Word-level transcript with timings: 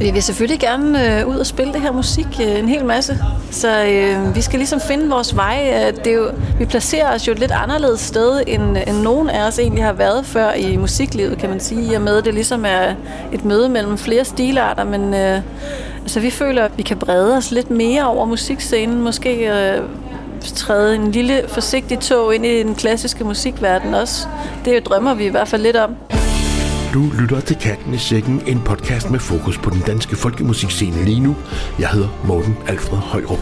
Vi 0.00 0.10
vil 0.10 0.22
selvfølgelig 0.22 0.60
gerne 0.60 1.20
øh, 1.20 1.26
ud 1.26 1.36
og 1.36 1.46
spille 1.46 1.72
det 1.72 1.80
her 1.80 1.92
musik 1.92 2.26
øh, 2.42 2.58
en 2.58 2.68
hel 2.68 2.84
masse. 2.84 3.18
Så 3.50 3.84
øh, 3.84 4.36
vi 4.36 4.40
skal 4.40 4.58
ligesom 4.58 4.80
finde 4.80 5.08
vores 5.08 5.36
vej. 5.36 5.72
Øh, 5.74 5.96
det 5.96 6.06
er 6.06 6.16
jo, 6.16 6.30
vi 6.58 6.64
placerer 6.64 7.14
os 7.14 7.28
jo 7.28 7.32
et 7.32 7.38
lidt 7.38 7.50
anderledes 7.50 8.00
sted, 8.00 8.42
end, 8.46 8.76
end 8.86 8.96
nogen 8.96 9.30
af 9.30 9.46
os 9.46 9.58
egentlig 9.58 9.84
har 9.84 9.92
været 9.92 10.26
før 10.26 10.52
i 10.52 10.76
musiklivet, 10.76 11.38
kan 11.38 11.50
man 11.50 11.60
sige. 11.60 11.92
I 11.92 11.94
og 11.94 12.02
med, 12.02 12.18
at 12.18 12.24
det 12.24 12.34
ligesom 12.34 12.64
er 12.64 12.94
et 13.32 13.44
møde 13.44 13.68
mellem 13.68 13.98
flere 13.98 14.24
stilarter, 14.24 14.84
men 14.84 15.14
øh, 15.14 15.40
altså, 16.02 16.20
vi 16.20 16.30
føler, 16.30 16.64
at 16.64 16.72
vi 16.76 16.82
kan 16.82 16.98
brede 16.98 17.36
os 17.36 17.50
lidt 17.50 17.70
mere 17.70 18.06
over 18.06 18.24
musikscenen. 18.24 19.02
Måske 19.02 19.50
øh, 19.50 19.82
træde 20.54 20.94
en 20.94 21.12
lille 21.12 21.42
forsigtig 21.48 21.98
tog 21.98 22.34
ind 22.34 22.46
i 22.46 22.62
den 22.62 22.74
klassiske 22.74 23.24
musikverden 23.24 23.94
også. 23.94 24.26
Det 24.64 24.86
drømmer 24.86 25.14
vi 25.14 25.24
i 25.24 25.30
hvert 25.30 25.48
fald 25.48 25.62
lidt 25.62 25.76
om. 25.76 25.96
Du 26.96 27.10
lytter 27.20 27.40
til 27.40 27.56
Katten 27.56 27.94
i 27.94 27.98
Sækken, 27.98 28.42
en 28.46 28.60
podcast 28.64 29.10
med 29.10 29.18
fokus 29.18 29.58
på 29.58 29.70
den 29.70 29.80
danske 29.80 30.16
folkemusikscene 30.16 31.04
lige 31.04 31.20
nu. 31.20 31.36
Jeg 31.78 31.88
hedder 31.88 32.08
Morten 32.26 32.56
Alfred 32.66 32.98
Højrup. 32.98 33.38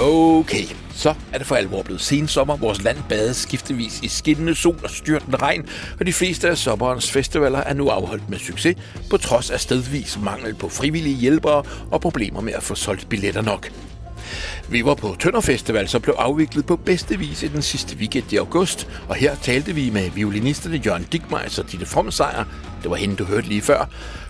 Okay, 0.00 0.64
så 0.98 1.14
er 1.32 1.38
det 1.38 1.46
for 1.46 1.54
alvor 1.54 1.82
blevet 1.82 2.00
sensommer. 2.00 2.56
Vores 2.56 2.82
land 2.82 2.98
bades 3.08 3.36
skiftevis 3.36 4.00
i 4.02 4.08
skinnende 4.08 4.54
sol 4.54 4.80
og 4.84 4.90
styrtende 4.90 5.36
regn, 5.36 5.66
og 6.00 6.06
de 6.06 6.12
fleste 6.12 6.48
af 6.48 6.58
sommerens 6.58 7.10
festivaler 7.10 7.58
er 7.58 7.74
nu 7.74 7.88
afholdt 7.88 8.30
med 8.30 8.38
succes, 8.38 8.76
på 9.10 9.16
trods 9.16 9.50
af 9.50 9.60
stedvis 9.60 10.18
mangel 10.22 10.54
på 10.54 10.68
frivillige 10.68 11.16
hjælpere 11.16 11.62
og 11.90 12.00
problemer 12.00 12.40
med 12.40 12.52
at 12.52 12.62
få 12.62 12.74
solgt 12.74 13.08
billetter 13.08 13.42
nok. 13.42 13.70
Vi 14.68 14.84
var 14.84 14.94
på 14.94 15.16
Tønder 15.20 15.40
Festival, 15.40 15.88
som 15.88 16.02
blev 16.02 16.14
afviklet 16.18 16.66
på 16.66 16.76
bedste 16.76 17.18
vis 17.18 17.42
i 17.42 17.48
den 17.48 17.62
sidste 17.62 17.96
weekend 17.96 18.32
i 18.32 18.36
august, 18.36 18.88
og 19.08 19.14
her 19.14 19.34
talte 19.42 19.74
vi 19.74 19.90
med 19.90 20.10
violinisterne 20.10 20.76
Jørgen 20.86 21.06
Digmeier 21.12 21.58
og 21.58 21.72
Ditte 21.72 21.86
Fromsejr, 21.86 22.44
det 22.82 22.90
var 22.90 22.96
hende, 22.96 23.16
du 23.16 23.24
hørte 23.24 23.48
lige 23.48 23.62
før, 23.62 23.88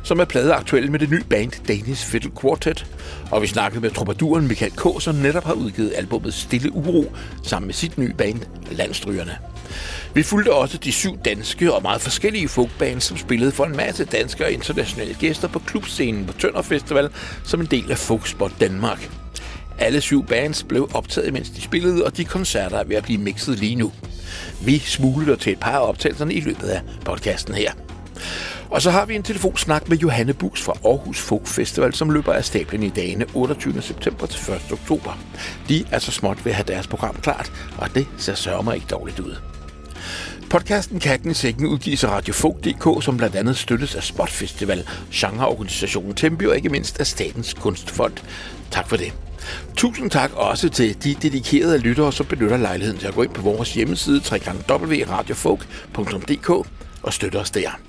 som 0.09 0.21
er 0.21 0.25
pladeaktuel 0.25 0.91
med 0.91 0.99
det 0.99 1.11
nye 1.11 1.25
band 1.31 1.53
Danish 1.69 2.07
Fiddle 2.07 2.31
Quartet. 2.41 2.87
Og 3.31 3.43
vi 3.43 3.47
snakkede 3.47 3.81
med 3.81 3.91
troubaduren 3.91 4.49
Michael 4.49 4.73
K., 4.73 5.03
som 5.03 5.15
netop 5.15 5.45
har 5.45 5.53
udgivet 5.53 5.93
albumet 5.97 6.35
Stille 6.35 6.73
Uro 6.73 7.13
sammen 7.43 7.67
med 7.67 7.75
sit 7.75 7.99
nye 7.99 8.13
band 8.19 8.41
Landstrygerne. 8.71 9.39
Vi 10.15 10.23
fulgte 10.23 10.53
også 10.53 10.79
de 10.79 10.93
syv 10.93 11.19
danske 11.25 11.73
og 11.73 11.83
meget 11.83 12.01
forskellige 12.01 12.49
folkbands, 12.49 13.05
som 13.05 13.17
spillede 13.17 13.53
for 13.53 13.65
en 13.65 13.77
masse 13.77 14.05
danske 14.05 14.45
og 14.45 14.53
internationale 14.53 15.15
gæster 15.15 15.49
på 15.49 15.59
klubscenen 15.59 16.27
på 16.27 16.33
Tønder 16.33 16.63
Festival 16.63 17.09
som 17.45 17.61
en 17.61 17.67
del 17.67 17.91
af 17.91 17.99
Folkspot 17.99 18.53
Danmark. 18.61 19.11
Alle 19.79 20.01
syv 20.01 20.27
bands 20.27 20.63
blev 20.63 20.91
optaget, 20.95 21.33
mens 21.33 21.51
de 21.51 21.61
spillede, 21.61 22.05
og 22.05 22.17
de 22.17 22.25
koncerter 22.25 22.79
er 22.79 22.85
ved 22.85 22.97
at 22.97 23.05
blive 23.05 23.19
mixet 23.19 23.59
lige 23.59 23.77
nu. 23.77 23.93
Vi 24.65 24.79
smuglede 24.79 25.37
til 25.37 25.53
et 25.53 25.61
par 25.61 25.79
af 25.79 25.89
optagelserne 25.89 26.35
i 26.35 26.41
løbet 26.41 26.69
af 26.69 26.81
podcasten 27.05 27.55
her. 27.55 27.73
Og 28.71 28.83
så 28.83 28.91
har 28.91 29.07
vi 29.07 29.15
en 29.15 29.23
telefonsnak 29.23 29.89
med 29.89 29.97
Johanne 29.99 30.35
Bus 30.35 30.63
fra 30.63 30.73
Aarhus 30.85 31.21
Folk 31.21 31.47
Festival, 31.47 31.95
som 31.95 32.11
løber 32.11 32.33
af 32.33 32.45
stablen 32.45 32.83
i 32.83 32.89
dagene 32.89 33.27
28. 33.35 33.83
september 33.83 34.27
til 34.27 34.53
1. 34.53 34.73
oktober. 34.73 35.19
De 35.69 35.85
er 35.91 35.99
så 35.99 36.11
småt 36.13 36.45
ved 36.45 36.53
at 36.53 36.57
have 36.57 36.67
deres 36.69 36.87
program 36.87 37.15
klart, 37.15 37.53
og 37.79 37.95
det 37.95 38.07
ser 38.19 38.35
sørger 38.35 38.63
mig 38.63 38.75
ikke 38.75 38.87
dårligt 38.91 39.21
ud. 39.21 39.37
Podcasten 40.51 41.01
Katten 41.01 41.31
i 41.31 41.35
Sækken 41.35 41.67
udgives 41.67 42.05
af 42.05 42.09
Radiofog.dk, 42.09 43.05
som 43.05 43.17
blandt 43.17 43.37
andet 43.37 43.57
støttes 43.57 43.95
af 43.95 44.03
Spot 44.03 44.31
Festival, 44.31 44.89
genreorganisationen 45.15 46.15
Tempi 46.15 46.47
og 46.47 46.57
ikke 46.57 46.69
mindst 46.69 47.01
af 47.01 47.07
Statens 47.07 47.55
Kunstfond. 47.55 48.13
Tak 48.71 48.89
for 48.89 48.97
det. 48.97 49.13
Tusind 49.77 50.11
tak 50.11 50.31
også 50.35 50.69
til 50.69 51.05
de 51.05 51.15
dedikerede 51.23 51.79
lyttere, 51.79 52.13
som 52.13 52.27
benytter 52.27 52.57
lejligheden 52.57 53.01
til 53.01 53.07
at 53.07 53.15
gå 53.15 53.23
ind 53.23 53.33
på 53.33 53.43
vores 53.43 53.75
hjemmeside 53.75 54.21
www.radiofolk.dk 54.71 56.51
og 57.03 57.13
støtte 57.13 57.37
os 57.37 57.51
der. 57.51 57.88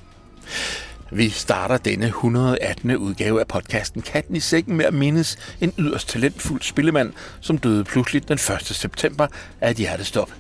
Vi 1.11 1.29
starter 1.29 1.77
denne 1.77 2.05
118. 2.05 2.97
udgave 2.97 3.39
af 3.39 3.47
podcasten 3.47 4.01
Katten 4.01 4.35
i 4.35 4.39
sækken 4.39 4.77
med 4.77 4.85
at 4.85 4.93
mindes 4.93 5.37
en 5.61 5.73
yderst 5.77 6.09
talentfuld 6.09 6.61
spillemand, 6.61 7.13
som 7.41 7.57
døde 7.57 7.83
pludselig 7.83 8.27
den 8.27 8.33
1. 8.33 8.61
september 8.61 9.27
af 9.61 9.71
et 9.71 9.77
hjertestop. 9.77 10.31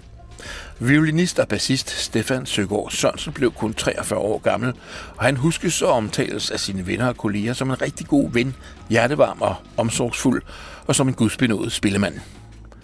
Violinist 0.79 1.39
og 1.39 1.47
bassist 1.47 1.89
Stefan 1.89 2.45
Søgaard 2.45 2.91
Sørensen 2.91 3.33
blev 3.33 3.51
kun 3.51 3.73
43 3.73 4.19
år 4.19 4.39
gammel, 4.39 4.73
og 5.17 5.25
han 5.25 5.37
huskes 5.37 5.81
og 5.81 5.91
omtales 5.91 6.51
af 6.51 6.59
sine 6.59 6.87
venner 6.87 7.07
og 7.07 7.17
kolleger 7.17 7.53
som 7.53 7.69
en 7.69 7.81
rigtig 7.81 8.07
god 8.07 8.31
ven, 8.31 8.55
hjertevarm 8.89 9.41
og 9.41 9.55
omsorgsfuld, 9.77 10.41
og 10.87 10.95
som 10.95 11.07
en 11.07 11.13
gudsbenået 11.13 11.71
spillemand. 11.71 12.19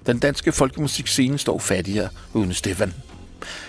Den 0.06 0.20
danske 0.20 0.52
folkemusikscene 0.52 1.38
står 1.38 1.60
fattigere 1.60 2.10
uden 2.34 2.54
Stefan. 2.54 2.94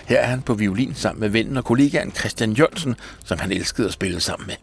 Her 0.07 0.19
er 0.19 0.27
han 0.27 0.41
på 0.41 0.53
violin 0.53 0.95
sammen 0.95 1.19
med 1.19 1.29
vennen 1.29 1.57
og 1.57 1.65
kollegaen 1.65 2.15
Christian 2.15 2.53
Jørgensen, 2.53 2.95
som 3.25 3.39
han 3.39 3.51
elskede 3.51 3.87
at 3.87 3.93
spille 3.93 4.19
sammen 4.19 4.47
med. 4.47 4.55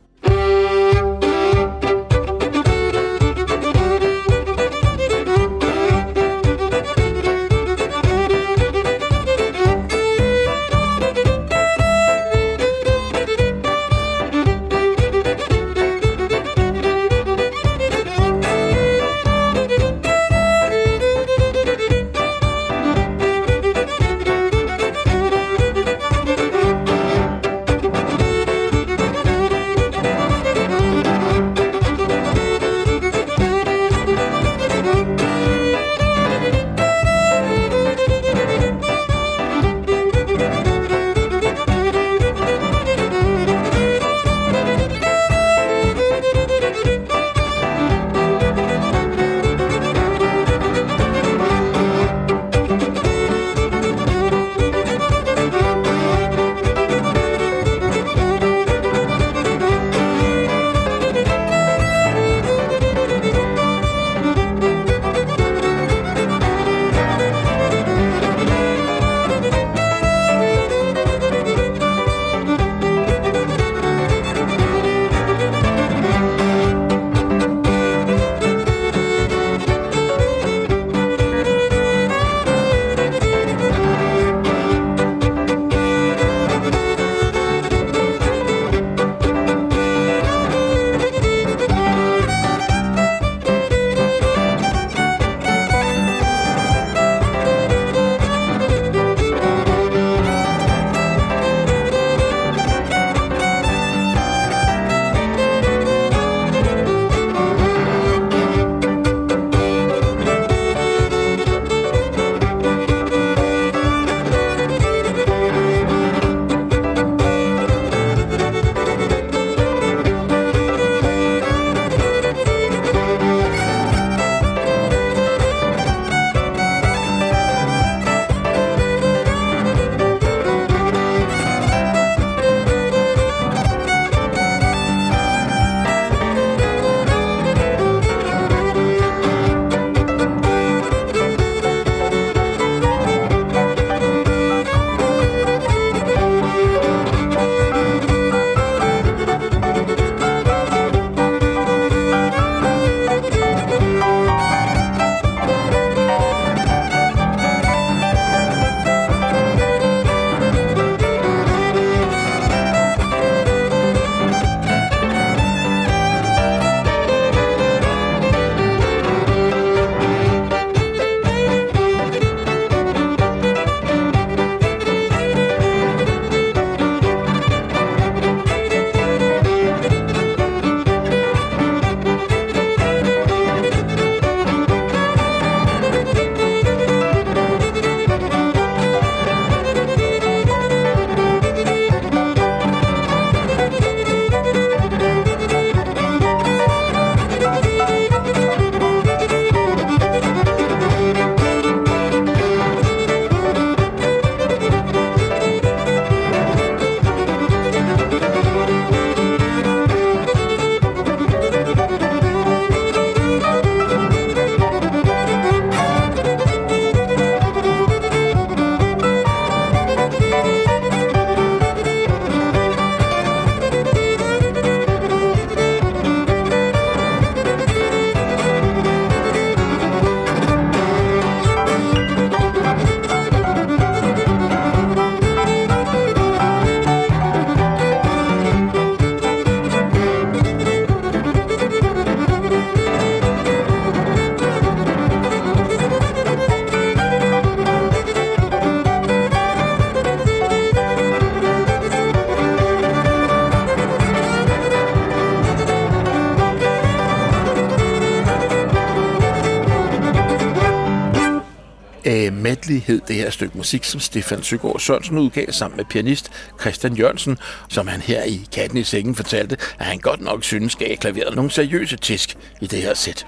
Hed 262.87 263.01
det 263.09 263.17
her 263.17 263.31
stykke 263.31 263.57
musik, 263.57 263.85
som 263.85 264.01
Stefan 264.01 264.43
Søgaard 264.43 264.81
Sørensen 264.81 265.19
udgav 265.19 265.53
sammen 265.53 265.77
med 265.77 265.85
pianist 265.85 266.31
Christian 266.61 266.97
Jørgensen, 266.97 267.39
som 267.69 267.87
han 267.87 268.01
her 268.01 268.23
i 268.23 268.47
Katten 268.53 268.79
i 268.79 268.85
Sengen 268.85 269.15
fortalte, 269.15 269.57
at 269.79 269.87
han 269.87 269.99
godt 269.99 270.21
nok 270.21 270.45
synes 270.45 270.77
gav 270.77 270.97
klaveret 270.97 271.37
nogle 271.37 271.51
seriøse 271.51 271.97
tisk 271.97 272.37
i 272.61 272.67
det 272.67 272.83
her 272.83 272.95
sæt. 272.95 273.27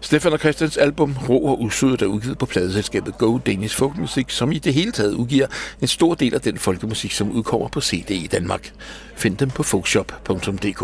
Stefan 0.00 0.32
og 0.32 0.38
Christians 0.38 0.76
album 0.76 1.16
Rå 1.28 1.38
og 1.38 1.62
Usødet 1.62 2.02
er 2.02 2.06
udgivet 2.06 2.38
på 2.38 2.46
pladeselskabet 2.46 3.18
Go 3.18 3.38
Danish 3.38 3.76
Folk 3.76 3.96
Music, 3.96 4.34
som 4.34 4.52
i 4.52 4.58
det 4.58 4.74
hele 4.74 4.92
taget 4.92 5.14
udgiver 5.14 5.46
en 5.82 5.88
stor 5.88 6.14
del 6.14 6.34
af 6.34 6.40
den 6.40 6.58
folkemusik, 6.58 7.12
som 7.12 7.30
udkommer 7.30 7.68
på 7.68 7.80
CD 7.80 8.10
i 8.10 8.28
Danmark. 8.32 8.72
Find 9.16 9.36
dem 9.36 9.50
på 9.50 9.62
folkshop.dk. 9.62 10.82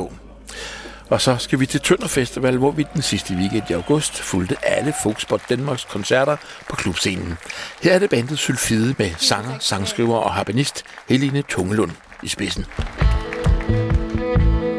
Og 1.13 1.21
så 1.21 1.37
skal 1.39 1.61
vi 1.61 1.67
til 1.67 1.81
Tønder 1.81 2.09
Festival, 2.09 2.57
hvor 2.57 2.71
vi 2.71 2.87
den 2.95 3.03
sidste 3.03 3.35
weekend 3.35 3.63
i 3.71 3.73
august 3.73 4.21
fulgte 4.21 4.57
alle 4.63 4.95
Folksport 5.03 5.41
Danmarks 5.49 5.85
koncerter 5.85 6.37
på 6.71 6.77
klubscenen. 6.77 7.39
Her 7.83 7.93
er 7.93 7.99
det 7.99 8.11
bandet 8.11 8.39
Sylfide 8.39 8.95
med 8.99 9.11
sanger, 9.17 9.59
sangskriver 9.59 10.17
og 10.17 10.33
harpenist 10.33 10.85
Helene 11.09 11.43
Tungelund 11.43 11.91
i 12.23 12.29
spidsen. 12.29 12.67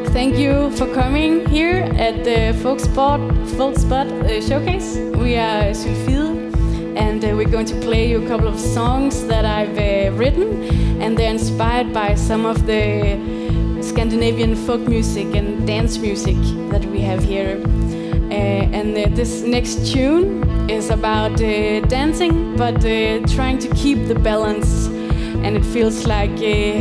Thank 0.06 0.34
you 0.38 0.70
for 0.76 0.94
coming 0.94 1.48
here 1.48 1.82
at 1.98 2.18
uh, 2.18 2.24
the 2.24 2.54
Folksport, 2.62 3.20
Folksport 3.56 4.06
uh, 4.06 4.42
Showcase. 4.48 5.00
We 5.14 5.38
are 5.38 5.74
Sylfide 5.74 6.54
and 6.96 7.24
uh, 7.24 7.30
we're 7.30 7.52
going 7.52 7.68
to 7.68 7.80
play 7.80 8.12
you 8.12 8.24
a 8.24 8.28
couple 8.28 8.48
of 8.48 8.60
songs 8.60 9.26
that 9.28 9.44
I've 9.44 9.78
uh, 9.78 10.18
written 10.18 10.46
and 11.02 11.16
they're 11.16 11.34
inspired 11.34 11.92
by 11.92 12.16
some 12.16 12.48
of 12.50 12.66
the 12.66 13.43
Scandinavian 13.84 14.56
folk 14.56 14.80
music 14.80 15.34
and 15.34 15.66
dance 15.66 15.98
music 15.98 16.36
that 16.70 16.84
we 16.86 17.00
have 17.00 17.22
here. 17.22 17.60
Uh, 18.30 18.78
and 18.78 18.96
uh, 18.96 19.14
this 19.14 19.42
next 19.42 19.92
tune 19.92 20.42
is 20.70 20.88
about 20.90 21.32
uh, 21.40 21.80
dancing, 21.82 22.56
but 22.56 22.76
uh, 22.84 23.20
trying 23.34 23.58
to 23.58 23.68
keep 23.74 24.08
the 24.08 24.14
balance. 24.14 24.86
And 25.44 25.56
it 25.56 25.64
feels 25.64 26.06
like 26.06 26.30
uh, 26.30 26.80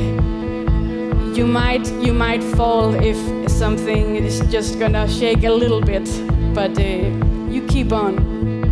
you 1.35 1.45
might 1.45 1.85
you 2.01 2.13
might 2.13 2.43
fall 2.55 2.93
if 2.95 3.17
something 3.51 4.15
is 4.15 4.39
just 4.49 4.79
gonna 4.79 5.07
shake 5.09 5.43
a 5.43 5.51
little 5.51 5.81
bit, 5.81 6.07
but 6.53 6.79
uh, 6.79 6.83
you 7.51 7.65
keep 7.67 7.91
on. 7.91 8.62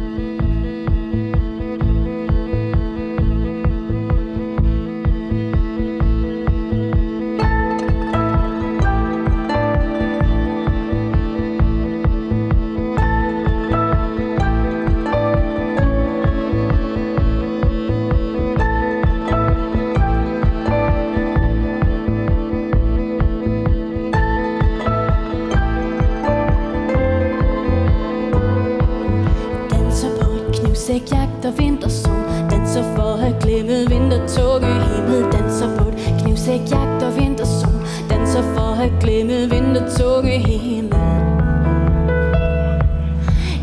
Sækjagt 30.88 31.46
og 31.46 31.54
vintersol. 31.58 32.24
Danser 32.52 32.84
for 32.96 33.14
at 33.28 33.44
glemme 33.44 33.78
vintertunge 33.90 34.68
himmel. 34.68 35.32
Danser 35.32 35.78
på 35.78 35.88
et 35.90 36.22
knivsækjagt 36.22 37.04
og 37.04 37.16
vintersol. 37.20 37.82
Danser 38.10 38.44
for 38.56 38.72
at 38.86 38.92
glemme 39.02 39.34
vintertog 39.34 40.26
i 40.26 40.38
himmel. 40.38 41.00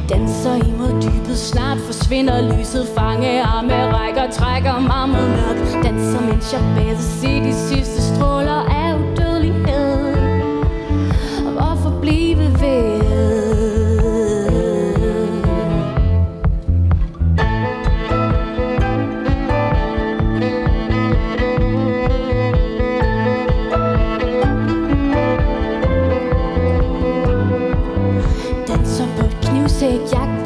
Danser 0.08 0.54
imod 0.68 0.92
dybet 1.02 1.38
Snart 1.38 1.78
forsvinder 1.78 2.56
lyset. 2.56 2.88
Fange 2.98 3.42
arme 3.42 3.96
rækker 3.96 4.30
Trækker 4.30 4.80
mig 4.80 5.08
mod 5.08 5.28
mørk 5.28 5.84
Danser 5.84 6.20
mens 6.20 6.52
jeg 6.52 6.62
bader 6.76 7.00
Se 7.20 7.30
de 7.46 7.54
sidste 7.54 8.02
stråler 8.02 8.60
af. 8.70 8.77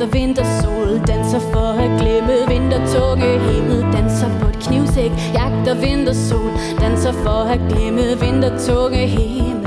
efter 0.02 0.18
vintersol 0.18 1.00
Danser 1.06 1.40
for 1.40 1.72
at 1.78 2.00
glemme 2.00 2.34
vintertåke 2.48 3.38
Himmel 3.38 3.92
danser 3.92 4.38
på 4.40 4.48
et 4.48 4.58
knivsæk. 4.58 5.10
Jagter 5.34 5.74
vintersol 5.74 6.50
Danser 6.80 7.12
for 7.12 7.42
at 7.54 7.60
glemme 7.68 8.02
vintertåke 8.20 9.06
Himmel 9.06 9.62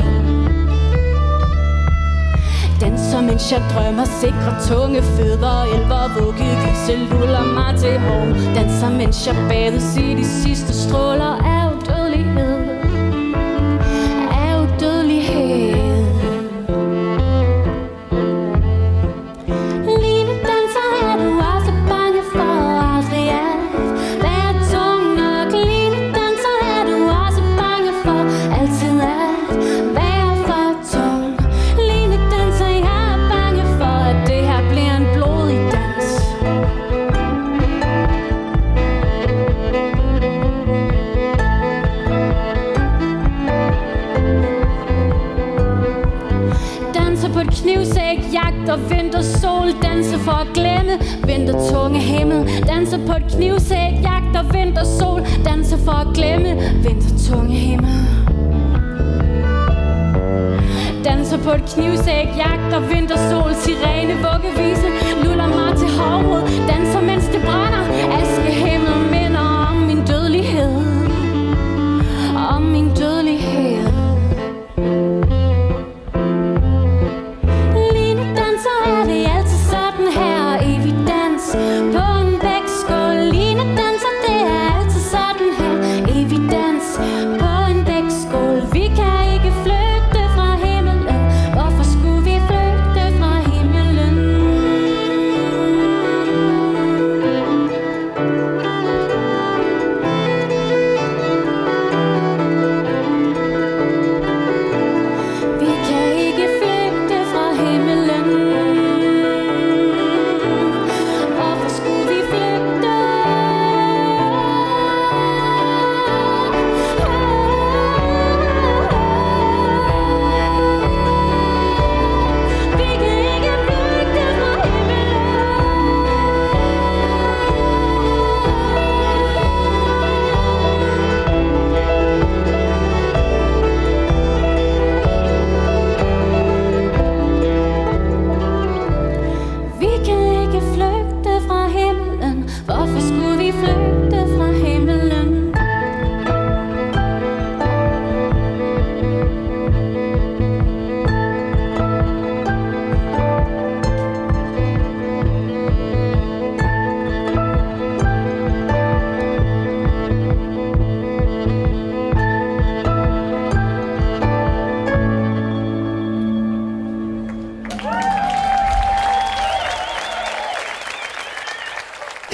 Danser 2.82 3.22
mens 3.22 3.52
jeg 3.52 3.62
drømmer. 3.74 4.06
Sikre 4.06 4.52
tunge 4.70 5.02
fødder 5.02 5.64
Elver 5.76 6.06
vugge 6.20 6.50
Vise 6.64 6.96
luller 7.10 7.46
mig 7.58 7.80
til 7.80 8.00
hår 8.00 8.26
Danser 8.56 8.90
mens 8.90 9.28
jeg 9.28 9.36
bader 9.50 9.80
Se 9.80 10.16
de 10.16 10.26
sidste 10.26 10.74
stråler 10.74 11.34
af 11.54 11.65
Knivsæk, 53.30 53.94
jagt 54.04 54.36
og 54.40 54.54
vintersol 54.54 55.22
Danser 55.46 55.78
for 55.78 55.92
at 55.92 56.08
glemme 56.16 56.52
vintertunge 56.84 57.56
himmel. 57.56 57.96
Danser 61.06 61.38
på 61.44 61.52
et 61.52 61.66
knivsæk, 61.74 62.28
jagt 62.44 62.74
og 62.78 62.84
vintersol 62.90 63.52
Sirene, 63.64 64.14
vuggevise, 64.26 64.90
luller 65.24 65.48
mig 65.58 65.78
til 65.78 65.90
hårmod 65.98 66.42
Danser 66.70 67.02
mens 67.02 67.26
det 67.34 67.42
brænder, 67.48 67.84
aske 68.20 68.45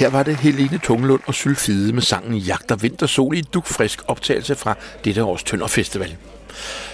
Her 0.02 0.10
var 0.10 0.22
det 0.22 0.36
Helene 0.36 0.78
Tungelund 0.78 1.20
og 1.26 1.34
Sylfide 1.34 1.92
med 1.92 2.02
sangen 2.02 2.38
Jagter 2.38 2.76
Vintersol 2.76 3.36
i 3.36 3.38
et 3.38 3.54
dukfrisk 3.54 4.02
optagelse 4.06 4.54
fra 4.54 4.74
dette 5.04 5.24
års 5.24 5.42
Tønder 5.42 5.66
Festival. 5.66 6.16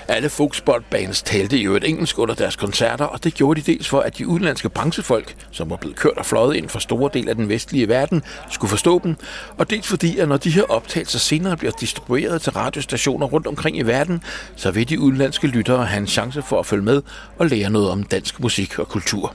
Alle 0.08 0.28
folkspotbands 0.28 1.22
talte 1.22 1.58
i 1.58 1.66
øvrigt 1.66 1.84
engelsk 1.84 2.18
under 2.18 2.34
deres 2.34 2.56
koncerter, 2.56 3.04
og 3.04 3.24
det 3.24 3.34
gjorde 3.34 3.60
de 3.60 3.72
dels 3.72 3.88
for, 3.88 4.00
at 4.00 4.18
de 4.18 4.26
udenlandske 4.26 4.68
branchefolk, 4.68 5.36
som 5.50 5.70
var 5.70 5.76
blevet 5.76 5.96
kørt 5.96 6.18
og 6.18 6.26
fløjet 6.26 6.56
ind 6.56 6.68
fra 6.68 6.80
store 6.80 7.10
dele 7.14 7.30
af 7.30 7.36
den 7.36 7.48
vestlige 7.48 7.88
verden, 7.88 8.22
skulle 8.50 8.68
forstå 8.68 9.00
dem, 9.04 9.16
og 9.58 9.70
dels 9.70 9.86
fordi, 9.88 10.18
at 10.18 10.28
når 10.28 10.36
de 10.36 10.50
her 10.50 10.62
optagelser 10.62 11.18
senere 11.18 11.56
bliver 11.56 11.72
distribueret 11.80 12.42
til 12.42 12.52
radiostationer 12.52 13.26
rundt 13.26 13.46
omkring 13.46 13.78
i 13.78 13.82
verden, 13.82 14.22
så 14.56 14.70
vil 14.70 14.88
de 14.88 15.00
udenlandske 15.00 15.46
lyttere 15.46 15.86
have 15.86 16.00
en 16.00 16.06
chance 16.06 16.42
for 16.42 16.58
at 16.58 16.66
følge 16.66 16.84
med 16.84 17.02
og 17.38 17.46
lære 17.46 17.70
noget 17.70 17.90
om 17.90 18.02
dansk 18.02 18.40
musik 18.40 18.78
og 18.78 18.88
kultur. 18.88 19.34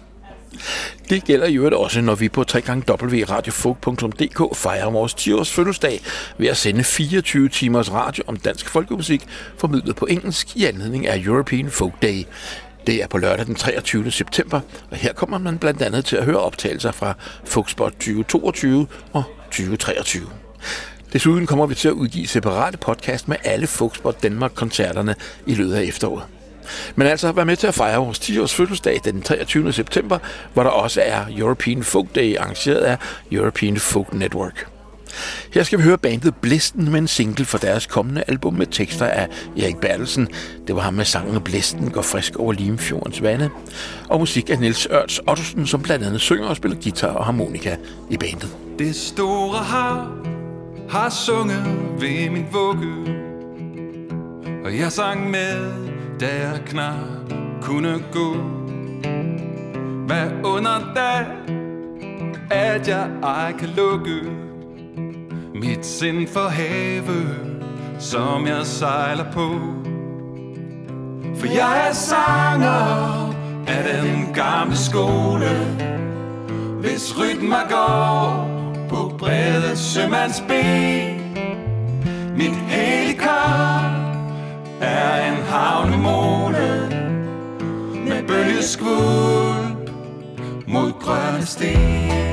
Det 1.09 1.25
gælder 1.25 1.45
i 1.45 1.55
øvrigt 1.55 1.75
også, 1.75 2.01
når 2.01 2.15
vi 2.15 2.29
på 2.29 2.41
www.radiofolk.dk 2.41 4.57
fejrer 4.57 4.91
vores 4.91 5.13
10 5.13 5.33
års 5.33 5.51
fødselsdag 5.51 6.01
ved 6.37 6.47
at 6.47 6.57
sende 6.57 6.83
24 6.83 7.49
timers 7.49 7.91
radio 7.91 8.23
om 8.27 8.37
dansk 8.37 8.69
folkemusik, 8.69 9.25
formidlet 9.57 9.95
på 9.95 10.05
engelsk 10.05 10.55
i 10.55 10.65
anledning 10.65 11.07
af 11.07 11.23
European 11.25 11.69
Folk 11.69 11.93
Day. 12.01 12.23
Det 12.87 13.03
er 13.03 13.07
på 13.07 13.17
lørdag 13.17 13.45
den 13.45 13.55
23. 13.55 14.11
september, 14.11 14.59
og 14.91 14.97
her 14.97 15.13
kommer 15.13 15.37
man 15.37 15.57
blandt 15.57 15.81
andet 15.81 16.05
til 16.05 16.15
at 16.15 16.25
høre 16.25 16.39
optagelser 16.39 16.91
fra 16.91 17.13
Folkspot 17.45 17.91
2022 17.91 18.87
og 19.13 19.23
2023. 19.45 20.23
Desuden 21.13 21.47
kommer 21.47 21.65
vi 21.65 21.75
til 21.75 21.87
at 21.87 21.91
udgive 21.91 22.27
separate 22.27 22.77
podcast 22.77 23.27
med 23.27 23.37
alle 23.43 23.67
Folkspot 23.67 24.23
Danmark-koncerterne 24.23 25.15
i 25.47 25.55
løbet 25.55 25.73
af 25.73 25.83
efteråret. 25.83 26.23
Men 26.95 27.07
altså, 27.07 27.31
vær 27.31 27.43
med 27.43 27.55
til 27.55 27.67
at 27.67 27.73
fejre 27.73 27.97
vores 27.97 28.19
10-års 28.19 28.53
fødselsdag 28.53 29.01
den 29.03 29.21
23. 29.21 29.73
september, 29.73 30.17
hvor 30.53 30.63
der 30.63 30.69
også 30.69 31.01
er 31.05 31.25
European 31.37 31.83
Folk 31.83 32.15
Day, 32.15 32.37
arrangeret 32.37 32.81
af 32.81 32.97
European 33.31 33.77
Folk 33.77 34.13
Network. 34.13 34.67
Her 35.53 35.63
skal 35.63 35.79
vi 35.79 35.83
høre 35.83 35.97
bandet 35.97 36.35
Blisten 36.35 36.91
med 36.91 36.99
en 36.99 37.07
single 37.07 37.45
for 37.45 37.57
deres 37.57 37.85
kommende 37.85 38.23
album 38.27 38.53
med 38.53 38.67
tekster 38.67 39.05
af 39.05 39.27
Erik 39.57 39.77
Bertelsen. 39.77 40.27
Det 40.67 40.75
var 40.75 40.81
ham 40.81 40.93
med 40.93 41.05
sangen 41.05 41.41
Blisten 41.41 41.91
går 41.91 42.01
frisk 42.01 42.35
over 42.35 42.53
Limfjordens 42.53 43.21
vande. 43.21 43.49
Og 44.09 44.19
musik 44.19 44.49
af 44.49 44.59
Niels 44.59 44.87
Ørts 44.91 45.19
Ottosen, 45.27 45.67
som 45.67 45.81
blandt 45.81 46.05
andet 46.05 46.21
synger 46.21 46.47
og 46.47 46.55
spiller 46.55 46.77
guitar 46.83 47.07
og 47.07 47.25
harmonika 47.25 47.75
i 48.09 48.17
bandet. 48.17 48.57
Det 48.79 48.95
store 48.95 49.57
hav 49.57 50.07
har 50.89 51.09
sunget 51.09 51.65
ved 51.99 52.29
min 52.29 52.45
vugge 52.51 53.19
Og 54.65 54.77
jeg 54.77 54.91
sang 54.91 55.31
med 55.31 55.73
da 56.19 56.25
jeg 56.25 56.61
knap 56.65 57.33
kunne 57.61 58.03
gå 58.11 58.35
Hvad 60.07 60.31
under 60.43 60.93
da, 60.95 61.25
at 62.55 62.87
jeg 62.87 63.09
ej 63.23 63.53
kan 63.59 63.69
lukke 63.69 64.43
Mit 65.53 65.85
sind 65.85 66.27
for 66.27 66.47
have, 66.47 67.27
som 67.99 68.47
jeg 68.47 68.65
sejler 68.65 69.31
på. 69.31 69.49
For 71.35 71.47
jeg 71.47 71.87
er 71.89 71.93
sanger 71.93 73.33
af 73.67 73.83
den 73.83 74.33
gamle 74.33 74.77
skole. 74.77 75.49
Hvis 76.81 77.15
rytmer 77.19 77.69
går 77.69 78.47
på 78.89 79.17
brede 79.17 79.77
sømandsben. 79.77 81.21
Mit 82.37 82.55
helikopter 82.55 84.02
er 84.83 85.31
en 85.31 85.41
havnemole 85.43 86.89
med 88.05 88.27
bølgeskvulp 88.27 89.89
mod 90.67 90.91
grønne 90.99 91.45
sten 91.45 92.23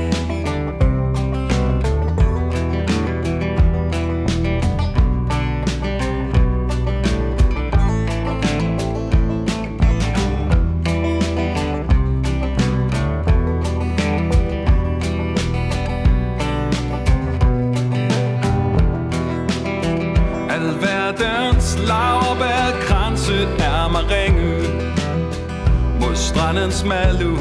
strandens 26.51 26.85
malu 26.85 27.37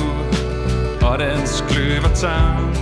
og 1.02 1.20
dens 1.20 1.64
kløvertang. 1.70 2.78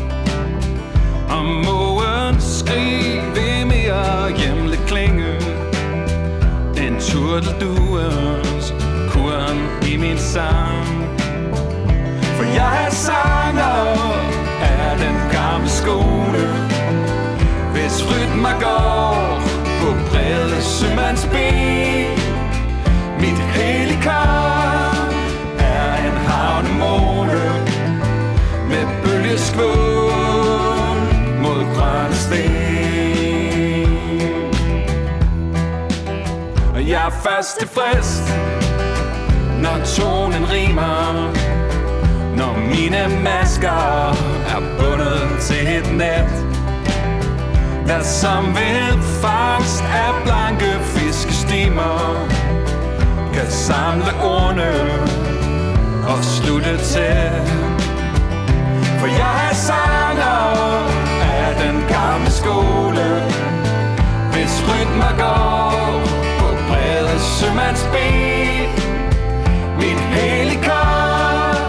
Og 1.29 1.45
mågen 1.45 2.41
skrig 2.41 3.21
ved 3.35 3.65
mere 3.65 4.31
hjemle 4.37 4.77
klinge 4.87 5.35
end 6.83 7.01
turtelduens 7.01 8.73
kuren 9.09 9.59
i 9.93 9.97
min 9.97 10.17
sang. 10.17 10.87
For 12.37 12.43
jeg 12.43 12.85
er 12.85 12.91
sanger 12.91 13.77
af 14.61 14.97
den 14.97 15.15
gamle 15.31 15.69
skole, 15.69 16.43
hvis 17.73 18.03
rytmer 18.09 18.59
går 18.59 19.06
Og 37.37 37.43
jeg 37.43 37.85
er 37.85 38.01
når 39.61 39.85
tonen 39.85 40.51
rimer, 40.51 41.31
når 42.37 42.57
mine 42.57 43.23
masker 43.23 44.09
er 44.53 44.61
bundet 44.79 45.41
til 45.41 45.67
et 45.77 45.93
net. 45.93 46.45
Der 47.87 48.03
som 48.03 48.45
ved 48.45 49.01
fangst 49.21 49.83
af 49.83 50.23
blanke 50.23 50.79
fiskestimer 50.83 52.27
kan 53.33 53.51
samle 53.51 54.11
ordene 54.23 54.73
og 56.07 56.23
slutte 56.23 56.77
til 56.77 57.31
For 58.99 59.07
jeg 59.07 59.49
er 59.49 59.55
sanger 59.55 60.39
af 61.21 61.55
den 61.55 61.83
gamle 61.89 62.31
skole 62.31 63.23
Hvis 64.31 64.63
rytmer 64.69 65.17
går 65.17 65.66
sømands 67.39 67.83
ben. 67.93 68.69
Mit 69.77 69.99
helikopter 70.15 71.67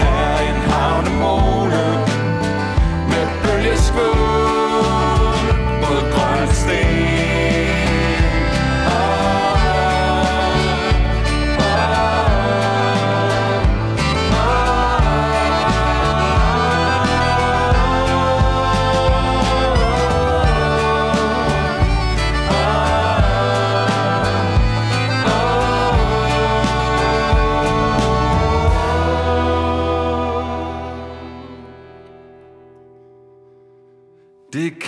er 0.00 0.38
en 0.48 0.60
havnemone 0.70 1.86
Med 3.08 3.26
bølgeskvål 3.42 4.27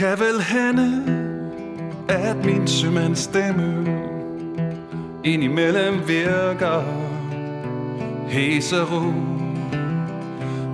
kan 0.00 0.19
vel 0.21 0.42
hende, 0.42 1.04
at 2.09 2.45
min 2.45 2.69
sømands 2.69 3.19
stemme 3.19 3.99
indimellem 5.25 6.09
virker 6.09 6.83
hæsero. 8.28 9.12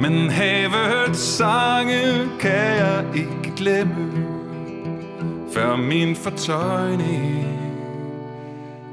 Men 0.00 0.30
havets 0.30 1.18
sange 1.18 2.28
kan 2.40 2.76
jeg 2.76 3.04
ikke 3.14 3.56
glemme, 3.56 4.12
før 5.52 5.76
min 5.76 6.16
fortøjning 6.16 7.46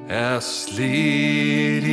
er 0.09 0.39
slidt 0.39 1.83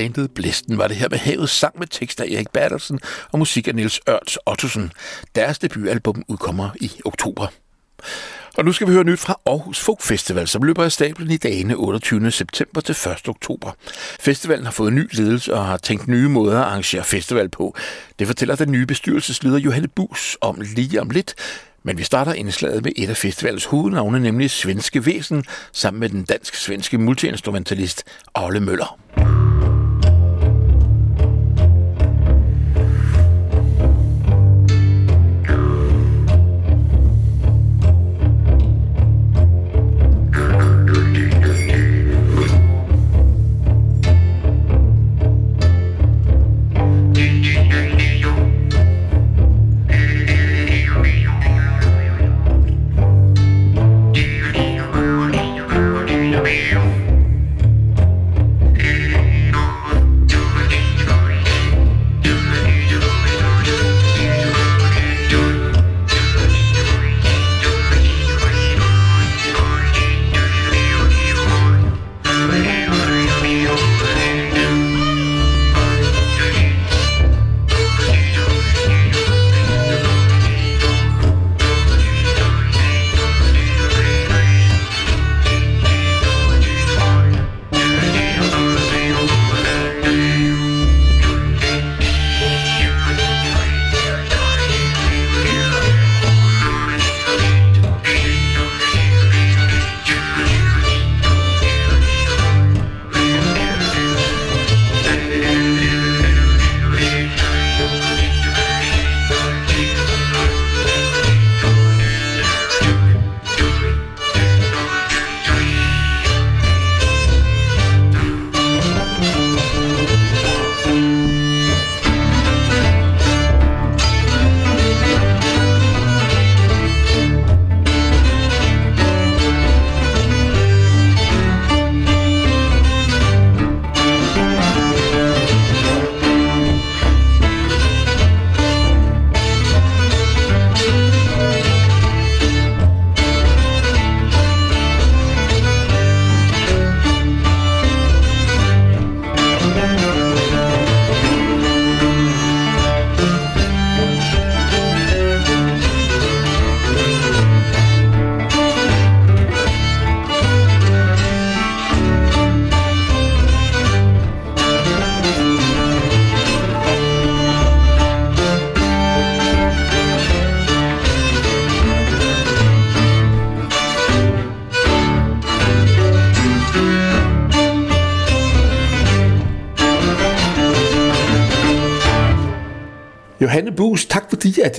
bandet 0.00 0.30
Blæsten 0.30 0.78
var 0.78 0.88
det 0.88 0.96
her 0.96 1.08
med 1.08 1.18
havet 1.18 1.50
sang 1.50 1.78
med 1.78 1.86
tekster 1.86 2.24
af 2.24 2.28
Erik 2.28 2.50
Bertelsen 2.52 3.00
og 3.32 3.38
musik 3.38 3.68
af 3.68 3.74
Niels 3.74 4.00
Ørts 4.08 4.38
Ottosen. 4.46 4.92
Deres 5.34 5.58
debutalbum 5.58 6.22
udkommer 6.28 6.70
i 6.80 6.90
oktober. 7.04 7.46
Og 8.56 8.64
nu 8.64 8.72
skal 8.72 8.86
vi 8.86 8.92
høre 8.92 9.04
nyt 9.04 9.18
fra 9.18 9.40
Aarhus 9.46 9.80
Folk 9.80 10.02
Festival, 10.02 10.48
som 10.48 10.62
løber 10.62 10.84
af 10.84 10.92
stablen 10.92 11.30
i 11.30 11.36
dagene 11.36 11.74
28. 11.74 12.30
september 12.30 12.80
til 12.80 12.92
1. 12.92 13.28
oktober. 13.28 13.70
Festivalen 14.20 14.64
har 14.64 14.72
fået 14.72 14.92
ny 14.92 15.08
ledelse 15.12 15.54
og 15.54 15.66
har 15.66 15.76
tænkt 15.76 16.08
nye 16.08 16.28
måder 16.28 16.58
at 16.58 16.66
arrangere 16.66 17.04
festival 17.04 17.48
på. 17.48 17.76
Det 18.18 18.26
fortæller 18.26 18.56
den 18.56 18.72
nye 18.72 18.86
bestyrelsesleder 18.86 19.58
Johanne 19.58 19.88
Bus 19.88 20.38
om 20.40 20.60
lige 20.60 21.00
om 21.00 21.10
lidt. 21.10 21.34
Men 21.82 21.98
vi 21.98 22.02
starter 22.02 22.32
indslaget 22.32 22.84
med 22.84 22.92
et 22.96 23.08
af 23.08 23.16
festivalets 23.16 23.64
hovednavne, 23.64 24.20
nemlig 24.20 24.50
Svenske 24.50 25.06
Væsen, 25.06 25.44
sammen 25.72 26.00
med 26.00 26.08
den 26.08 26.24
dansk-svenske 26.24 26.98
multiinstrumentalist 26.98 28.04
Aule 28.34 28.60
Møller. 28.60 28.98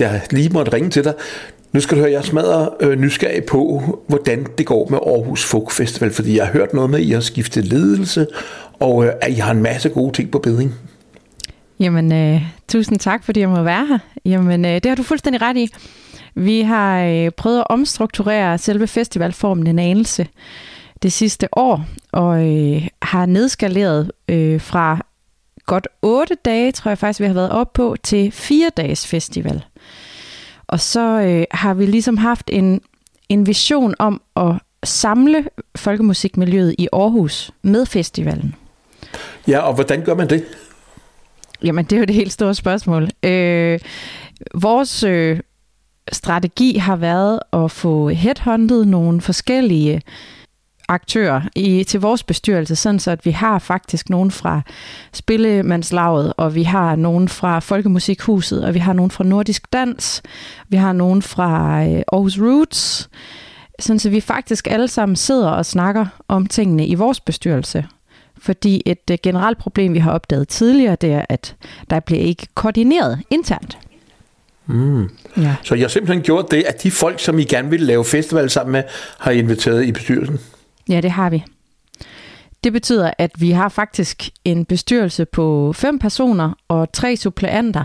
Jeg 0.02 0.20
lige 0.30 0.48
måtte 0.48 0.72
ringe 0.72 0.90
til 0.90 1.04
dig. 1.04 1.14
Nu 1.72 1.80
skal 1.80 1.96
du 1.96 2.02
høre, 2.02 2.12
jeg 2.12 2.24
smadrer 2.24 2.68
øh, 2.80 2.98
nysgerrig 2.98 3.44
på, 3.44 3.82
hvordan 4.08 4.46
det 4.58 4.66
går 4.66 4.88
med 4.90 4.98
Aarhus 5.06 5.44
Folk 5.44 5.70
Festival, 5.70 6.12
fordi 6.12 6.36
jeg 6.36 6.46
har 6.46 6.52
hørt 6.52 6.74
noget 6.74 6.90
med, 6.90 6.98
at 6.98 7.04
I 7.04 7.10
har 7.10 7.20
skiftet 7.20 7.64
ledelse, 7.64 8.26
og 8.80 9.04
øh, 9.06 9.12
at 9.20 9.30
I 9.30 9.34
har 9.34 9.50
en 9.50 9.62
masse 9.62 9.88
gode 9.88 10.12
ting 10.12 10.30
på 10.30 10.38
bedring. 10.38 10.74
Jamen, 11.80 12.12
øh, 12.12 12.42
tusind 12.68 12.98
tak, 12.98 13.24
fordi 13.24 13.40
jeg 13.40 13.48
må 13.48 13.62
være 13.62 13.86
her. 13.86 13.98
Jamen, 14.24 14.64
øh, 14.64 14.74
det 14.74 14.86
har 14.86 14.94
du 14.94 15.02
fuldstændig 15.02 15.42
ret 15.42 15.56
i. 15.56 15.68
Vi 16.34 16.60
har 16.60 17.04
øh, 17.04 17.30
prøvet 17.30 17.58
at 17.58 17.66
omstrukturere 17.70 18.58
selve 18.58 18.86
festivalformen 18.86 19.66
en 19.66 19.78
anelse 19.78 20.26
det 21.02 21.12
sidste 21.12 21.58
år, 21.58 21.84
og 22.12 22.48
øh, 22.48 22.88
har 23.02 23.26
nedskaleret 23.26 24.12
øh, 24.28 24.60
fra 24.60 25.06
godt 25.66 25.88
otte 26.02 26.36
dage, 26.44 26.72
tror 26.72 26.90
jeg 26.90 26.98
faktisk, 26.98 27.20
vi 27.20 27.26
har 27.26 27.34
været 27.34 27.50
op 27.50 27.72
på, 27.72 27.96
til 28.02 28.32
fire 28.32 28.70
dages 28.76 29.06
festival. 29.06 29.64
Og 30.66 30.80
så 30.80 31.20
øh, 31.20 31.44
har 31.50 31.74
vi 31.74 31.86
ligesom 31.86 32.16
haft 32.16 32.50
en, 32.52 32.80
en 33.28 33.46
vision 33.46 33.94
om 33.98 34.22
at 34.36 34.54
samle 34.84 35.44
folkemusikmiljøet 35.76 36.74
i 36.78 36.88
Aarhus 36.92 37.50
med 37.62 37.86
festivalen. 37.86 38.54
Ja, 39.48 39.58
og 39.58 39.74
hvordan 39.74 40.04
gør 40.04 40.14
man 40.14 40.30
det? 40.30 40.44
Jamen, 41.64 41.84
det 41.84 41.92
er 41.92 42.00
jo 42.00 42.04
det 42.04 42.14
helt 42.14 42.32
store 42.32 42.54
spørgsmål. 42.54 43.08
Øh, 43.22 43.80
vores 44.54 45.02
øh, 45.02 45.40
strategi 46.12 46.76
har 46.76 46.96
været 46.96 47.40
at 47.52 47.70
få 47.70 48.08
headhunted 48.08 48.84
nogle 48.84 49.20
forskellige 49.20 50.02
aktører 50.88 51.40
i, 51.56 51.84
til 51.84 52.00
vores 52.00 52.22
bestyrelse, 52.22 52.76
sådan 52.76 52.98
så 52.98 53.10
at 53.10 53.26
vi 53.26 53.30
har 53.30 53.58
faktisk 53.58 54.10
nogen 54.10 54.30
fra 54.30 54.60
Spillemandslaget, 55.12 56.32
og 56.36 56.54
vi 56.54 56.62
har 56.62 56.96
nogen 56.96 57.28
fra 57.28 57.58
Folkemusikhuset, 57.58 58.64
og 58.64 58.74
vi 58.74 58.78
har 58.78 58.92
nogen 58.92 59.10
fra 59.10 59.24
Nordisk 59.24 59.72
Dans, 59.72 60.22
vi 60.68 60.76
har 60.76 60.92
nogen 60.92 61.22
fra 61.22 61.82
øh, 61.84 62.02
Aarhus 62.12 62.38
Roots, 62.38 63.10
sådan 63.78 63.98
så 63.98 64.10
vi 64.10 64.20
faktisk 64.20 64.66
alle 64.70 64.88
sammen 64.88 65.16
sidder 65.16 65.48
og 65.48 65.66
snakker 65.66 66.06
om 66.28 66.46
tingene 66.46 66.86
i 66.86 66.94
vores 66.94 67.20
bestyrelse. 67.20 67.86
Fordi 68.38 68.82
et 68.86 69.10
uh, 69.10 69.16
generelt 69.22 69.58
problem, 69.58 69.94
vi 69.94 69.98
har 69.98 70.12
opdaget 70.12 70.48
tidligere, 70.48 70.96
det 71.00 71.12
er, 71.12 71.24
at 71.28 71.56
der 71.90 72.00
bliver 72.00 72.22
ikke 72.22 72.46
koordineret 72.54 73.20
internt. 73.30 73.78
Mm. 74.66 75.08
Ja. 75.36 75.56
Så 75.62 75.74
jeg 75.74 75.82
har 75.82 75.88
simpelthen 75.88 76.22
gjort 76.22 76.50
det, 76.50 76.62
at 76.62 76.82
de 76.82 76.90
folk, 76.90 77.20
som 77.20 77.38
I 77.38 77.44
gerne 77.44 77.70
vil 77.70 77.80
lave 77.80 78.04
festival 78.04 78.50
sammen 78.50 78.72
med, 78.72 78.82
har 79.18 79.30
inviteret 79.30 79.84
i 79.84 79.92
bestyrelsen? 79.92 80.38
Ja, 80.92 81.00
det 81.00 81.10
har 81.10 81.30
vi. 81.30 81.44
Det 82.64 82.72
betyder, 82.72 83.10
at 83.18 83.30
vi 83.38 83.50
har 83.50 83.68
faktisk 83.68 84.28
en 84.44 84.64
bestyrelse 84.64 85.24
på 85.24 85.72
fem 85.72 85.98
personer 85.98 86.52
og 86.68 86.92
tre 86.92 87.16
suppleanter, 87.16 87.84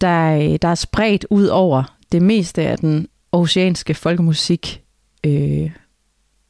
der, 0.00 0.56
der 0.62 0.68
er 0.68 0.74
spredt 0.74 1.26
ud 1.30 1.46
over 1.46 1.96
det 2.12 2.22
meste 2.22 2.62
af 2.62 2.78
den 2.78 3.08
oceanske 3.32 3.94
folkemusik, 3.94 4.82
øh, 5.26 5.70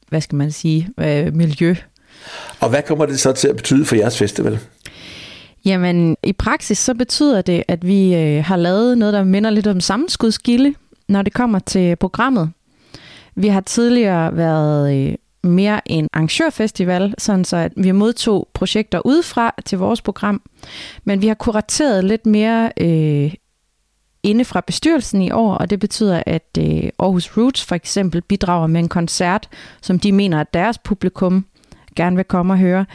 hvad 0.09 0.21
skal 0.21 0.37
man 0.37 0.53
sige, 0.53 0.89
øh, 0.99 1.35
miljø. 1.35 1.75
Og 2.61 2.71
hvad 2.71 2.83
kommer 2.83 3.07
det 3.07 3.21
så 3.21 3.33
til 3.33 3.49
at 3.49 3.57
betyde 3.57 3.85
for 3.85 3.97
jeres 3.97 4.19
festival? 4.19 4.59
Jamen, 5.65 6.17
i 6.23 6.33
praksis 6.33 6.79
så 6.79 6.95
betyder 6.95 7.43
det, 7.43 7.63
at 7.69 7.87
vi 7.87 8.15
øh, 8.15 8.45
har 8.45 8.57
lavet 8.57 8.99
noget, 8.99 9.15
der 9.15 9.25
minder 9.25 9.51
lidt 9.51 9.67
om 9.67 9.81
sammenskudskilde, 9.81 10.75
når 11.09 11.23
det 11.23 11.33
kommer 11.33 11.59
til 11.59 11.97
programmet. 11.97 12.51
Vi 13.35 13.49
har 13.49 13.61
tidligere 13.61 14.37
været 14.37 14.95
øh, 14.97 15.15
mere 15.43 15.81
en 15.87 16.09
arrangørfestival, 16.13 17.15
sådan 17.19 17.45
så 17.45 17.57
at 17.57 17.73
vi 17.77 17.93
modtog 17.93 18.49
projekter 18.55 19.07
udefra 19.07 19.55
til 19.65 19.79
vores 19.79 20.03
program. 20.03 20.43
Men 21.05 21.23
vi 21.23 21.27
har 21.27 21.35
kurateret 21.35 22.05
lidt 22.05 22.27
mere 22.27 22.73
øh, 22.81 23.35
inde 24.23 24.45
fra 24.45 24.61
bestyrelsen 24.67 25.23
i 25.23 25.31
år, 25.31 25.55
og 25.55 25.71
det 25.71 25.81
betyder, 25.81 26.23
at 26.27 26.49
øh, 26.59 26.89
Aarhus 26.99 27.37
Roots 27.37 27.65
for 27.65 27.75
eksempel 27.75 28.23
bidrager 28.23 28.67
med 28.67 28.81
en 28.81 28.89
koncert, 28.89 29.49
som 29.83 29.99
de 29.99 30.13
mener, 30.13 30.41
at 30.41 30.55
deres 30.55 30.79
publikum 30.79 31.47
gerne 31.97 32.17
vil 32.17 32.25
komme 32.25 32.53
og 32.53 32.59
høre. 32.59 32.87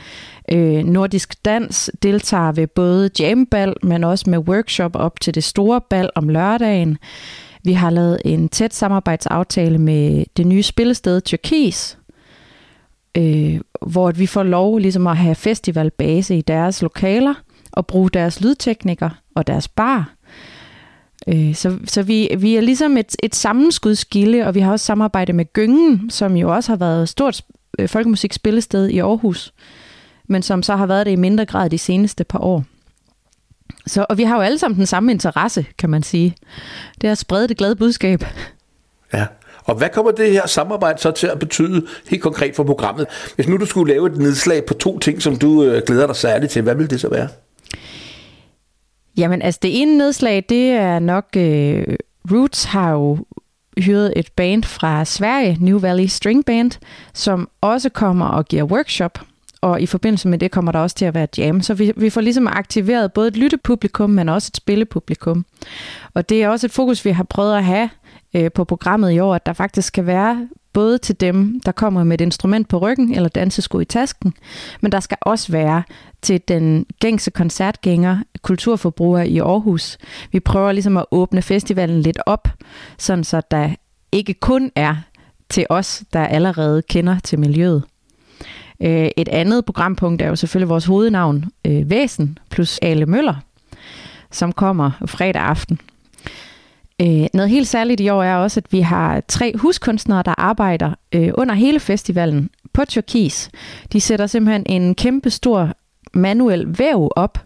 Øh, 0.51 0.83
Nordisk 0.83 1.45
Dans 1.45 1.91
deltager 2.03 2.51
ved 2.51 2.67
både 2.67 3.09
jambal, 3.19 3.73
men 3.83 4.03
også 4.03 4.29
med 4.29 4.39
workshop 4.39 4.95
op 4.95 5.19
til 5.19 5.35
det 5.35 5.43
store 5.43 5.81
bal 5.89 6.09
om 6.15 6.29
lørdagen. 6.29 6.97
Vi 7.63 7.73
har 7.73 7.89
lavet 7.89 8.21
en 8.25 8.49
tæt 8.49 8.73
samarbejdsaftale 8.73 9.77
med 9.77 10.25
det 10.37 10.47
nye 10.47 10.63
spillested 10.63 11.21
Tyrkis, 11.21 11.97
øh, 13.17 13.59
hvor 13.87 14.11
vi 14.11 14.25
får 14.25 14.43
lov 14.43 14.77
ligesom 14.77 15.07
at 15.07 15.17
have 15.17 15.35
festivalbase 15.35 16.37
i 16.37 16.41
deres 16.41 16.81
lokaler 16.81 17.33
og 17.71 17.87
bruge 17.87 18.09
deres 18.09 18.41
lydtekniker 18.41 19.09
og 19.35 19.47
deres 19.47 19.67
bar. 19.67 20.13
Øh, 21.27 21.55
så 21.55 21.77
så 21.85 22.03
vi, 22.03 22.29
vi 22.37 22.55
er 22.55 22.61
ligesom 22.61 22.97
et, 22.97 23.15
et 23.23 23.35
sammenskudskilde, 23.35 24.47
og 24.47 24.55
vi 24.55 24.59
har 24.59 24.71
også 24.71 24.85
samarbejdet 24.85 25.35
med 25.35 25.53
Gyngen, 25.53 26.09
som 26.09 26.35
jo 26.37 26.53
også 26.53 26.71
har 26.71 26.77
været 26.77 27.03
et 27.03 27.09
stort 27.09 27.41
øh, 27.79 27.89
folkemusikspillested 27.89 28.87
i 28.87 28.99
Aarhus, 28.99 29.53
men 30.27 30.41
som 30.41 30.63
så 30.63 30.75
har 30.75 30.85
været 30.85 31.05
det 31.05 31.11
i 31.11 31.15
mindre 31.15 31.45
grad 31.45 31.69
de 31.69 31.77
seneste 31.77 32.23
par 32.23 32.39
år. 32.39 32.63
Så, 33.87 34.05
og 34.09 34.17
vi 34.17 34.23
har 34.23 34.35
jo 34.35 34.41
alle 34.41 34.57
sammen 34.57 34.77
den 34.77 34.85
samme 34.85 35.11
interesse, 35.11 35.65
kan 35.77 35.89
man 35.89 36.03
sige. 36.03 36.35
Det 37.01 37.07
er 37.07 37.11
at 37.11 37.17
sprede 37.17 37.47
det 37.47 37.57
glade 37.57 37.75
budskab. 37.75 38.23
Ja. 39.13 39.25
Og 39.65 39.75
hvad 39.75 39.89
kommer 39.89 40.11
det 40.11 40.31
her 40.31 40.47
samarbejde 40.47 41.01
så 41.01 41.11
til 41.11 41.27
at 41.27 41.39
betyde 41.39 41.87
helt 42.09 42.23
konkret 42.23 42.55
for 42.55 42.63
programmet? 42.63 43.07
Hvis 43.35 43.47
nu 43.47 43.57
du 43.57 43.65
skulle 43.65 43.93
lave 43.93 44.07
et 44.07 44.17
nedslag 44.17 44.65
på 44.65 44.73
to 44.73 44.99
ting, 44.99 45.21
som 45.21 45.35
du 45.35 45.63
øh, 45.63 45.81
glæder 45.87 46.07
dig 46.07 46.15
særligt 46.15 46.51
til, 46.51 46.61
hvad 46.61 46.75
vil 46.75 46.89
det 46.89 47.01
så 47.01 47.09
være? 47.09 47.27
Jamen 49.17 49.41
altså 49.41 49.59
det 49.63 49.81
ene 49.81 49.97
nedslag, 49.97 50.43
det 50.49 50.71
er 50.71 50.99
nok, 50.99 51.25
øh, 51.37 51.83
Roots 52.31 52.63
har 52.63 52.91
jo 52.91 53.17
hyret 53.77 54.13
et 54.15 54.31
band 54.35 54.63
fra 54.63 55.05
Sverige, 55.05 55.57
New 55.59 55.79
Valley 55.79 56.05
String 56.05 56.45
Band, 56.45 56.71
som 57.13 57.49
også 57.61 57.89
kommer 57.89 58.25
og 58.25 58.45
giver 58.45 58.63
workshop. 58.63 59.19
Og 59.61 59.81
i 59.81 59.85
forbindelse 59.85 60.27
med 60.27 60.39
det 60.39 60.51
kommer 60.51 60.71
der 60.71 60.79
også 60.79 60.95
til 60.95 61.05
at 61.05 61.13
være 61.13 61.27
jam. 61.37 61.61
Så 61.61 61.73
vi, 61.73 61.91
vi 61.95 62.09
får 62.09 62.21
ligesom 62.21 62.47
aktiveret 62.47 63.13
både 63.13 63.27
et 63.27 63.37
lyttepublikum, 63.37 64.09
men 64.09 64.29
også 64.29 64.49
et 64.51 64.57
spillepublikum. 64.57 65.45
Og 66.13 66.29
det 66.29 66.43
er 66.43 66.49
også 66.49 66.67
et 66.67 66.71
fokus, 66.71 67.05
vi 67.05 67.09
har 67.09 67.23
prøvet 67.23 67.57
at 67.57 67.63
have 67.63 67.89
øh, 68.35 68.51
på 68.51 68.63
programmet 68.63 69.11
i 69.11 69.19
år, 69.19 69.35
at 69.35 69.45
der 69.45 69.53
faktisk 69.53 69.87
skal 69.87 70.05
være 70.05 70.47
både 70.73 70.97
til 70.97 71.19
dem, 71.19 71.61
der 71.65 71.71
kommer 71.71 72.03
med 72.03 72.13
et 72.13 72.21
instrument 72.21 72.67
på 72.67 72.77
ryggen 72.77 73.15
eller 73.15 73.29
dansesko 73.29 73.79
i 73.79 73.85
tasken, 73.85 74.33
men 74.81 74.91
der 74.91 74.99
skal 74.99 75.17
også 75.21 75.51
være 75.51 75.83
til 76.21 76.41
den 76.47 76.85
gængse 76.99 77.31
koncertgænger, 77.31 78.19
kulturforbruger 78.41 79.21
i 79.21 79.37
Aarhus. 79.37 79.97
Vi 80.31 80.39
prøver 80.39 80.71
ligesom 80.71 80.97
at 80.97 81.05
åbne 81.11 81.41
festivalen 81.41 82.01
lidt 82.01 82.19
op, 82.25 82.47
sådan 82.97 83.23
så 83.23 83.41
der 83.51 83.69
ikke 84.11 84.33
kun 84.33 84.71
er 84.75 84.95
til 85.49 85.65
os, 85.69 86.03
der 86.13 86.25
allerede 86.25 86.81
kender 86.81 87.19
til 87.19 87.39
miljøet. 87.39 87.83
Øh, 88.81 89.09
et 89.17 89.27
andet 89.27 89.65
programpunkt 89.65 90.21
er 90.21 90.27
jo 90.27 90.35
selvfølgelig 90.35 90.69
vores 90.69 90.85
hovednavn, 90.85 91.45
øh, 91.67 91.89
Væsen, 91.89 92.37
plus 92.49 92.79
Ale 92.81 93.05
Møller, 93.05 93.35
som 94.31 94.51
kommer 94.51 94.91
fredag 95.05 95.41
aften. 95.41 95.79
Øh, 97.01 97.27
noget 97.33 97.49
helt 97.49 97.67
særligt 97.67 98.01
i 98.01 98.09
år 98.09 98.23
er 98.23 98.35
også, 98.35 98.59
at 98.59 98.73
vi 98.73 98.81
har 98.81 99.23
tre 99.27 99.57
huskunstnere, 99.57 100.23
der 100.25 100.33
arbejder 100.37 100.91
øh, 101.11 101.31
under 101.33 101.55
hele 101.55 101.79
festivalen 101.79 102.49
på 102.73 102.85
Tyrkis. 102.85 103.49
De 103.93 104.01
sætter 104.01 104.27
simpelthen 104.27 104.63
en 104.65 104.95
kæmpe 104.95 105.29
stor 105.29 105.71
manuel 106.13 106.79
væv 106.79 107.11
op 107.15 107.39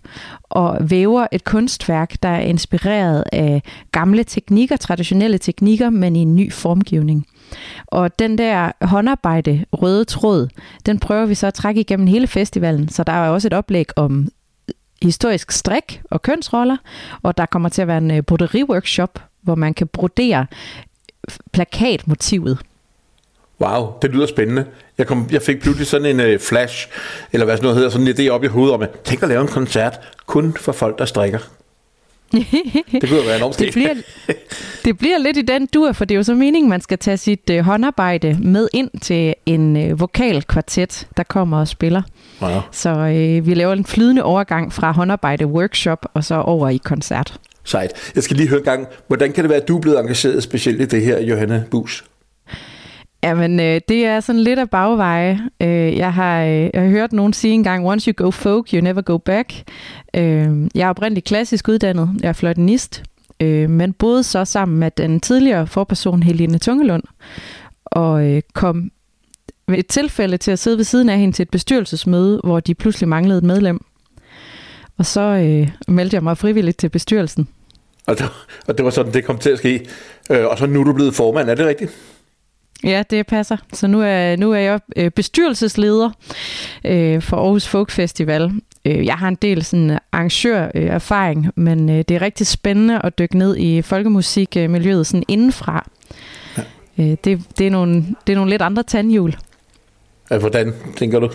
og 0.44 0.78
væver 0.82 1.28
et 1.32 1.44
kunstværk, 1.44 2.24
der 2.24 2.30
er 2.30 2.40
inspireret 2.40 3.24
af 3.32 3.64
gamle 3.92 4.24
teknikker, 4.24 4.78
traditionelle 4.78 5.38
teknikker, 5.38 5.90
men 5.90 6.16
i 6.16 6.20
en 6.20 6.36
ny 6.36 6.54
formgivning. 6.54 7.28
Og 7.86 8.20
den 8.20 8.38
der 8.38 8.72
håndarbejde, 8.82 9.66
røde 9.74 10.06
tråd, 10.06 10.48
den 10.86 11.00
prøver 11.00 11.26
vi 11.26 11.36
så 11.36 11.48
at 11.48 11.54
trække 11.54 11.82
igennem 11.82 12.08
hele 12.08 12.28
festivalen, 12.28 12.90
så 12.90 13.04
der 13.04 13.14
er 13.14 13.30
også 13.30 13.48
et 13.48 13.54
oplæg 13.54 13.98
om 13.98 14.28
historisk 15.02 15.52
strik 15.52 16.02
og 16.12 16.22
kønsroller, 16.22 16.78
og 17.22 17.38
der 17.38 17.46
kommer 17.46 17.70
til 17.70 17.82
at 17.82 17.88
være 17.88 17.98
en 17.98 18.12
øh, 18.12 18.24
broderi-workshop, 18.24 19.29
hvor 19.50 19.56
man 19.56 19.74
kan 19.74 19.88
brodere 19.88 20.46
plakatmotivet. 21.52 22.60
Wow, 23.62 23.94
det 24.02 24.12
lyder 24.12 24.26
spændende. 24.26 24.66
Jeg, 24.98 25.08
kom, 25.08 25.28
jeg 25.32 25.42
fik 25.42 25.62
pludselig 25.62 25.88
sådan 25.88 26.20
en 26.20 26.34
uh, 26.34 26.40
flash, 26.40 26.88
eller 27.34 27.46
hvad 27.46 27.58
sådan 27.58 27.64
noget 27.64 27.76
hedder, 27.76 27.90
sådan 27.90 28.08
en 28.08 28.14
idé 28.14 28.30
op 28.30 28.44
i 28.44 28.48
hovedet 28.48 28.74
om, 28.74 28.82
at 28.82 28.90
tænk 29.04 29.24
at 29.24 29.30
lave 29.30 29.42
en 29.42 29.48
koncert 29.48 30.00
kun 30.26 30.54
for 30.54 30.72
folk, 30.72 31.00
der 31.00 31.06
strikker. 31.06 31.40
det 32.92 33.10
kunne 33.10 33.26
være 33.28 33.38
enormt 33.38 33.60
det 33.60 33.74
bliver, 33.74 33.94
det 34.86 34.98
bliver 34.98 35.18
lidt 35.18 35.38
i 35.38 35.42
den 35.42 35.68
dur, 35.74 35.92
for 35.92 36.06
det 36.06 36.16
er 36.16 36.18
jo 36.18 36.24
så 36.24 36.34
meningen, 36.34 36.70
man 36.70 36.82
skal 36.82 36.98
tage 36.98 37.18
sit 37.18 37.50
uh, 37.52 37.60
håndarbejde 37.60 38.38
med 38.42 38.68
ind 38.74 38.90
til 39.02 39.36
en 39.46 39.92
uh, 39.92 40.00
vokalkvartet, 40.00 41.08
der 41.18 41.24
kommer 41.24 41.60
og 41.60 41.68
spiller. 41.68 42.02
Wow. 42.42 42.52
Så 42.72 42.90
uh, 42.92 43.48
vi 43.48 43.54
laver 43.54 43.74
en 43.74 43.86
flydende 43.86 44.24
overgang 44.24 44.74
fra 44.74 44.92
håndarbejde 44.92 45.46
workshop 45.46 46.06
og 46.14 46.24
så 46.24 46.36
over 46.36 46.70
i 46.70 46.78
koncert. 46.78 47.40
Sejt. 47.70 48.12
Jeg 48.16 48.24
skal 48.24 48.38
lige 48.38 48.50
høre 48.50 48.60
en 48.60 48.66
gang, 48.66 48.88
hvordan 49.08 49.32
kan 49.32 49.44
det 49.44 49.50
være, 49.50 49.62
at 49.62 49.68
du 49.68 49.78
er 49.78 49.82
blevet 49.82 50.00
engageret 50.00 50.44
specielt 50.44 50.82
i 50.82 50.86
det 50.86 51.02
her, 51.02 51.20
Johanne 51.20 51.66
Bus? 51.72 52.06
Jamen, 53.24 53.60
øh, 53.60 53.82
det 53.88 54.06
er 54.06 54.20
sådan 54.20 54.42
lidt 54.42 54.60
af 54.60 54.70
bagveje. 54.70 55.40
Øh, 55.62 55.98
jeg, 55.98 56.14
har, 56.14 56.44
øh, 56.44 56.70
jeg 56.74 56.82
har 56.82 56.90
hørt 56.90 57.14
nogen 57.14 57.34
sige 57.34 57.54
engang, 57.54 57.88
once 57.88 58.12
you 58.12 58.26
go 58.26 58.32
folk, 58.32 58.70
you 58.74 58.82
never 58.82 59.02
go 59.02 59.18
back. 59.18 59.54
Øh, 60.16 60.68
jeg 60.76 60.86
er 60.86 60.90
oprindeligt 60.90 61.26
klassisk 61.26 61.68
uddannet. 61.68 62.10
Jeg 62.22 62.30
er 62.30 62.34
fløjtenist, 62.34 63.04
øh, 63.40 63.70
men 63.70 63.94
boede 63.94 64.24
så 64.24 64.46
sammen 64.46 64.80
med 64.80 64.92
den 64.92 65.20
tidligere 65.20 65.68
forperson 65.68 66.24
Helene 66.24 66.58
Tungelund, 66.58 67.04
og 67.86 68.26
øh, 68.26 68.42
kom 68.54 68.92
ved 69.68 69.78
et 69.78 69.88
tilfælde 69.88 70.38
til 70.38 70.52
at 70.52 70.60
sidde 70.60 70.78
ved 70.78 70.84
siden 70.84 71.10
af 71.10 71.20
hende 71.20 71.36
til 71.36 71.44
et 71.44 71.50
bestyrelsesmøde, 71.50 72.42
hvor 72.44 72.60
de 72.60 72.76
pludselig 72.76 73.10
manglede 73.10 73.38
et 73.38 73.44
medlem. 73.44 73.86
Og 74.98 75.06
så 75.06 75.22
øh, 75.22 75.70
meldte 75.88 76.16
jeg 76.16 76.24
mig 76.24 76.38
frivilligt 76.38 76.78
til 76.78 76.90
bestyrelsen. 76.90 77.48
Og 78.08 78.20
det, 78.20 78.26
og 78.68 78.78
det 78.78 78.86
var 78.86 78.92
sådan, 78.92 79.14
det 79.14 79.26
kom 79.26 79.38
til 79.38 79.50
at 79.50 79.58
ske. 79.58 79.86
Øh, 80.32 80.46
og 80.46 80.58
så 80.58 80.66
nu 80.66 80.80
er 80.80 80.84
du 80.84 80.94
blevet 80.94 81.16
formand, 81.16 81.50
er 81.50 81.56
det 81.56 81.66
rigtigt? 81.66 81.92
Ja, 82.84 83.04
det 83.10 83.28
passer. 83.28 83.58
Så 83.74 83.88
nu 83.88 84.02
er, 84.02 84.36
nu 84.36 84.52
er 84.52 84.60
jeg 84.60 84.80
øh, 84.96 85.12
bestyrelsesleder 85.12 86.10
øh, 86.86 87.22
for 87.22 87.38
Aarhus 87.38 87.68
Folk 87.68 87.92
Festival. 87.92 88.52
Øh, 88.86 89.06
jeg 89.06 89.16
har 89.16 89.28
en 89.28 89.36
del 89.36 89.66
sådan 89.66 90.00
arrangørerfaring, 90.12 91.46
øh, 91.46 91.52
men 91.56 91.90
øh, 91.90 91.96
det 91.98 92.12
er 92.12 92.22
rigtig 92.22 92.48
spændende 92.48 93.02
at 93.04 93.20
dykke 93.20 93.38
ned 93.38 93.58
i 93.58 93.82
folkemusikmiljøet 93.82 95.08
sådan 95.08 95.24
indenfra. 95.28 95.90
Ja. 96.58 96.64
Det, 97.24 97.42
det, 97.58 97.68
er 97.68 97.72
nogle, 97.72 97.96
det 98.28 98.34
er 98.34 98.36
nogle 98.36 98.50
lidt 98.50 98.62
andre 98.62 98.84
tandhjul. 98.84 99.36
Hvordan 100.28 100.74
tænker 100.98 101.20
du? 101.20 101.30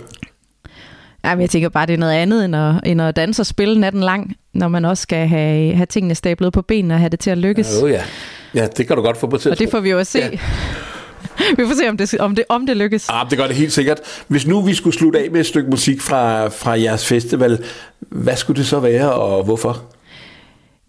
Jamen, 1.24 1.42
jeg 1.42 1.50
tænker 1.50 1.68
bare, 1.68 1.86
det 1.86 1.92
er 1.92 1.98
noget 1.98 2.12
andet 2.12 2.44
end 2.44 2.56
at, 2.56 2.74
end 2.86 3.02
at 3.02 3.16
danse 3.16 3.42
og 3.42 3.46
spille 3.46 3.80
natten 3.80 4.00
lang, 4.00 4.36
når 4.52 4.68
man 4.68 4.84
også 4.84 5.02
skal 5.02 5.28
have, 5.28 5.74
have 5.74 5.86
tingene 5.86 6.14
stablet 6.14 6.52
på 6.52 6.62
benene 6.62 6.94
og 6.94 7.00
have 7.00 7.08
det 7.08 7.20
til 7.20 7.30
at 7.30 7.38
lykkes. 7.38 7.68
Ja, 7.82 7.86
ja. 7.86 8.02
ja 8.54 8.66
det 8.66 8.86
kan 8.86 8.96
du 8.96 9.02
godt 9.02 9.16
få 9.16 9.26
på 9.26 9.36
til 9.36 9.50
Og 9.50 9.58
det 9.58 9.70
får 9.70 9.80
vi 9.80 9.90
jo 9.90 9.98
at 9.98 10.06
se. 10.06 10.18
Ja. 10.18 10.30
vi 11.58 11.66
får 11.66 11.74
se, 11.74 11.88
om 11.88 11.96
det, 11.96 12.14
om 12.18 12.34
det, 12.34 12.44
om 12.48 12.66
det 12.66 12.76
lykkes. 12.76 13.08
Ah, 13.08 13.30
det 13.30 13.38
gør 13.38 13.46
det 13.46 13.56
helt 13.56 13.72
sikkert. 13.72 14.00
Hvis 14.28 14.46
nu 14.46 14.60
vi 14.62 14.74
skulle 14.74 14.96
slutte 14.96 15.18
af 15.18 15.30
med 15.30 15.40
et 15.40 15.46
stykke 15.46 15.70
musik 15.70 16.00
fra, 16.00 16.48
fra 16.48 16.80
jeres 16.80 17.06
festival, 17.06 17.64
hvad 18.00 18.36
skulle 18.36 18.58
det 18.58 18.66
så 18.66 18.80
være, 18.80 19.12
og 19.12 19.44
hvorfor? 19.44 19.82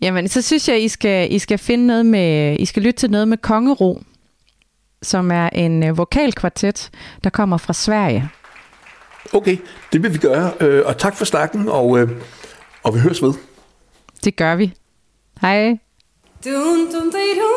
Jamen, 0.01 0.27
så 0.27 0.41
synes 0.41 0.69
jeg, 0.69 0.83
I 0.83 0.87
skal, 0.87 1.33
I 1.33 1.39
skal 1.39 1.57
finde 1.57 1.87
noget 1.87 2.05
med, 2.05 2.57
I 2.59 2.65
skal 2.65 2.83
lytte 2.83 2.99
til 2.99 3.11
noget 3.11 3.27
med 3.27 3.37
Kongero, 3.37 4.01
som 5.01 5.31
er 5.31 5.49
en 5.49 5.83
øh, 5.83 5.97
vokalkvartet, 5.97 6.89
der 7.23 7.29
kommer 7.29 7.57
fra 7.57 7.73
Sverige. 7.73 8.29
Okay, 9.33 9.57
det 9.93 10.03
vil 10.03 10.13
vi 10.13 10.17
gøre. 10.17 10.51
Øh, 10.59 10.85
og 10.85 10.97
tak 10.97 11.15
for 11.15 11.25
snakken, 11.25 11.69
og, 11.69 11.99
øh, 11.99 12.09
og 12.83 12.95
vi 12.95 12.99
høres 12.99 13.21
ved. 13.21 13.33
Det 14.23 14.35
gør 14.35 14.55
vi. 14.55 14.73
Hej. 15.41 15.77
Dum, 16.45 16.89
dum, 16.93 17.11
de, 17.11 17.25
dum, 17.39 17.55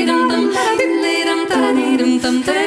Svenske 2.21 2.61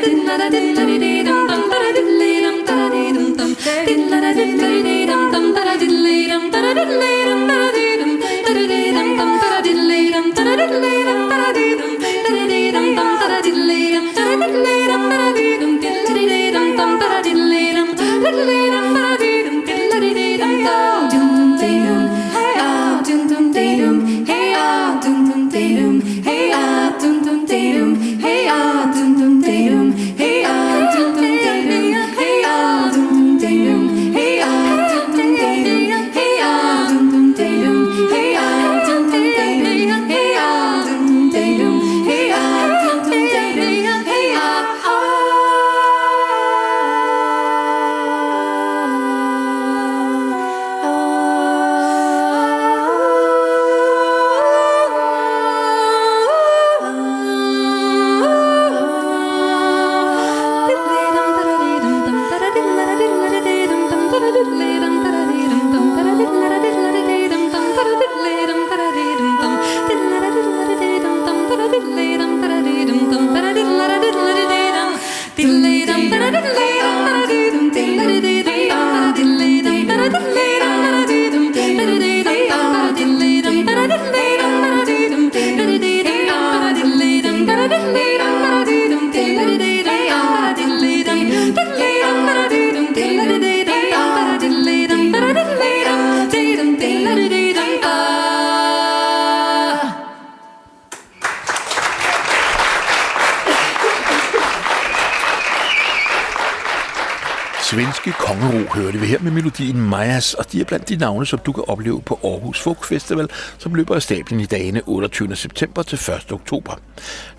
hørte 108.74 108.98
vi 108.98 109.06
her 109.06 109.18
med 109.18 109.32
melodien 109.32 109.80
Majas, 109.80 110.34
og 110.34 110.52
de 110.52 110.60
er 110.60 110.64
blandt 110.64 110.88
de 110.88 110.96
navne, 110.96 111.26
som 111.26 111.38
du 111.38 111.52
kan 111.52 111.64
opleve 111.66 112.02
på 112.02 112.20
Aarhus 112.24 112.60
Folk 112.60 112.84
Festival, 112.84 113.28
som 113.58 113.74
løber 113.74 113.94
af 113.94 114.02
stablen 114.02 114.40
i 114.40 114.44
dagene 114.44 114.82
28. 114.86 115.36
september 115.36 115.82
til 115.82 115.96
1. 115.96 116.32
oktober. 116.32 116.80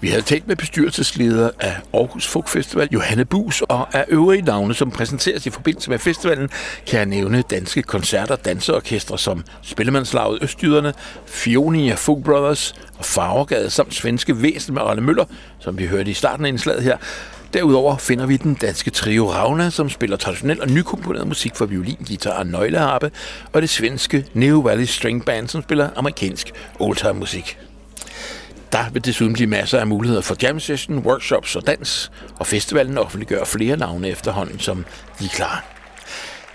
Vi 0.01 0.07
havde 0.07 0.21
talt 0.21 0.47
med 0.47 0.55
bestyrelsesleder 0.55 1.49
af 1.59 1.77
Aarhus 1.93 2.27
Folk 2.27 2.47
Festival, 2.47 2.87
Johanne 2.91 3.25
Bus, 3.25 3.61
og 3.61 3.95
af 3.95 4.05
øvrige 4.07 4.41
navne, 4.41 4.73
som 4.73 4.91
præsenteres 4.91 5.45
i 5.45 5.49
forbindelse 5.49 5.89
med 5.89 5.99
festivalen, 5.99 6.49
kan 6.87 6.97
jeg 6.99 7.05
nævne 7.05 7.41
danske 7.41 7.83
koncerter, 7.83 8.35
danseorkestre 8.35 9.17
som 9.17 9.43
Spillemandslaget 9.61 10.43
Østjyderne, 10.43 10.93
Fionia 11.25 11.93
Folk 11.93 12.23
Brothers 12.23 12.75
og 12.97 13.05
Farvergade 13.05 13.69
samt 13.69 13.93
svenske 13.93 14.41
væsen 14.41 14.73
med 14.73 14.81
Arne 14.81 15.01
Møller, 15.01 15.25
som 15.59 15.77
vi 15.77 15.85
hørte 15.85 16.11
i 16.11 16.13
starten 16.13 16.45
af 16.45 16.49
indslaget 16.49 16.83
her, 16.83 16.97
Derudover 17.55 17.97
finder 17.97 18.25
vi 18.25 18.37
den 18.37 18.53
danske 18.53 18.91
trio 18.91 19.31
Ravna, 19.31 19.69
som 19.69 19.89
spiller 19.89 20.17
traditionel 20.17 20.61
og 20.61 20.69
nykomponeret 20.69 21.27
musik 21.27 21.55
for 21.55 21.65
violin, 21.65 22.05
guitar 22.07 22.39
og 22.39 22.47
nøgleharpe, 22.47 23.11
og 23.53 23.61
det 23.61 23.69
svenske 23.69 24.25
Neo 24.33 24.59
Valley 24.59 24.85
String 24.85 25.25
Band, 25.25 25.47
som 25.47 25.61
spiller 25.61 25.89
amerikansk 25.95 26.51
oldtime 26.79 27.13
musik. 27.13 27.57
Der 28.71 28.89
vil 28.89 29.05
desuden 29.05 29.33
blive 29.33 29.47
masser 29.47 29.79
af 29.79 29.87
muligheder 29.87 30.21
for 30.21 30.35
jam 30.41 30.59
session, 30.59 30.97
workshops 30.97 31.55
og 31.55 31.67
dans, 31.67 32.11
og 32.39 32.47
festivalen 32.47 32.97
offentliggør 32.97 33.43
flere 33.43 33.77
navne 33.77 34.09
efterhånden, 34.09 34.59
som 34.59 34.85
de 35.19 35.25
er 35.25 35.29
klar. 35.29 35.65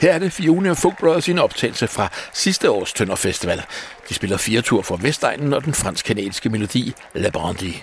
Her 0.00 0.12
er 0.12 0.18
det 0.18 0.32
Fiona 0.32 0.70
og 0.70 0.76
Folk 0.76 0.98
Brothers 1.00 1.28
i 1.28 1.30
en 1.30 1.38
optagelse 1.38 1.88
fra 1.88 2.08
sidste 2.32 2.70
års 2.70 2.92
Tønder 2.92 3.16
Festival. 3.16 3.62
De 4.08 4.14
spiller 4.14 4.36
fire 4.36 4.62
tur 4.62 4.82
fra 4.82 4.98
Vestegnen 5.00 5.52
og 5.52 5.64
den 5.64 5.74
fransk-kanadiske 5.74 6.48
melodi 6.48 6.92
La 7.14 7.30
Brandie. 7.30 7.74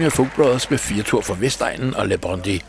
Hørte 0.00 0.16
Folk 0.16 0.36
Brothers 0.36 0.70
med 0.70 0.78
fire 0.78 1.02
tur 1.02 1.20
fra 1.20 1.36
Vestegnen 1.40 1.94
og 1.94 2.08
Le 2.08 2.18
Bondi. 2.18 2.62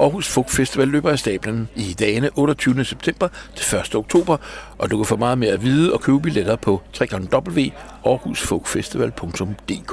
Aarhus 0.00 0.28
Folk 0.28 0.50
Festival 0.50 0.88
løber 0.88 1.10
af 1.10 1.18
stablen 1.18 1.68
i 1.76 1.96
dagene 1.98 2.30
28. 2.34 2.84
september 2.84 3.28
til 3.56 3.78
1. 3.78 3.94
oktober, 3.94 4.36
og 4.78 4.90
du 4.90 4.96
kan 4.96 5.06
få 5.06 5.16
meget 5.16 5.38
mere 5.38 5.52
at 5.52 5.62
vide 5.62 5.92
og 5.92 6.00
købe 6.00 6.20
billetter 6.20 6.56
på 6.56 6.82
www.aarhusfolkfestival.dk 7.00 9.92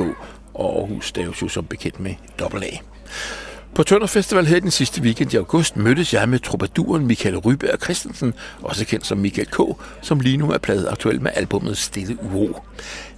og 0.53 0.79
Aarhus 0.79 1.07
staves 1.07 1.41
jo 1.41 1.47
som 1.47 1.65
bekendt 1.65 1.99
med 1.99 2.13
AA. 2.39 2.77
På 3.75 3.83
Tønder 3.83 4.07
Festival 4.07 4.45
her 4.45 4.59
den 4.59 4.71
sidste 4.71 5.01
weekend 5.01 5.33
i 5.33 5.37
august 5.37 5.77
mødtes 5.77 6.13
jeg 6.13 6.29
med 6.29 6.39
troubaduren 6.39 7.07
Michael 7.07 7.37
Ryberg 7.37 7.79
Christensen, 7.83 8.33
også 8.61 8.85
kendt 8.85 9.05
som 9.05 9.17
Michael 9.17 9.47
K., 9.47 9.59
som 10.01 10.19
lige 10.19 10.37
nu 10.37 10.51
er 10.51 10.57
pladet 10.57 10.87
aktuel 10.87 11.21
med 11.21 11.31
albumet 11.35 11.77
Stille 11.77 12.17
Uro. 12.23 12.59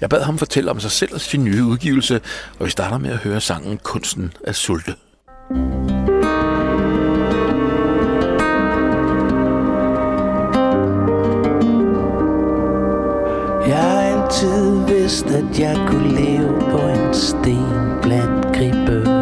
Jeg 0.01 0.09
bad 0.09 0.21
ham 0.21 0.37
fortælle 0.37 0.71
om 0.71 0.79
sig 0.79 0.91
selv 0.91 1.13
og 1.13 1.21
sin 1.21 1.43
nye 1.43 1.63
udgivelse, 1.63 2.21
og 2.59 2.65
vi 2.65 2.71
starter 2.71 2.97
med 2.97 3.09
at 3.09 3.17
høre 3.17 3.41
sangen 3.41 3.77
Kunsten 3.77 4.33
at 4.43 4.55
sulte. 4.55 4.95
Jeg 13.67 14.13
altid 14.13 14.85
vidste, 14.87 15.29
at 15.29 15.59
jeg 15.59 15.87
kunne 15.87 16.15
leve 16.15 16.59
på 16.59 16.77
en 16.77 17.13
sten 17.13 18.01
blandt 18.01 18.45
gribbe 18.45 19.14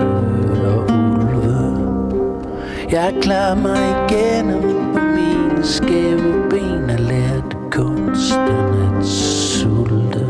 jeg 2.94 3.14
klarer 3.22 3.56
mig 3.56 3.96
igennem 4.10 4.62
på 4.94 5.00
mine 5.00 5.64
skæve 5.64 6.50
ben 6.50 6.90
og 6.90 7.00
lært 7.00 7.58
kunsten 7.72 8.68
at 9.00 9.06
sulte. 9.06 10.28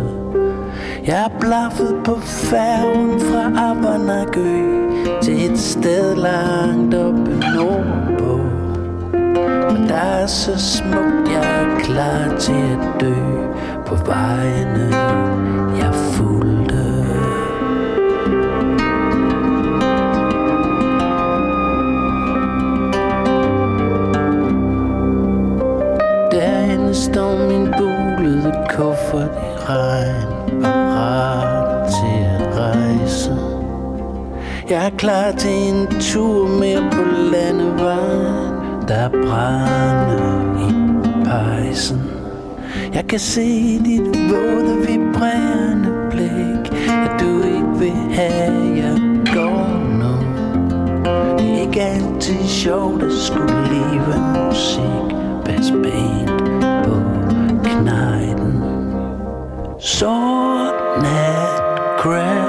Jeg 1.08 1.18
har 1.18 1.32
blaffet 1.40 1.96
på 2.06 2.16
færgen 2.20 3.20
fra 3.20 3.70
Abernakø 3.70 4.90
til 5.22 5.52
et 5.52 5.60
sted 5.60 6.16
langt 6.16 6.96
oppe 6.96 7.32
nordpå. 7.56 8.40
Og 9.70 9.90
der 9.90 9.96
er 9.96 10.26
så 10.28 10.58
smukt, 10.58 11.32
jeg 11.32 11.64
er 11.64 11.80
klar 11.80 12.38
til 12.40 12.54
at 12.54 13.02
dø 13.02 13.16
på 13.86 13.96
vejene, 13.96 14.96
jeg 15.78 15.94
Derinde 26.94 27.14
står 27.14 27.38
min 27.48 27.74
bulede 27.78 28.54
kuffert 28.70 29.32
i 29.32 29.70
regn, 29.70 30.62
parat 30.62 31.88
til 31.90 32.46
at 32.46 32.60
rejse. 32.60 33.38
Jeg 34.70 34.86
er 34.86 34.90
klar 34.98 35.32
til 35.32 35.52
en 35.52 35.88
tur 36.02 36.48
mere 36.48 36.90
på 36.92 37.02
landevejen, 37.32 38.54
der 38.88 39.10
brænder 39.10 40.58
i 40.68 40.74
pejsen. 41.26 42.02
Jeg 42.94 43.08
kan 43.08 43.20
se 43.20 43.80
dit 43.80 44.32
våde, 44.32 44.78
vibrerende 44.88 45.90
blik 46.12 46.74
At 46.90 47.12
du 47.20 47.44
ikke 47.44 47.80
vil 47.80 48.16
have, 48.16 48.78
jeg 48.78 48.98
går 49.34 49.68
nu 50.00 50.16
Det 51.38 51.54
er 51.54 51.62
ikke 51.62 51.82
altid 51.82 52.48
sjovt 52.48 53.04
at 53.04 53.12
skulle 53.14 53.68
leve 53.72 54.46
musik 54.48 55.18
Pas 55.46 55.72
pænt 55.72 56.43
knejden 57.84 58.64
Sort 59.78 60.76
nat 61.04 62.00
crash 62.00 62.43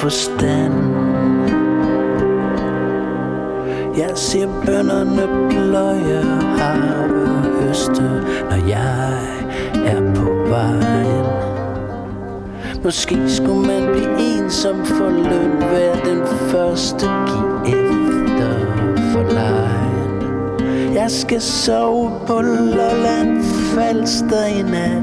forstand. 0.00 0.74
Jeg 3.98 4.10
ser 4.14 4.46
bønderne 4.66 5.48
pløje 5.50 6.22
have 6.58 7.08
høste 7.60 8.02
Når 8.50 8.68
jeg 8.68 9.12
er 9.86 10.14
på 10.14 10.48
vejen. 10.48 11.26
Måske 12.84 13.30
skulle 13.30 13.66
man 13.66 13.92
blive 13.92 14.38
ensom 14.38 14.84
for 14.84 15.10
løn 15.10 15.60
Vær 15.72 15.94
den 16.04 16.26
første 16.26 17.06
give 17.26 17.78
efter 17.78 18.52
for 19.12 19.34
lejen. 19.34 20.94
Jeg 20.94 21.10
skal 21.10 21.40
sove 21.40 22.10
på 22.26 22.40
Lolland 22.40 23.42
Falster 23.44 24.46
i 24.46 24.62
nat 24.62 25.02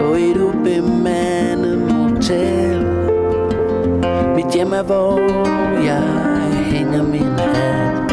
På 0.00 0.14
et 0.14 0.36
ubemandet 0.36 1.78
motel. 1.78 2.95
Mit 4.36 4.54
hjem 4.54 4.72
er 4.72 4.82
hvor 4.82 5.18
jeg 5.84 6.02
hænger 6.70 7.02
min 7.02 7.38
hat 7.38 8.12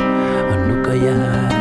Og 0.51 0.67
nu 0.67 0.83
går 0.83 0.91
jeg 0.91 1.52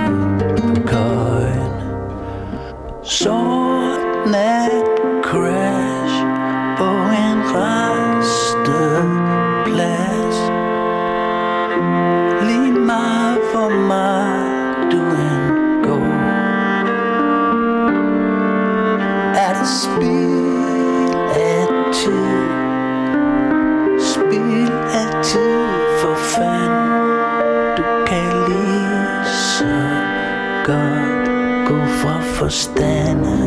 fra 32.42 32.48
forstanden 32.48 33.41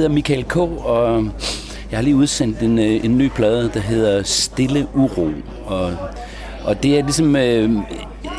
hedder 0.00 0.14
Michael 0.14 0.44
K., 0.44 0.56
og 0.56 1.24
jeg 1.90 1.98
har 1.98 2.02
lige 2.02 2.16
udsendt 2.16 2.60
en, 2.60 2.78
øh, 2.78 3.04
en 3.04 3.18
ny 3.18 3.28
plade, 3.28 3.70
der 3.74 3.80
hedder 3.80 4.22
Stille 4.22 4.86
Uro. 4.94 5.28
Og, 5.66 5.92
og 6.64 6.82
det 6.82 6.98
er 6.98 7.02
ligesom 7.02 7.36
øh, 7.36 7.70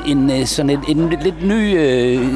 en, 0.07 0.31
øh, 0.31 0.45
sådan 0.45 0.69
en, 0.69 0.79
en 0.87 1.09
lidt 1.23 1.47
ny 1.47 1.77
øh, 1.77 2.27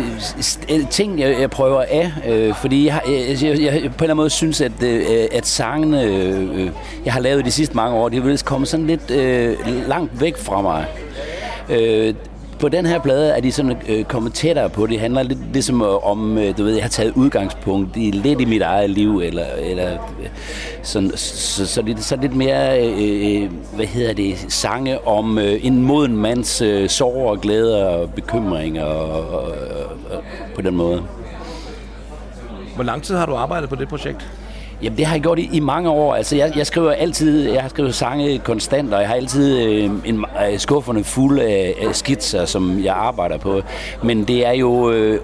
øh, 0.70 0.90
ting, 0.90 1.20
jeg, 1.20 1.40
jeg 1.40 1.50
prøver 1.50 1.82
af. 1.82 2.12
Øh, 2.28 2.56
fordi 2.56 2.86
jeg, 2.86 3.02
jeg, 3.08 3.42
jeg, 3.42 3.60
jeg 3.60 3.72
på 3.72 3.78
en 3.78 3.84
eller 3.84 3.94
anden 4.02 4.16
måde 4.16 4.30
synes, 4.30 4.62
at, 4.62 4.84
øh, 4.84 5.06
at 5.32 5.48
sangene, 5.48 6.04
øh, 6.04 6.70
jeg 7.06 7.14
har 7.14 7.20
lavet 7.20 7.46
de 7.46 7.52
sidste 7.52 7.76
mange 7.76 7.98
år, 7.98 8.10
de 8.10 8.18
er 8.18 8.22
vist 8.22 8.46
kommet 8.46 8.70
sådan 8.70 8.88
lidt 8.88 9.12
øh, 9.12 9.58
langt 9.88 10.22
væk 10.22 10.38
fra 10.38 10.62
mig. 10.62 10.86
Øh, 11.70 12.14
på 12.60 12.70
den 12.70 12.86
her 12.86 13.00
plade 13.00 13.30
er 13.30 13.42
de 13.42 13.52
sådan 13.52 13.78
øh, 13.88 14.04
kommet 14.06 14.34
tættere 14.34 14.70
på. 14.70 14.88
Det 14.88 15.00
handler 15.00 15.24
lidt 15.24 15.40
ligesom 15.54 15.82
øh, 15.82 16.06
om, 16.06 16.38
øh, 16.38 16.58
du 16.58 16.64
ved, 16.64 16.74
jeg 16.74 16.84
har 16.84 16.90
taget 16.90 17.14
udgangspunkt 17.16 17.98
i 17.98 18.12
lidt 18.12 18.42
i 18.42 18.46
mit 18.46 18.62
eget 18.62 18.90
liv, 18.90 19.20
eller, 19.20 19.46
eller 19.60 19.92
øh, 19.92 20.30
sådan, 20.84 21.12
så, 21.16 21.66
så, 21.68 21.82
lidt, 21.82 22.04
så 22.04 22.16
lidt 22.16 22.36
mere, 22.36 22.88
øh, 22.88 23.44
øh, 23.44 23.50
hvad 23.76 23.86
hedder 23.86 24.14
det, 24.14 24.46
sange 24.50 25.08
om 25.08 25.38
øh, 25.38 25.66
en 25.66 25.82
moden 25.82 26.18
mands 26.18 26.62
øh, 26.62 26.90
sorg 26.90 27.30
og 27.30 27.42
glæder 27.42 27.86
og 27.86 28.14
bekymringer 28.14 28.84
og, 28.84 29.30
og, 29.30 29.44
og, 29.44 29.88
og, 30.12 30.24
på 30.56 30.62
den 30.62 30.76
måde. 30.76 31.04
Hvor 32.76 32.84
lang 32.84 33.04
tid 33.04 33.16
har 33.16 33.26
du 33.26 33.36
arbejdet 33.36 33.70
på 33.70 33.76
det 33.76 33.88
projekt? 33.88 34.28
Jamen, 34.82 34.98
det 34.98 35.06
har 35.06 35.16
jeg 35.16 35.22
gjort 35.22 35.40
i, 35.40 35.50
i 35.54 35.60
mange 35.60 35.90
år. 35.90 36.16
Altså, 36.16 36.36
jeg, 36.36 36.58
jeg 36.58 36.68
skriver 36.68 36.92
altid, 36.92 37.52
jeg 37.52 37.62
har 37.62 37.70
skrevet 37.70 37.96
sange 37.96 38.40
konstant, 38.40 38.94
og 38.94 39.00
jeg 39.00 39.10
har 39.10 39.16
altid 39.16 39.60
øh, 39.60 39.90
en, 40.06 40.26
øh, 40.52 40.60
skufferne 40.60 41.04
fuld 41.04 41.40
af, 41.40 41.76
af 41.82 41.96
skitser, 41.96 42.46
som 42.46 42.84
jeg 42.84 42.96
arbejder 42.96 43.38
på. 43.38 43.62
Men 44.04 44.24
det 44.24 44.46
er 44.46 44.54
jo... 44.54 44.92
Øh, 44.92 45.20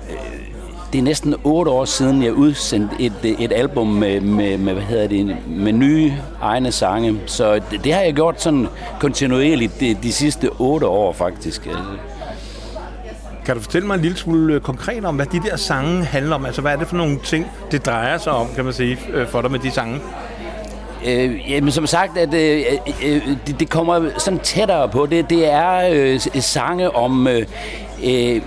det 0.94 1.00
er 1.00 1.04
næsten 1.04 1.36
otte 1.44 1.72
år 1.72 1.86
siden, 1.86 2.24
jeg 2.24 2.34
udsendte 2.34 2.96
et, 3.00 3.14
et 3.40 3.52
album 3.52 3.88
med, 3.88 4.22
med, 4.22 4.58
med, 4.58 4.74
hvad 4.74 4.84
hedder 4.84 5.08
det, 5.08 5.38
med 5.48 5.74
nye 5.74 6.14
egne 6.42 6.72
sange. 6.72 7.20
Så 7.26 7.54
det, 7.72 7.84
det 7.84 7.94
har 7.94 8.02
jeg 8.02 8.14
gjort 8.14 8.42
sådan 8.42 8.68
kontinuerligt 9.00 9.80
de, 9.80 9.98
de 10.04 10.14
sidste 10.14 10.50
otte 10.60 10.88
år, 10.88 11.14
faktisk. 11.14 11.66
Altså. 11.66 12.11
Kan 13.46 13.56
du 13.56 13.62
fortælle 13.62 13.88
mig 13.88 13.96
en 13.96 14.02
lille 14.02 14.18
smule 14.18 14.54
øh, 14.54 14.62
konkret 14.62 15.06
om, 15.06 15.16
hvad 15.16 15.26
de 15.26 15.40
der 15.40 15.56
sange 15.56 16.06
handler 16.06 16.36
om? 16.36 16.46
Altså, 16.46 16.62
hvad 16.62 16.72
er 16.72 16.76
det 16.76 16.88
for 16.88 16.96
nogle 16.96 17.20
ting, 17.24 17.46
det 17.72 17.86
drejer 17.86 18.18
sig 18.18 18.34
om, 18.34 18.48
kan 18.56 18.66
man 18.66 18.74
sige, 18.74 18.98
øh, 19.14 19.28
for 19.28 19.42
dig 19.42 19.52
med 19.52 19.60
de 19.60 19.72
sange? 19.72 20.00
Øh, 21.08 21.52
jamen, 21.52 21.72
som 21.72 21.88
sagt, 21.88 22.18
at 22.18 22.34
øh, 22.34 22.64
øh, 23.04 23.16
øh, 23.16 23.38
det, 23.48 23.60
det 23.60 23.70
kommer 23.70 24.10
sådan 24.18 24.40
tættere 24.40 24.90
på. 24.90 25.06
Det, 25.06 25.30
det 25.30 25.52
er 25.52 25.90
øh, 25.94 26.20
sange 26.42 26.96
om... 26.96 27.28
Øh, 27.28 27.46
øh, 28.04 28.42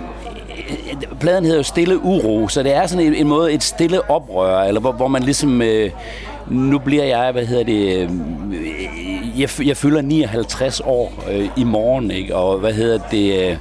pladen 1.20 1.44
hedder 1.44 1.58
jo 1.58 1.62
Stille 1.62 1.98
Uro, 1.98 2.48
så 2.48 2.62
det 2.62 2.74
er 2.74 2.86
sådan 2.86 3.06
en, 3.06 3.14
en 3.14 3.28
måde 3.28 3.52
et 3.52 3.62
stille 3.62 4.10
oprør, 4.10 4.62
eller 4.62 4.80
hvor, 4.80 4.92
hvor 4.92 5.08
man 5.08 5.22
ligesom... 5.22 5.62
Øh, 5.62 5.90
nu 6.48 6.78
bliver 6.78 7.04
jeg, 7.04 7.32
hvad 7.32 7.46
hedder 7.46 7.64
det, 7.64 8.02
øh, 8.02 8.10
jeg, 9.38 9.66
jeg 9.66 9.76
fylder 9.76 10.02
59 10.02 10.80
år 10.84 11.24
øh, 11.30 11.48
i 11.56 11.64
morgen, 11.64 12.10
ikke? 12.10 12.36
og 12.36 12.58
hvad 12.58 12.72
hedder 12.72 12.98
det, 13.10 13.50
øh, 13.50 13.56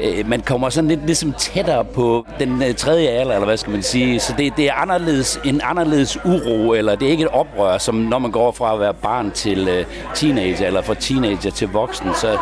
øh, 0.00 0.28
man 0.28 0.40
kommer 0.40 0.70
sådan 0.70 0.88
lidt 0.88 1.06
ligesom 1.06 1.32
tættere 1.32 1.84
på 1.84 2.26
den 2.38 2.62
øh, 2.62 2.74
tredje 2.74 3.08
alder, 3.08 3.34
eller 3.34 3.46
hvad 3.46 3.56
skal 3.56 3.72
man 3.72 3.82
sige, 3.82 4.20
så 4.20 4.34
det, 4.38 4.52
det 4.56 4.68
er 4.68 4.72
anderledes, 4.74 5.40
en 5.44 5.60
anderledes 5.64 6.18
uro, 6.24 6.72
eller 6.72 6.94
det 6.94 7.08
er 7.08 7.10
ikke 7.10 7.24
et 7.24 7.28
oprør, 7.28 7.78
som 7.78 7.94
når 7.94 8.18
man 8.18 8.30
går 8.30 8.52
fra 8.52 8.74
at 8.74 8.80
være 8.80 8.94
barn 8.94 9.30
til 9.30 9.68
øh, 9.68 9.84
teenager, 10.14 10.66
eller 10.66 10.82
fra 10.82 10.94
teenager 10.94 11.50
til 11.50 11.68
voksen, 11.68 12.06
så, 12.14 12.38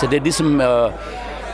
så 0.00 0.06
det 0.06 0.16
er 0.16 0.22
ligesom... 0.22 0.60
Øh, 0.60 0.90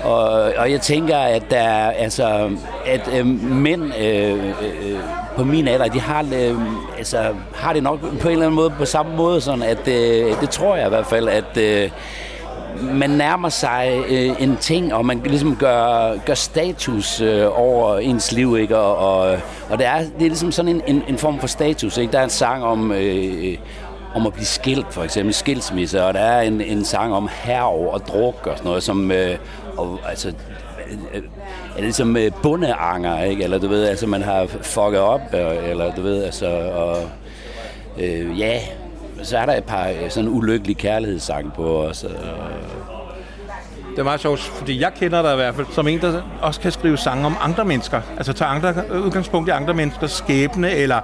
og, 0.05 0.53
og 0.57 0.71
jeg 0.71 0.81
tænker, 0.81 1.17
at 1.17 1.43
der 1.51 1.69
altså, 1.91 2.51
at 2.87 3.11
øh, 3.15 3.27
mænd 3.27 3.83
øh, 4.01 4.33
øh, 4.33 4.49
øh, 4.93 4.99
på 5.37 5.45
min 5.45 5.69
alder, 5.69 5.89
de 5.89 6.01
har, 6.01 6.25
øh, 6.35 6.61
altså, 6.99 7.35
har 7.55 7.73
det 7.73 7.83
nok 7.83 8.01
på 8.01 8.29
en 8.29 8.33
eller 8.33 8.47
anden 8.47 8.57
måde 8.57 8.71
på 8.71 8.85
samme 8.85 9.17
måde, 9.17 9.41
sådan 9.41 9.63
at 9.63 9.89
øh, 9.89 10.41
det 10.41 10.51
tror 10.51 10.77
jeg 10.77 10.87
i 10.87 10.89
hvert 10.89 11.07
fald, 11.07 11.29
at 11.29 11.57
øh, 11.57 11.91
man 12.83 13.11
nærmer 13.11 13.49
sig 13.49 14.05
øh, 14.09 14.43
en 14.43 14.57
ting, 14.57 14.95
og 14.95 15.07
man 15.07 15.21
ligesom 15.25 15.57
gør, 15.57 16.13
gør 16.27 16.35
status 16.35 17.21
øh, 17.21 17.61
over 17.61 17.99
ens 17.99 18.33
liv, 18.33 18.57
ikke? 18.57 18.79
Og, 18.79 18.97
og, 18.97 19.39
og 19.71 19.79
det, 19.79 19.87
er, 19.87 19.99
det 19.99 20.25
er 20.25 20.29
ligesom 20.29 20.53
sådan 20.53 20.69
en, 20.69 20.83
en, 20.87 21.03
en 21.09 21.19
form 21.19 21.41
for 21.41 21.47
status, 21.47 21.97
ikke? 21.97 22.13
Der 22.13 22.19
er 22.19 22.25
en 22.25 22.31
sang 22.31 22.65
om... 22.65 22.93
Øh, 22.93 23.59
om 24.15 24.27
at 24.27 24.33
blive 24.33 24.47
skilt, 24.47 24.87
for 24.91 25.05
eksempel 25.05 25.35
skilsmisse, 25.35 26.05
og 26.05 26.15
der 26.15 26.21
er 26.21 26.41
en, 26.41 26.61
en 26.61 26.85
sang 26.85 27.15
om 27.15 27.29
herv 27.33 27.89
og 27.93 28.01
druk 28.09 28.47
og 28.47 28.59
sådan 28.59 28.69
noget, 28.69 28.83
som, 28.83 29.11
øh, 29.11 29.37
og, 29.79 30.01
altså, 30.09 30.29
er 30.29 31.75
det 31.75 31.83
ligesom 31.83 32.17
øh, 32.17 32.31
bundeanger, 32.43 33.23
ikke? 33.23 33.45
Eller 33.45 33.59
du 33.59 33.69
ved, 33.69 33.85
altså 33.85 34.07
man 34.07 34.23
har 34.23 34.47
fucket 34.47 35.01
op, 35.01 35.21
eller 35.33 35.95
du 35.95 36.03
ved, 36.03 36.25
altså, 36.25 36.47
og 36.75 37.11
øh, 37.99 38.41
ja, 38.41 38.61
så 39.23 39.39
er 39.39 39.47
der 39.47 39.57
et 39.57 39.65
par 39.65 39.89
øh, 39.89 40.11
sådan 40.11 40.31
ulykkelige 40.31 40.77
kærlighedssange 40.77 41.51
på 41.51 41.83
os. 41.83 42.05
Og, 42.05 42.11
det 43.91 43.99
er 43.99 44.05
meget 44.05 44.21
sjovt, 44.21 44.41
fordi 44.41 44.81
jeg 44.81 44.95
kender 44.95 45.23
dig 45.23 45.33
i 45.33 45.37
hvert 45.37 45.55
fald 45.55 45.67
som 45.73 45.89
en, 45.89 46.01
der 46.01 46.23
også 46.43 46.61
kan 46.61 46.73
skrive 46.73 46.97
sange 46.97 47.27
om 47.27 47.37
andre 47.41 47.65
mennesker. 47.65 48.01
Altså 48.17 48.33
tage 48.33 48.49
andre, 48.49 48.75
øh, 48.91 49.05
udgangspunkt 49.05 49.49
i 49.49 49.53
andre 49.53 49.75
menneskers 49.75 50.13
skæbne, 50.13 50.71
eller 50.71 51.01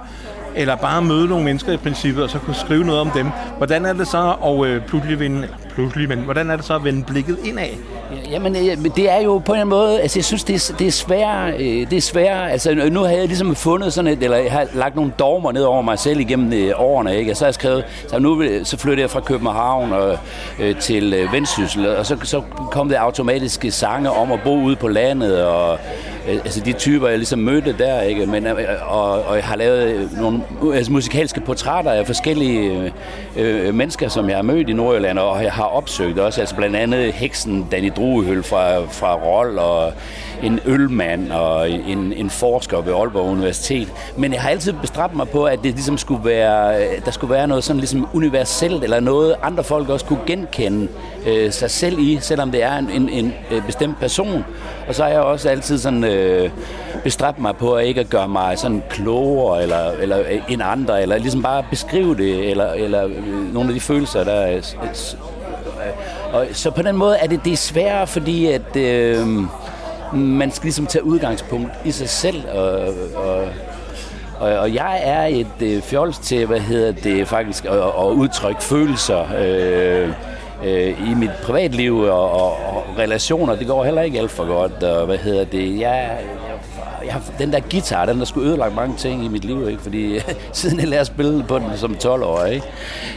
eller 0.55 0.75
bare 0.75 1.01
møde 1.01 1.27
nogle 1.27 1.43
mennesker 1.43 1.71
i 1.71 1.77
princippet, 1.77 2.23
og 2.23 2.29
så 2.29 2.39
kunne 2.39 2.55
skrive 2.55 2.83
noget 2.83 3.01
om 3.01 3.11
dem. 3.11 3.27
Hvordan 3.57 3.85
er 3.85 3.93
det 3.93 4.07
så 4.07 4.35
at 4.45 4.67
øh, 4.67 4.81
pludselig 4.87 5.19
vende, 5.19 5.43
eller 5.43 5.57
pludselig, 5.75 6.09
men 6.09 6.19
hvordan 6.19 6.49
er 6.49 6.55
det 6.55 6.65
så 6.65 6.75
at 6.75 6.83
vende 6.83 7.03
blikket 7.03 7.37
indad? 7.43 7.67
Jamen, 8.29 8.55
øh, 8.55 8.95
det 8.95 9.11
er 9.11 9.21
jo 9.21 9.37
på 9.37 9.53
en 9.53 9.67
måde, 9.67 10.01
altså 10.01 10.19
jeg 10.19 10.25
synes, 10.25 10.43
det 10.43 10.55
er, 10.55 10.75
det 10.79 10.87
er 10.87 10.91
svært, 10.91 11.53
øh, 11.53 11.89
det 11.89 11.93
er 11.93 12.01
svært, 12.01 12.51
altså 12.51 12.89
nu 12.91 12.99
har 12.99 13.09
jeg 13.09 13.27
ligesom 13.27 13.55
fundet 13.55 13.93
sådan 13.93 14.11
et, 14.11 14.23
eller 14.23 14.37
jeg 14.37 14.51
har 14.51 14.67
lagt 14.73 14.95
nogle 14.95 15.11
dogmer 15.19 15.51
ned 15.51 15.63
over 15.63 15.81
mig 15.81 15.99
selv 15.99 16.19
igennem 16.19 16.53
øh, 16.53 16.71
årene, 16.75 17.17
ikke? 17.17 17.31
Og 17.31 17.37
så 17.37 17.43
har 17.43 17.47
jeg 17.47 17.53
skrevet, 17.53 17.83
så 18.07 18.19
nu 18.19 18.43
så 18.63 18.77
flytter 18.77 19.03
jeg 19.03 19.09
fra 19.09 19.19
København 19.19 19.93
og, 19.93 20.17
øh, 20.59 20.75
til 20.75 21.27
Vendsyssel, 21.31 21.87
og 21.97 22.05
så, 22.05 22.17
så 22.23 22.41
kom 22.71 22.89
det 22.89 22.95
automatiske 22.95 23.71
sange 23.71 24.11
om 24.11 24.31
at 24.31 24.39
bo 24.43 24.61
ude 24.61 24.75
på 24.75 24.87
landet, 24.87 25.43
og 25.43 25.79
Øh, 26.27 26.35
altså 26.35 26.59
de 26.59 26.73
typer, 26.73 27.07
jeg 27.07 27.17
ligesom 27.17 27.39
mødte 27.39 27.75
der, 27.77 28.01
ikke? 28.01 28.25
Men, 28.25 28.47
øh, 28.47 28.57
og, 28.87 29.23
og 29.23 29.35
jeg 29.35 29.43
har 29.43 29.55
lavet 29.55 30.09
nogle 30.21 30.41
altså, 30.75 30.91
musikalske 30.91 31.41
portrætter 31.41 31.91
af 31.91 32.05
forskellige 32.05 32.91
øh, 33.37 33.67
øh, 33.67 33.73
mennesker, 33.73 34.07
som 34.07 34.29
jeg 34.29 34.37
har 34.37 34.43
mødt 34.43 34.69
i 34.69 34.73
Nordjylland, 34.73 35.19
og 35.19 35.43
jeg 35.43 35.51
har 35.51 35.63
opsøgt 35.63 36.19
også, 36.19 36.41
altså 36.41 36.55
blandt 36.55 36.75
andet 36.75 37.13
heksen 37.13 37.67
Danny 37.71 37.91
Druehøl 37.95 38.43
fra, 38.43 38.85
fra 38.85 39.15
Roll, 39.15 39.59
og 39.59 39.93
en 40.43 40.59
ølmand 40.65 41.31
og 41.31 41.69
en, 41.71 42.13
en 42.13 42.29
forsker 42.29 42.81
ved 42.81 42.93
Aalborg 42.93 43.25
Universitet. 43.25 43.93
Men 44.17 44.33
jeg 44.33 44.41
har 44.41 44.49
altid 44.49 44.73
bestræbt 44.73 45.15
mig 45.15 45.29
på, 45.29 45.43
at 45.43 45.59
det 45.63 45.73
ligesom 45.73 45.97
skulle 45.97 46.25
være, 46.25 46.81
der 47.05 47.11
skulle 47.11 47.33
være 47.33 47.47
noget 47.47 47.63
sådan 47.63 47.79
ligesom 47.79 48.07
universelt, 48.13 48.83
eller 48.83 48.99
noget 48.99 49.35
andre 49.41 49.63
folk 49.63 49.89
også 49.89 50.05
kunne 50.05 50.19
genkende 50.27 50.87
øh, 51.27 51.51
sig 51.51 51.71
selv 51.71 51.99
i, 51.99 52.17
selvom 52.21 52.51
det 52.51 52.63
er 52.63 52.77
en, 52.77 52.89
en, 52.89 53.09
en 53.09 53.33
bestemt 53.65 53.99
person. 53.99 54.45
Og 54.87 54.95
så 54.95 55.03
har 55.03 55.09
jeg 55.09 55.19
også 55.19 55.49
altid 55.49 55.77
sådan 55.77 56.03
øh, 56.03 56.14
øh, 56.15 56.49
bestræbe 57.03 57.41
mig 57.41 57.55
på 57.55 57.73
at 57.73 57.85
ikke 57.85 57.99
at 57.99 58.09
gøre 58.09 58.27
mig 58.27 58.59
sådan 58.59 58.83
klogere 58.89 59.63
eller, 59.63 59.91
eller 59.91 60.23
en 60.49 60.61
andre, 60.61 61.01
eller 61.01 61.17
ligesom 61.17 61.41
bare 61.41 61.63
beskrive 61.69 62.15
det, 62.15 62.49
eller, 62.49 62.73
eller 62.73 63.05
øh, 63.05 63.53
nogle 63.53 63.69
af 63.69 63.73
de 63.73 63.79
følelser, 63.79 64.23
der 64.23 64.31
er... 64.31 64.55
Øh, 64.55 64.63
og, 66.33 66.47
så 66.51 66.71
på 66.71 66.81
den 66.81 66.97
måde 66.97 67.17
er 67.17 67.27
det, 67.27 67.45
det 67.45 67.53
er 67.53 67.57
sværere, 67.57 68.07
fordi 68.07 68.45
at 68.45 68.75
øh, 68.75 69.27
man 70.13 70.51
skal 70.51 70.65
ligesom 70.65 70.85
tage 70.85 71.03
udgangspunkt 71.03 71.71
i 71.85 71.91
sig 71.91 72.09
selv, 72.09 72.43
og, 72.53 72.93
og 73.15 73.47
og, 74.39 74.51
og 74.51 74.73
jeg 74.73 75.01
er 75.03 75.25
et 75.25 75.61
øh, 75.61 75.81
fjols 75.81 76.17
til, 76.17 76.45
hvad 76.45 76.59
hedder 76.59 76.91
det 76.91 77.27
faktisk, 77.27 77.65
at, 77.65 77.77
at 77.77 78.11
udtrykke 78.11 78.63
følelser. 78.63 79.25
Øh, 79.37 80.09
øh, 80.63 81.11
i 81.11 81.13
mit 81.13 81.31
privatliv 81.43 81.97
og, 81.97 82.31
og, 82.31 82.51
og 82.51 82.83
relationer, 82.97 83.55
det 83.55 83.67
går 83.67 83.83
heller 83.83 84.01
ikke 84.01 84.19
alt 84.19 84.31
for 84.31 84.45
godt. 84.45 84.83
Og 84.83 85.05
hvad 85.05 85.17
hedder 85.17 85.45
det? 85.45 85.79
Jeg, 85.79 86.17
jeg, 86.99 87.05
jeg, 87.05 87.21
den 87.39 87.53
der 87.53 87.59
guitar, 87.71 88.05
den 88.05 88.19
der 88.19 88.25
skulle 88.25 88.49
ødelagt 88.49 88.75
mange 88.75 88.95
ting 88.97 89.25
i 89.25 89.27
mit 89.27 89.45
liv, 89.45 89.69
ikke? 89.69 89.81
Fordi 89.81 90.19
siden 90.53 90.79
jeg 90.79 90.87
lærte 90.87 91.01
at 91.01 91.07
spille 91.07 91.43
på 91.47 91.59
den 91.59 91.67
som 91.75 91.95
12 91.95 92.23
år, 92.23 92.45
ikke? 92.45 92.65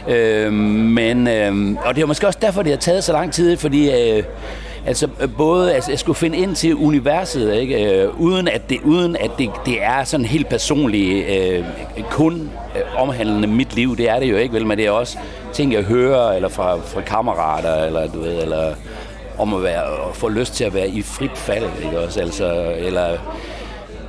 Øh, 0.07 0.53
men, 0.53 1.27
øh, 1.27 1.75
og 1.85 1.95
det 1.95 2.01
er 2.01 2.05
måske 2.05 2.27
også 2.27 2.39
derfor, 2.41 2.61
det 2.61 2.71
har 2.71 2.77
taget 2.77 3.03
så 3.03 3.11
lang 3.11 3.33
tid, 3.33 3.57
fordi 3.57 3.91
øh, 3.91 4.23
Altså 4.85 5.07
både, 5.37 5.73
altså 5.73 5.91
jeg 5.91 5.99
skulle 5.99 6.15
finde 6.15 6.37
ind 6.37 6.55
til 6.55 6.75
universet, 6.75 7.53
ikke? 7.53 8.01
Øh, 8.01 8.19
uden 8.19 8.47
at 8.47 8.69
det, 8.69 8.77
uden 8.83 9.15
at 9.15 9.31
det, 9.37 9.49
det 9.65 9.83
er 9.83 10.03
sådan 10.03 10.25
helt 10.25 10.49
personligt 10.49 11.25
øh, 11.29 11.63
kun 12.11 12.49
øh, 12.75 13.01
omhandlende 13.01 13.47
mit 13.47 13.75
liv. 13.75 13.97
Det 13.97 14.09
er 14.09 14.19
det 14.19 14.31
jo 14.31 14.37
ikke, 14.37 14.53
vel? 14.53 14.65
Men 14.65 14.77
det 14.77 14.85
er 14.85 14.91
også 14.91 15.17
ting, 15.53 15.73
jeg 15.73 15.83
hører, 15.83 16.31
eller 16.31 16.49
fra, 16.49 16.77
fra 16.77 17.01
kammerater, 17.01 17.83
eller 17.83 18.07
du 18.07 18.21
ved, 18.21 18.41
eller 18.41 18.73
om 19.37 19.53
at, 19.53 19.63
være, 19.63 19.83
at 19.83 20.15
få 20.15 20.29
lyst 20.29 20.53
til 20.53 20.63
at 20.63 20.73
være 20.73 20.87
i 20.87 21.01
frit 21.01 21.37
fald, 21.37 21.65
ikke 21.85 21.99
også? 21.99 22.19
Altså, 22.21 22.73
eller... 22.77 23.17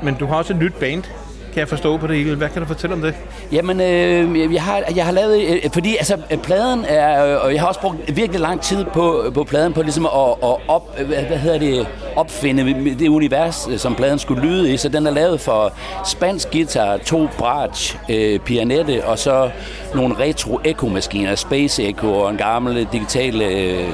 Men 0.02 0.14
du 0.14 0.26
har 0.26 0.36
også 0.36 0.52
et 0.52 0.58
nyt 0.58 0.74
band 0.74 1.04
kan 1.52 1.60
jeg 1.60 1.68
forstå 1.68 1.96
på 1.96 2.06
det 2.06 2.16
hele. 2.16 2.36
Hvad 2.36 2.48
kan 2.48 2.62
du 2.62 2.68
fortælle 2.68 2.96
om 2.96 3.02
det? 3.02 3.14
Jamen, 3.52 3.80
øh, 3.80 4.54
jeg, 4.54 4.62
har, 4.62 4.82
jeg 4.96 5.04
har 5.04 5.12
lavet... 5.12 5.42
Øh, 5.42 5.70
fordi 5.72 5.96
altså, 5.96 6.18
pladen 6.42 6.84
er... 6.88 7.26
Øh, 7.26 7.44
og 7.44 7.52
jeg 7.52 7.60
har 7.60 7.68
også 7.68 7.80
brugt 7.80 8.16
virkelig 8.16 8.40
lang 8.40 8.60
tid 8.60 8.84
på, 8.84 9.30
på 9.34 9.44
pladen, 9.44 9.72
på 9.72 9.82
ligesom 9.82 10.06
at, 10.06 10.12
at 10.42 10.56
op, 10.68 10.96
hvad, 10.96 11.22
hvad 11.24 11.36
hedder 11.36 11.58
det, 11.58 11.86
opfinde 12.16 12.94
det 12.98 13.08
univers, 13.08 13.68
øh, 13.70 13.78
som 13.78 13.94
pladen 13.94 14.18
skulle 14.18 14.42
lyde 14.42 14.72
i. 14.72 14.76
Så 14.76 14.88
den 14.88 15.06
er 15.06 15.10
lavet 15.10 15.40
for 15.40 15.72
spansk 16.06 16.50
guitar, 16.52 16.96
to 16.96 17.28
bratsch, 17.38 17.96
øh, 18.08 18.38
pianette, 18.38 19.04
og 19.04 19.18
så 19.18 19.50
nogle 19.94 20.14
retro 20.18 20.60
echo-maskiner, 20.64 21.34
Space 21.34 21.82
Echo 21.82 22.12
og 22.12 22.30
en 22.30 22.36
gammel 22.36 22.76
øh, 22.76 22.86
digital 22.92 23.42
øh, 23.42 23.88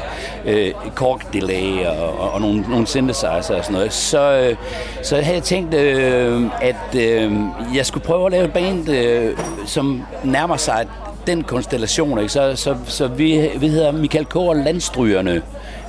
øh, 0.46 0.72
kork 0.94 1.32
delay 1.32 1.86
og, 1.86 2.20
og, 2.20 2.30
og 2.30 2.40
nogle, 2.40 2.60
nogle 2.60 2.86
synthesizer 2.86 3.28
og 3.30 3.44
sådan 3.44 3.72
noget. 3.72 3.92
Så, 3.92 4.32
øh, 4.32 4.56
så 5.02 5.16
havde 5.16 5.36
jeg 5.36 5.42
tænkt, 5.42 5.74
øh, 5.74 6.42
at 6.60 6.94
øh, 6.96 7.32
jeg 7.74 7.86
skulle 7.86 8.04
prøve 8.04 8.26
at 8.26 8.32
lave 8.32 8.44
et 8.44 8.52
band, 8.52 8.88
øh, 8.88 9.38
som 9.66 10.02
nærmer 10.24 10.56
sig 10.56 10.86
den 11.26 11.42
konstellation. 11.42 12.18
Ikke? 12.18 12.32
Så, 12.32 12.56
så, 12.56 12.76
så 12.86 13.06
vi, 13.06 13.48
vi 13.56 13.68
hedder 13.68 13.92
Michael 13.92 14.24
K. 14.26 14.36
og 14.36 14.56
Landstrygerne 14.56 15.42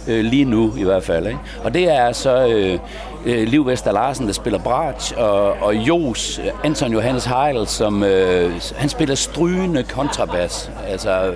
øh, 0.08 0.26
lige 0.26 0.46
nu 0.46 0.74
i 0.78 0.84
hvert 0.84 1.04
fald. 1.04 1.28
Ikke? 1.28 1.40
Og 1.64 1.74
det 1.74 1.96
er 1.96 2.12
så 2.12 2.48
øh, 2.48 2.80
øh, 3.26 3.48
Liv 3.48 3.68
Vester 3.68 3.92
Larsen, 3.92 4.28
der 4.28 4.34
spiller 4.34 4.60
bratsch, 4.60 5.14
og, 5.18 5.52
og 5.62 5.76
Jos, 5.76 6.42
Anton 6.64 6.92
Johannes 6.92 7.26
Heil, 7.26 7.68
som 7.68 8.04
øh, 8.04 8.52
han 8.76 8.90
spiller 8.90 9.16
strygende 9.16 9.84
kontrabas, 9.84 10.72
altså 10.88 11.34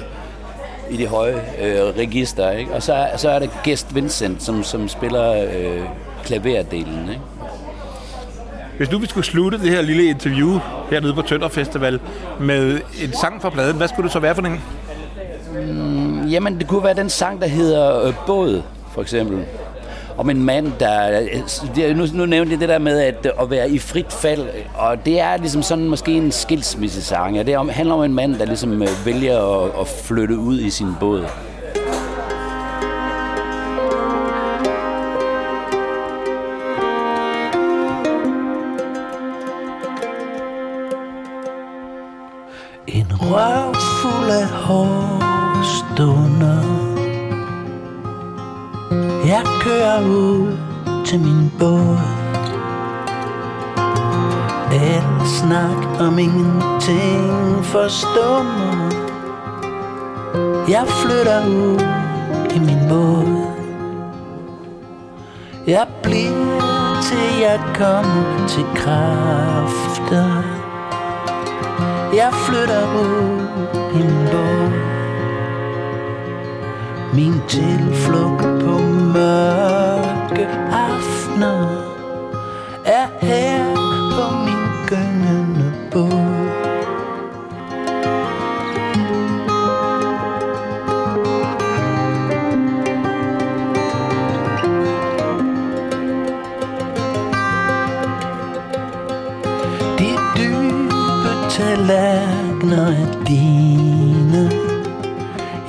i 0.89 0.97
de 0.97 1.07
høje 1.07 1.41
øh, 1.61 1.79
register. 1.97 2.51
Ikke? 2.51 2.73
Og 2.73 2.83
så, 2.83 3.07
så 3.17 3.29
er 3.29 3.39
der 3.39 3.47
Gæst 3.63 3.95
Vincent, 3.95 4.43
som, 4.43 4.63
som 4.63 4.87
spiller 4.87 5.43
øh, 5.43 5.81
klaverdelen. 6.23 7.09
Ikke? 7.09 7.21
Hvis 8.77 8.89
du 8.89 8.97
vi 8.97 9.07
skulle 9.07 9.25
slutte 9.25 9.57
det 9.57 9.69
her 9.69 9.81
lille 9.81 10.03
interview 10.03 10.59
hernede 10.91 11.13
på 11.13 11.21
Tønder 11.21 11.47
Festival 11.47 11.99
med 12.39 12.79
en 13.03 13.13
sang 13.13 13.41
fra 13.41 13.49
pladen, 13.49 13.77
hvad 13.77 13.87
skulle 13.87 14.03
det 14.03 14.11
så 14.11 14.19
være 14.19 14.35
for 14.35 14.41
en? 14.41 14.61
Mm, 15.53 16.00
jamen, 16.31 16.59
det 16.59 16.67
kunne 16.67 16.83
være 16.83 16.93
den 16.93 17.09
sang, 17.09 17.41
der 17.41 17.47
hedder 17.47 18.05
øh, 18.05 18.13
Båd, 18.27 18.61
for 18.91 19.01
eksempel. 19.01 19.45
Om 20.17 20.29
en 20.29 20.43
mand, 20.43 20.71
der... 20.79 21.21
Øh, 21.77 21.97
nu, 21.97 22.05
nu 22.13 22.25
nævnte 22.25 22.51
jeg 22.51 22.59
det 22.59 22.69
der 22.69 22.79
med 22.79 22.99
at, 22.99 23.25
øh, 23.25 23.31
at 23.41 23.49
være 23.49 23.69
i 23.69 23.79
frit 23.79 24.13
fald, 24.13 24.41
øh, 24.41 24.65
og 24.75 25.05
det 25.05 25.19
er 25.19 25.37
ligesom 25.37 25.63
sådan 25.63 25.87
måske 25.87 26.11
en 26.11 26.31
skilsmissesang. 26.31 27.35
Ja, 27.35 27.43
det 27.43 27.57
om, 27.57 27.69
handler 27.69 27.95
om 27.95 28.03
en 28.03 28.13
mand, 28.13 28.35
der 28.35 28.45
ligesom 28.45 28.83
vælger 29.05 29.63
at, 29.63 29.71
at 29.79 29.87
flytte 29.87 30.37
ud 30.37 30.59
i 30.59 30.69
sin 30.69 30.87
båd. 30.99 31.25
En 42.87 43.07
røv 43.11 43.75
fuld 43.75 44.29
af 44.29 44.47
hår 44.47 45.20
stunder 45.93 46.61
Jeg 49.25 49.43
kører 49.61 50.01
ud 50.07 50.57
til 51.05 51.19
min 51.19 51.51
båd. 51.59 51.97
En 54.73 55.27
snak 55.27 56.01
om 56.07 56.19
ingenting 56.19 57.65
forstummer. 57.65 58.91
Jeg 60.69 60.87
flytter 60.87 61.47
ud 61.47 61.79
i 62.55 62.59
min 62.59 62.79
båd. 62.89 63.45
Jeg 65.67 65.87
bliver 66.03 66.99
til 67.03 67.39
jeg 67.41 67.59
kommer 67.75 68.47
til 68.47 68.65
kræfter. 68.75 70.43
Jeg 72.13 72.33
flytter 72.33 72.83
ud 73.03 73.39
i 73.93 73.97
min 73.97 74.27
båd. 74.31 75.00
Min 77.13 77.33
tilflugt 77.47 78.41
på 78.41 78.79
mørke 79.13 80.47
aftener 80.71 81.67
Er 82.85 83.07
her 83.19 83.75
på 84.11 84.25
min 84.45 84.63
gyngende 84.87 85.73
bog. 85.91 86.11
De 99.99 100.11
dybe 100.37 101.33
tallerkener 101.49 102.87
er 102.87 103.23
dine 103.27 104.00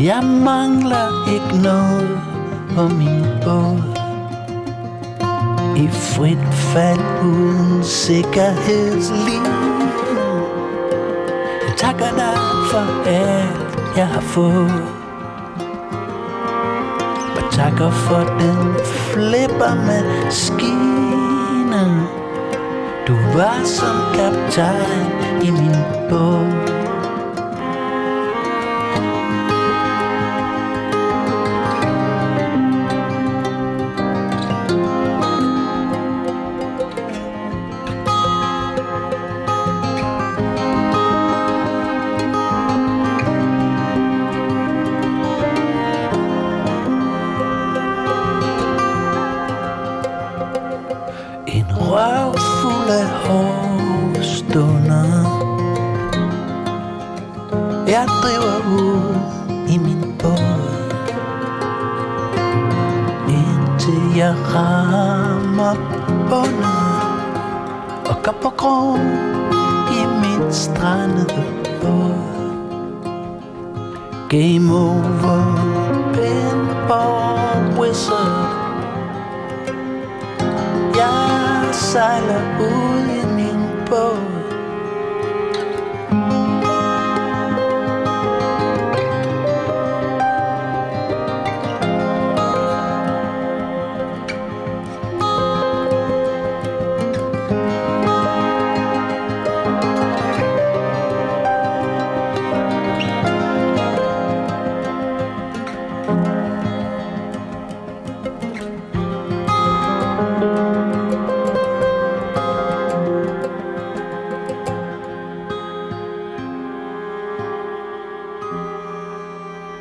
jeg 0.03 0.25
mangler 0.25 1.29
ikke 1.35 1.63
noget 1.63 2.21
på 2.75 2.89
min 2.89 3.25
båd 3.45 3.83
I 5.77 5.89
frit 5.89 6.55
fald 6.55 7.25
uden 7.25 7.85
sikkerhedsliv. 7.85 9.47
Jeg 11.69 11.77
takker 11.77 12.11
dig 12.17 12.39
for 12.71 13.09
alt 13.09 13.97
jeg 13.97 14.09
har 14.09 14.21
fået. 14.21 14.83
Og 17.37 17.53
takker 17.53 17.91
for 17.91 18.39
den 18.41 18.75
flipper 18.85 19.75
med 19.75 20.31
skine. 20.31 22.07
Du 23.09 23.39
var 23.39 23.61
som 23.65 23.97
kaptajn 24.15 25.43
i 25.43 25.51
min 25.51 25.77
båd 26.11 26.82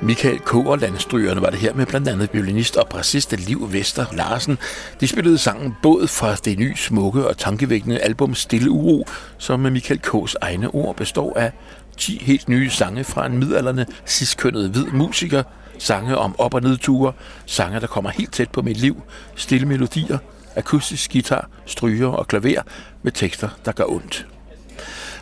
Michael 0.03 0.39
K. 0.39 0.55
og 0.55 0.77
Landstrygerne 0.77 1.41
var 1.41 1.49
det 1.49 1.59
her 1.59 1.73
med 1.73 1.85
blandt 1.85 2.07
andet 2.07 2.29
violinist 2.33 2.77
og 2.77 2.87
bassist 2.87 3.39
Liv 3.39 3.73
Vester 3.73 4.05
Larsen. 4.13 4.57
De 4.99 5.07
spillede 5.07 5.37
sangen 5.37 5.75
Båd 5.81 6.07
fra 6.07 6.35
det 6.35 6.59
nye, 6.59 6.75
smukke 6.75 7.27
og 7.27 7.37
tankevækkende 7.37 7.99
album 7.99 8.35
Stille 8.35 8.71
Uro, 8.71 9.07
som 9.37 9.59
med 9.59 9.71
Michael 9.71 9.99
K.'s 9.99 10.35
egne 10.41 10.67
ord 10.67 10.95
består 10.95 11.37
af 11.37 11.51
10 11.97 12.23
helt 12.23 12.49
nye 12.49 12.69
sange 12.69 13.03
fra 13.03 13.25
en 13.25 13.37
midalderne 13.37 13.85
sidstkønnet 14.05 14.69
hvid 14.69 14.85
musiker, 14.85 15.43
sange 15.77 16.17
om 16.17 16.35
op- 16.37 16.53
og 16.53 16.61
nedture, 16.61 17.13
sange, 17.45 17.79
der 17.79 17.87
kommer 17.87 18.09
helt 18.09 18.33
tæt 18.33 18.49
på 18.49 18.61
mit 18.61 18.77
liv, 18.77 19.01
stille 19.35 19.67
melodier, 19.67 20.17
akustisk 20.55 21.11
guitar, 21.11 21.49
stryger 21.65 22.07
og 22.07 22.27
klaver 22.27 22.61
med 23.03 23.11
tekster, 23.11 23.49
der 23.65 23.71
gør 23.71 23.85
ondt. 23.85 24.27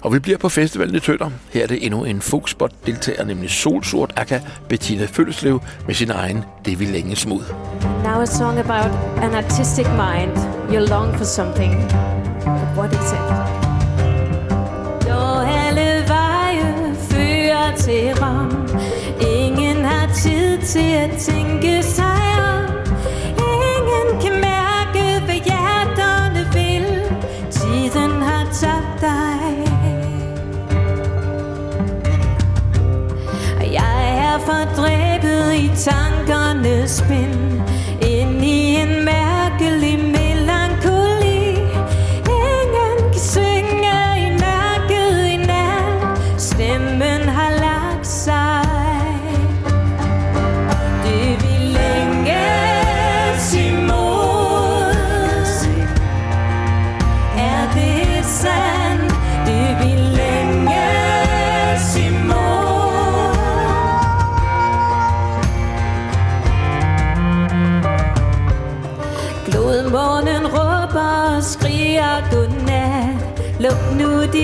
Og 0.01 0.13
vi 0.13 0.19
bliver 0.19 0.37
på 0.37 0.49
festivalen 0.49 0.95
i 0.95 0.99
Tønder. 0.99 1.29
Her 1.53 1.63
er 1.63 1.67
det 1.67 1.85
endnu 1.85 2.03
en 2.03 2.21
folkspot-deltager, 2.21 3.23
nemlig 3.25 3.49
Solsort 3.49 4.13
Akka 4.15 4.39
Bettina 4.69 5.05
Følleslev 5.05 5.61
med 5.85 5.95
sin 5.95 6.09
egen 6.11 6.43
Det 6.65 6.79
vi 6.79 6.85
længe 6.85 7.15
smud. 7.15 7.43
Now 8.03 8.21
a 8.21 8.25
song 8.25 8.59
about 8.59 8.91
an 9.21 9.35
artistic 9.35 9.87
mind. 9.87 10.37
You 10.73 10.79
long 10.79 11.17
for 11.17 11.25
something. 11.25 11.73
But 12.43 12.77
what 12.77 12.93
is 12.93 13.11
it? 13.11 13.29
Når 15.07 15.41
alle 15.41 16.07
veje 16.07 16.95
fører 16.95 17.75
til 17.75 18.23
Rom 18.23 18.67
Ingen 19.37 19.85
har 19.85 20.13
tid 20.13 20.57
til 20.61 20.93
at 20.93 21.09
tænke 21.19 21.83
sig 21.83 22.38
tankernes 35.85 36.97
spin. 36.97 37.78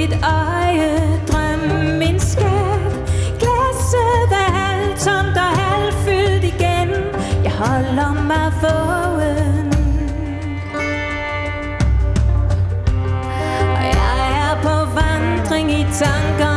Mit 0.06 0.18
øje, 0.24 1.22
drøm 1.28 1.60
min 1.99 2.20
skat 2.20 2.93
Glasset 3.39 4.32
er 4.32 4.51
halvtomt 4.60 5.38
og 5.38 5.51
halvfyldt 5.62 6.43
igen. 6.43 6.89
Jeg 7.43 7.51
holder 7.51 8.14
mig 8.14 8.51
vågen. 8.62 9.74
Og 13.78 13.84
jeg 13.97 14.18
er 14.45 14.62
på 14.62 14.76
vandring 14.99 15.72
i 15.72 15.86
tanker 16.01 16.55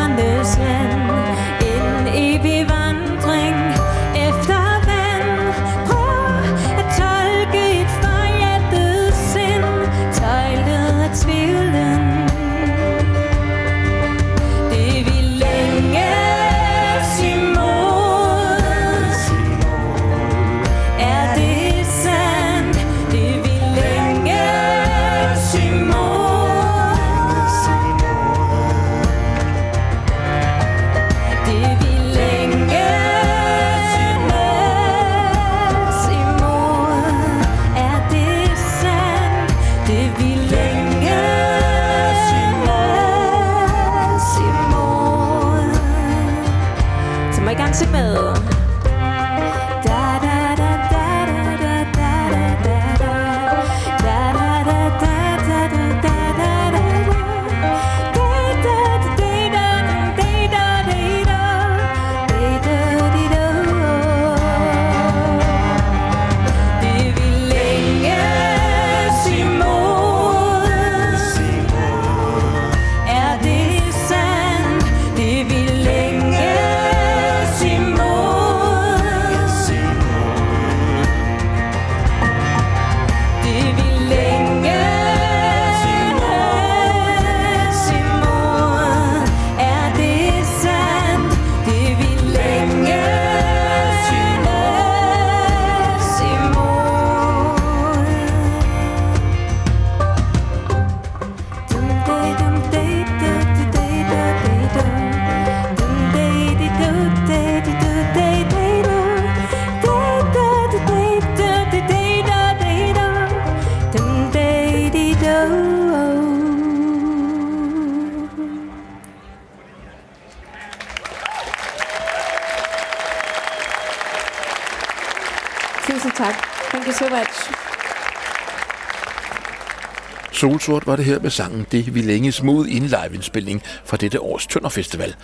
sort 130.68 130.86
var 130.86 130.96
det 130.96 131.04
her 131.04 131.20
med 131.20 131.30
sangen 131.30 131.66
Det 131.72 131.94
vi 131.94 132.02
længes 132.02 132.42
mod 132.42 132.66
i 132.66 132.76
en 132.76 132.82
liveindspilning 132.82 133.62
fra 133.84 133.96
dette 133.96 134.20
års 134.20 134.46
Tønderfestival. 134.46 135.14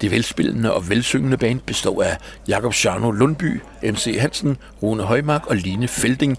Det 0.00 0.10
velspillende 0.10 0.72
og 0.72 0.90
velsyngende 0.90 1.36
band 1.36 1.60
består 1.60 2.02
af 2.02 2.16
Jakob 2.48 2.74
Scharno 2.74 3.10
Lundby, 3.10 3.60
MC 3.82 4.16
Hansen, 4.20 4.56
Rune 4.82 5.02
Højmark 5.02 5.46
og 5.46 5.56
Line 5.56 5.88
Felding, 5.88 6.38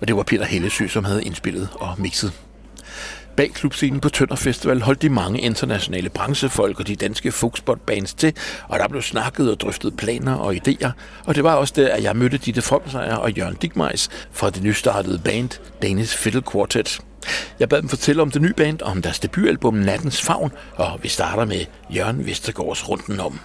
og 0.00 0.08
det 0.08 0.16
var 0.16 0.22
Peter 0.22 0.44
Hellesø, 0.44 0.86
som 0.88 1.04
havde 1.04 1.24
indspillet 1.24 1.68
og 1.74 1.94
mixet. 1.98 2.32
Bag 3.36 3.50
klubscenen 3.54 4.00
på 4.00 4.08
Tønder 4.08 4.36
Festival 4.36 4.82
holdt 4.82 5.02
de 5.02 5.08
mange 5.08 5.40
internationale 5.40 6.08
branchefolk 6.08 6.80
og 6.80 6.86
de 6.86 6.96
danske 6.96 7.32
folkspot-bands 7.32 8.14
til, 8.14 8.32
og 8.68 8.78
der 8.78 8.88
blev 8.88 9.02
snakket 9.02 9.50
og 9.50 9.60
drøftet 9.60 9.96
planer 9.96 10.34
og 10.34 10.54
idéer, 10.54 10.90
og 11.24 11.34
det 11.34 11.44
var 11.44 11.54
også 11.54 11.74
der, 11.76 11.88
at 11.88 12.02
jeg 12.02 12.16
mødte 12.16 12.38
Ditte 12.38 12.62
Fromsejer 12.62 13.16
og 13.16 13.32
Jørgen 13.32 13.56
Digmejs 13.62 14.08
fra 14.32 14.50
det 14.50 14.62
nystartede 14.62 15.20
band 15.24 15.50
Danish 15.82 16.18
Fiddle 16.18 16.42
Quartet. 16.52 17.00
Jeg 17.58 17.68
bad 17.68 17.82
dem 17.82 17.88
fortælle 17.88 18.22
om 18.22 18.30
det 18.30 18.42
nye 18.42 18.52
band 18.52 18.82
og 18.82 18.90
om 18.90 19.02
deres 19.02 19.18
debutalbum 19.18 19.74
Nattens 19.74 20.22
Favn, 20.22 20.52
og 20.76 21.00
vi 21.02 21.08
starter 21.08 21.44
med 21.44 21.64
Jørgen 21.90 22.26
Vestergaards 22.26 22.88
Runden 22.88 23.20
om. 23.20 23.40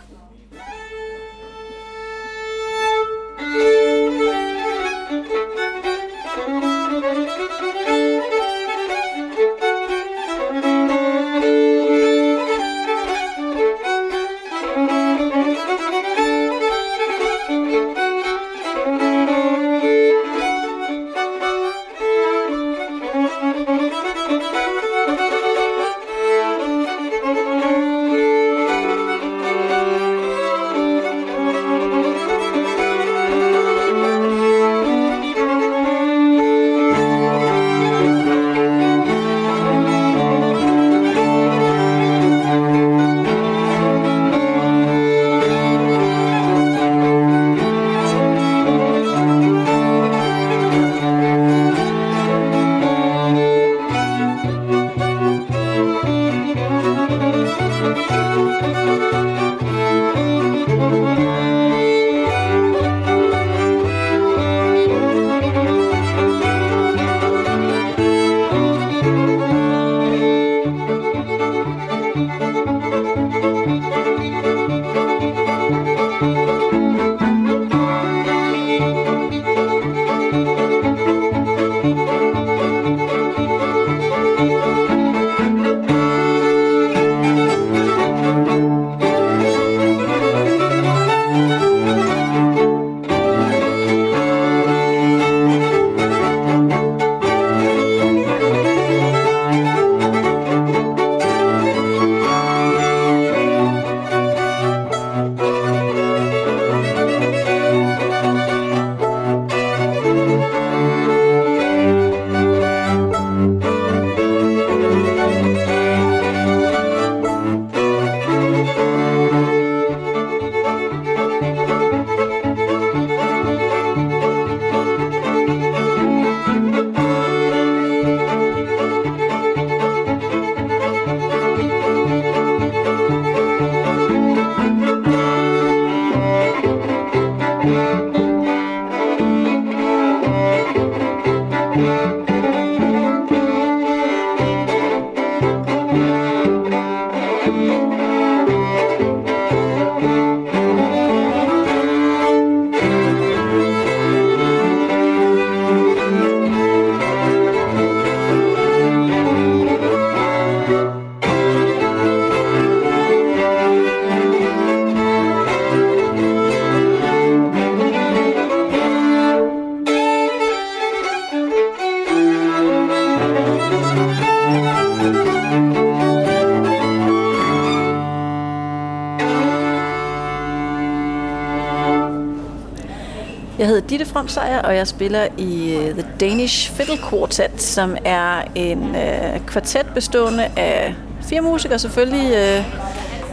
Hedder 184.33 184.61
og 184.61 184.75
jeg 184.75 184.87
spiller 184.87 185.27
i 185.37 185.77
uh, 185.77 185.91
The 185.91 186.05
Danish 186.19 186.71
Fiddle 186.71 186.97
Quartet, 187.09 187.61
som 187.61 187.97
er 188.05 188.41
en 188.55 188.79
uh, 188.79 189.45
kvartet 189.47 189.85
bestående 189.93 190.43
af 190.57 190.95
fire 191.29 191.41
musikere 191.41 191.79
selvfølgelig. 191.79 192.25
Uh, 192.25 192.65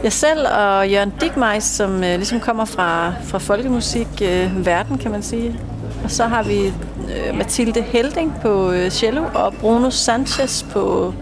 jeg 0.03 0.13
selv 0.13 0.47
og 0.47 0.89
Jørgen 0.89 1.13
Digmeis, 1.21 1.63
som 1.63 1.95
uh, 1.95 2.01
ligesom 2.01 2.39
kommer 2.39 2.65
fra, 2.65 3.13
fra 3.23 3.37
folkemusik 3.37 4.07
uh, 4.21 4.65
verden, 4.65 4.97
kan 4.97 5.11
man 5.11 5.23
sige. 5.23 5.59
Og 6.03 6.11
så 6.11 6.23
har 6.23 6.43
vi 6.43 6.67
uh, 6.67 7.37
Mathilde 7.37 7.81
Helding 7.81 8.33
på 8.41 8.69
uh, 8.69 8.89
cello 8.89 9.23
og 9.33 9.53
Bruno 9.53 9.89
Sanchez 9.89 10.63
på, 10.63 11.13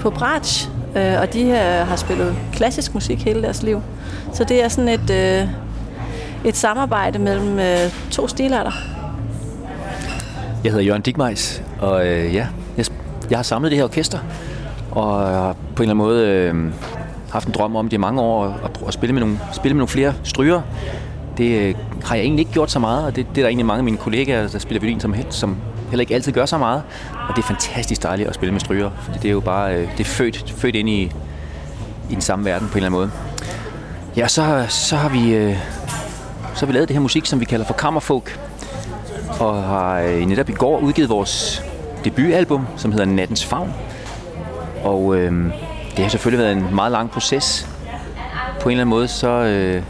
på 0.00 0.10
bratsch. 0.10 0.68
Uh, 0.96 1.20
og 1.20 1.32
de 1.32 1.44
her 1.44 1.84
har 1.84 1.96
spillet 1.96 2.34
klassisk 2.52 2.94
musik 2.94 3.24
hele 3.24 3.42
deres 3.42 3.62
liv. 3.62 3.82
Så 4.34 4.44
det 4.44 4.64
er 4.64 4.68
sådan 4.68 4.88
et... 4.88 5.42
Uh, 5.42 5.62
et 6.44 6.56
samarbejde 6.56 7.18
mellem 7.18 7.58
øh, 7.58 7.92
to 8.10 8.28
stilarter. 8.28 8.91
Jeg 10.64 10.72
hedder 10.72 10.84
Jørgen 10.84 11.02
Digmejs, 11.02 11.62
og 11.80 12.06
øh, 12.06 12.34
ja, 12.34 12.46
jeg, 12.76 12.86
jeg 13.30 13.38
har 13.38 13.42
samlet 13.42 13.70
det 13.70 13.78
her 13.78 13.84
orkester, 13.84 14.18
og 14.90 15.28
har 15.28 15.52
på 15.52 15.82
en 15.82 15.90
eller 15.90 15.94
anden 15.94 15.96
måde 15.96 16.28
øh, 16.28 16.72
haft 17.30 17.46
en 17.46 17.54
drøm 17.54 17.76
om 17.76 17.88
det 17.88 17.92
i 17.92 17.96
mange 17.96 18.20
år, 18.20 18.60
at, 18.64 18.80
at 18.86 18.94
spille, 18.94 19.12
med 19.12 19.20
nogle, 19.20 19.40
spille 19.52 19.74
med 19.74 19.78
nogle 19.78 19.88
flere 19.88 20.14
stryger. 20.22 20.62
Det 21.38 21.60
øh, 21.60 21.74
har 22.04 22.14
jeg 22.14 22.24
egentlig 22.24 22.40
ikke 22.40 22.52
gjort 22.52 22.70
så 22.70 22.78
meget, 22.78 23.06
og 23.06 23.16
det, 23.16 23.26
det 23.28 23.38
er 23.38 23.42
der 23.42 23.48
egentlig 23.48 23.66
mange 23.66 23.78
af 23.78 23.84
mine 23.84 23.96
kollegaer, 23.96 24.48
der 24.48 24.58
spiller 24.58 24.80
violin, 24.80 25.00
som, 25.00 25.14
som 25.30 25.56
heller 25.90 26.00
ikke 26.00 26.14
altid 26.14 26.32
gør 26.32 26.46
så 26.46 26.58
meget. 26.58 26.82
Og 27.28 27.36
det 27.36 27.42
er 27.42 27.46
fantastisk 27.46 28.02
dejligt 28.02 28.28
at 28.28 28.34
spille 28.34 28.52
med 28.52 28.60
stryger, 28.60 28.90
for 29.02 29.12
det 29.12 29.24
er 29.24 29.32
jo 29.32 29.40
bare 29.40 29.74
øh, 29.74 29.88
det 29.92 30.00
er 30.00 30.04
født, 30.04 30.50
født 30.56 30.74
ind 30.74 30.88
i, 30.88 31.02
i 32.10 32.14
den 32.14 32.20
samme 32.20 32.44
verden 32.44 32.68
på 32.68 32.78
en 32.78 32.84
eller 32.84 32.98
anden 32.98 33.00
måde. 33.00 33.10
Ja, 34.16 34.28
så, 34.28 34.66
så 34.68 34.96
har 34.96 35.08
vi... 35.08 35.34
Øh, 35.34 35.56
så 36.54 36.60
har 36.60 36.66
vi 36.66 36.72
lavet 36.72 36.88
det 36.88 36.94
her 36.96 37.00
musik, 37.00 37.26
som 37.26 37.40
vi 37.40 37.44
kalder 37.44 37.66
for 37.66 37.74
kammerfolk, 37.74 38.38
og 39.40 39.62
har 39.62 40.00
øh, 40.00 40.20
netop 40.20 40.48
i 40.48 40.52
går 40.52 40.78
udgivet 40.78 41.08
vores 41.08 41.62
debutalbum, 42.04 42.66
som 42.76 42.92
hedder 42.92 43.06
Nattens 43.06 43.44
Favn. 43.44 43.72
Og 44.84 45.16
øh, 45.16 45.32
det 45.96 45.98
har 45.98 46.08
selvfølgelig 46.08 46.44
været 46.44 46.56
en 46.56 46.74
meget 46.74 46.92
lang 46.92 47.10
proces. 47.10 47.68
På 48.60 48.68
en 48.68 48.72
eller 48.72 48.82
anden 48.82 48.90
måde, 48.90 49.08
så, 49.08 49.28
øh, 49.28 49.82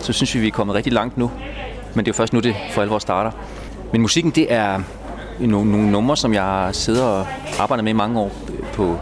så 0.00 0.12
synes 0.12 0.34
vi, 0.34 0.40
vi 0.40 0.46
er 0.46 0.50
kommet 0.50 0.76
rigtig 0.76 0.92
langt 0.92 1.18
nu. 1.18 1.30
Men 1.94 2.04
det 2.04 2.10
er 2.10 2.14
jo 2.14 2.16
først 2.16 2.32
nu, 2.32 2.40
det 2.40 2.56
for 2.70 2.82
alvor 2.82 2.98
starter. 2.98 3.30
Men 3.92 4.00
musikken, 4.00 4.32
det 4.32 4.52
er 4.52 4.80
nogle, 5.40 5.70
nogle 5.70 5.90
numre, 5.90 6.16
som 6.16 6.34
jeg 6.34 6.68
sidder 6.72 7.04
og 7.04 7.26
arbejder 7.58 7.82
med 7.82 7.92
i 7.92 7.96
mange 7.96 8.20
år 8.20 8.32
på 8.72 8.98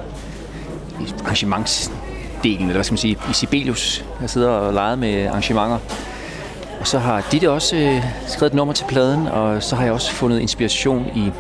arrangementsdelen, 1.25 2.61
eller 2.61 2.73
hvad 2.73 2.85
skal 2.85 2.93
man 2.93 2.99
sige, 2.99 3.19
i 3.31 3.33
Sibelius. 3.33 4.05
Jeg 4.21 4.31
sidder 4.31 4.51
og 4.51 4.73
leger 4.73 4.97
med 4.97 5.27
arrangementer 5.27 5.79
og 6.81 6.87
så 6.87 6.99
har 6.99 7.27
Ditte 7.33 7.51
også 7.51 7.77
øh, 7.77 8.05
skrevet 8.27 8.51
et 8.51 8.57
nummer 8.57 8.75
til 8.75 8.85
pladen, 8.89 9.27
og 9.27 9.63
så 9.63 9.77
har 9.77 9.85
jeg 9.85 9.93
også 9.93 10.13
fundet 10.13 10.41
inspiration 10.41 11.07
i 11.15 11.33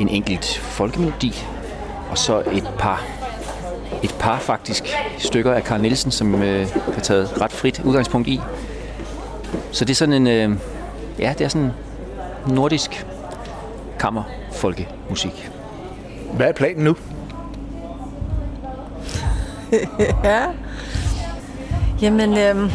en 0.00 0.08
enkelt 0.08 0.58
folkemelodi, 0.58 1.44
og 2.10 2.18
så 2.18 2.42
et 2.52 2.70
par, 2.78 3.04
et 4.02 4.14
par 4.20 4.38
faktisk 4.38 4.84
stykker 5.18 5.52
af 5.52 5.62
Carl 5.62 5.80
Nielsen, 5.80 6.10
som 6.10 6.42
øh, 6.42 6.68
har 6.94 7.00
taget 7.00 7.40
ret 7.40 7.52
frit 7.52 7.80
udgangspunkt 7.84 8.28
i. 8.28 8.40
Så 9.72 9.84
det 9.84 9.90
er 9.90 9.96
sådan 9.96 10.14
en, 10.14 10.26
øh, 10.26 10.58
ja, 11.18 11.34
det 11.38 11.44
er 11.44 11.48
sådan 11.48 11.72
nordisk 12.46 13.06
kammer 13.98 14.22
folkemusik. 14.52 15.50
Hvad 16.32 16.46
er 16.46 16.52
planen 16.52 16.84
nu? 16.84 16.96
ja. 20.24 20.42
Jamen, 22.02 22.38
øh, 22.38 22.70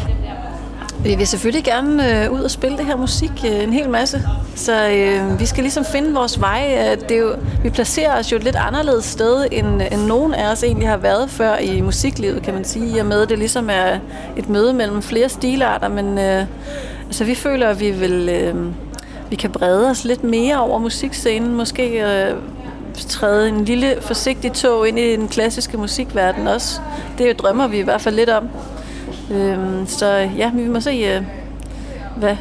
vi 1.04 1.14
vil 1.14 1.26
selvfølgelig 1.26 1.64
gerne 1.64 2.24
øh, 2.24 2.32
ud 2.32 2.40
og 2.40 2.50
spille 2.50 2.78
det 2.78 2.86
her 2.86 2.96
musik 2.96 3.30
øh, 3.46 3.62
en 3.62 3.72
hel 3.72 3.90
masse. 3.90 4.22
Så 4.54 4.88
øh, 4.88 5.40
vi 5.40 5.46
skal 5.46 5.62
ligesom 5.62 5.84
finde 5.84 6.14
vores 6.14 6.40
vej. 6.40 6.76
Øh, 6.78 7.08
det 7.08 7.10
er 7.10 7.20
jo, 7.20 7.34
vi 7.62 7.70
placerer 7.70 8.18
os 8.18 8.32
jo 8.32 8.36
et 8.36 8.44
lidt 8.44 8.56
anderledes 8.56 9.04
sted, 9.04 9.46
end, 9.52 9.82
end 9.92 10.00
nogen 10.06 10.34
af 10.34 10.52
os 10.52 10.62
egentlig 10.62 10.88
har 10.88 10.96
været 10.96 11.30
før 11.30 11.56
i 11.56 11.80
musiklivet, 11.80 12.42
kan 12.42 12.54
man 12.54 12.64
sige. 12.64 12.96
I 12.96 12.98
og 12.98 13.06
med, 13.06 13.22
at 13.22 13.28
det 13.28 13.38
ligesom 13.38 13.70
er 13.70 13.98
et 14.36 14.48
møde 14.48 14.72
mellem 14.72 15.02
flere 15.02 15.28
stilarter. 15.28 15.88
Men 15.88 16.18
øh, 16.18 16.44
altså, 17.06 17.24
vi 17.24 17.34
føler, 17.34 17.68
at 17.68 17.80
vi 17.80 17.90
vil... 17.90 18.28
Øh, 18.28 18.54
vi 19.30 19.36
kan 19.36 19.50
brede 19.50 19.90
os 19.90 20.04
lidt 20.04 20.24
mere 20.24 20.60
over 20.60 20.78
musikscenen. 20.78 21.54
Måske 21.54 22.02
øh, 22.04 22.34
træde 23.08 23.48
en 23.48 23.64
lille 23.64 23.96
forsigtig 24.00 24.52
tog 24.52 24.88
ind 24.88 24.98
i 24.98 25.16
den 25.16 25.28
klassiske 25.28 25.76
musikverden 25.76 26.46
også. 26.46 26.80
Det 27.18 27.24
er 27.24 27.28
jo 27.28 27.34
drømmer 27.38 27.68
vi 27.68 27.78
i 27.78 27.82
hvert 27.82 28.00
fald 28.00 28.14
lidt 28.14 28.30
om. 28.30 28.48
Øhm, 29.30 29.86
så 29.86 30.06
ja, 30.36 30.50
vi 30.54 30.68
må 30.68 30.80
se, 30.80 30.90
øh, 30.90 31.22
hvad, 32.16 32.36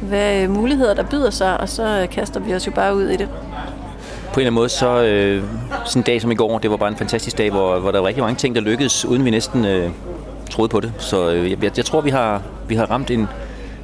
hvad 0.00 0.48
muligheder 0.48 0.94
der 0.94 1.02
byder 1.02 1.30
sig, 1.30 1.60
og 1.60 1.68
så 1.68 2.06
kaster 2.10 2.40
vi 2.40 2.54
os 2.54 2.66
jo 2.66 2.72
bare 2.72 2.96
ud 2.96 3.08
i 3.08 3.16
det. 3.16 3.28
På 3.28 4.40
en 4.40 4.46
eller 4.46 4.50
anden 4.50 4.54
måde, 4.54 4.68
så 4.68 5.02
øh, 5.02 5.44
sådan 5.84 6.00
en 6.00 6.04
dag 6.04 6.20
som 6.22 6.30
i 6.30 6.34
går, 6.34 6.58
det 6.58 6.70
var 6.70 6.76
bare 6.76 6.88
en 6.88 6.96
fantastisk 6.96 7.38
dag, 7.38 7.50
hvor, 7.50 7.78
hvor 7.78 7.90
der 7.90 8.00
var 8.00 8.06
rigtig 8.06 8.22
mange 8.22 8.36
ting, 8.36 8.54
der 8.54 8.60
lykkedes, 8.60 9.04
uden 9.04 9.24
vi 9.24 9.30
næsten 9.30 9.64
øh, 9.64 9.90
troede 10.50 10.68
på 10.68 10.80
det. 10.80 10.92
Så 10.98 11.30
øh, 11.30 11.50
jeg, 11.50 11.76
jeg 11.76 11.84
tror, 11.84 12.00
vi 12.00 12.10
har, 12.10 12.42
vi 12.68 12.74
har 12.74 12.90
ramt 12.90 13.10
en, 13.10 13.28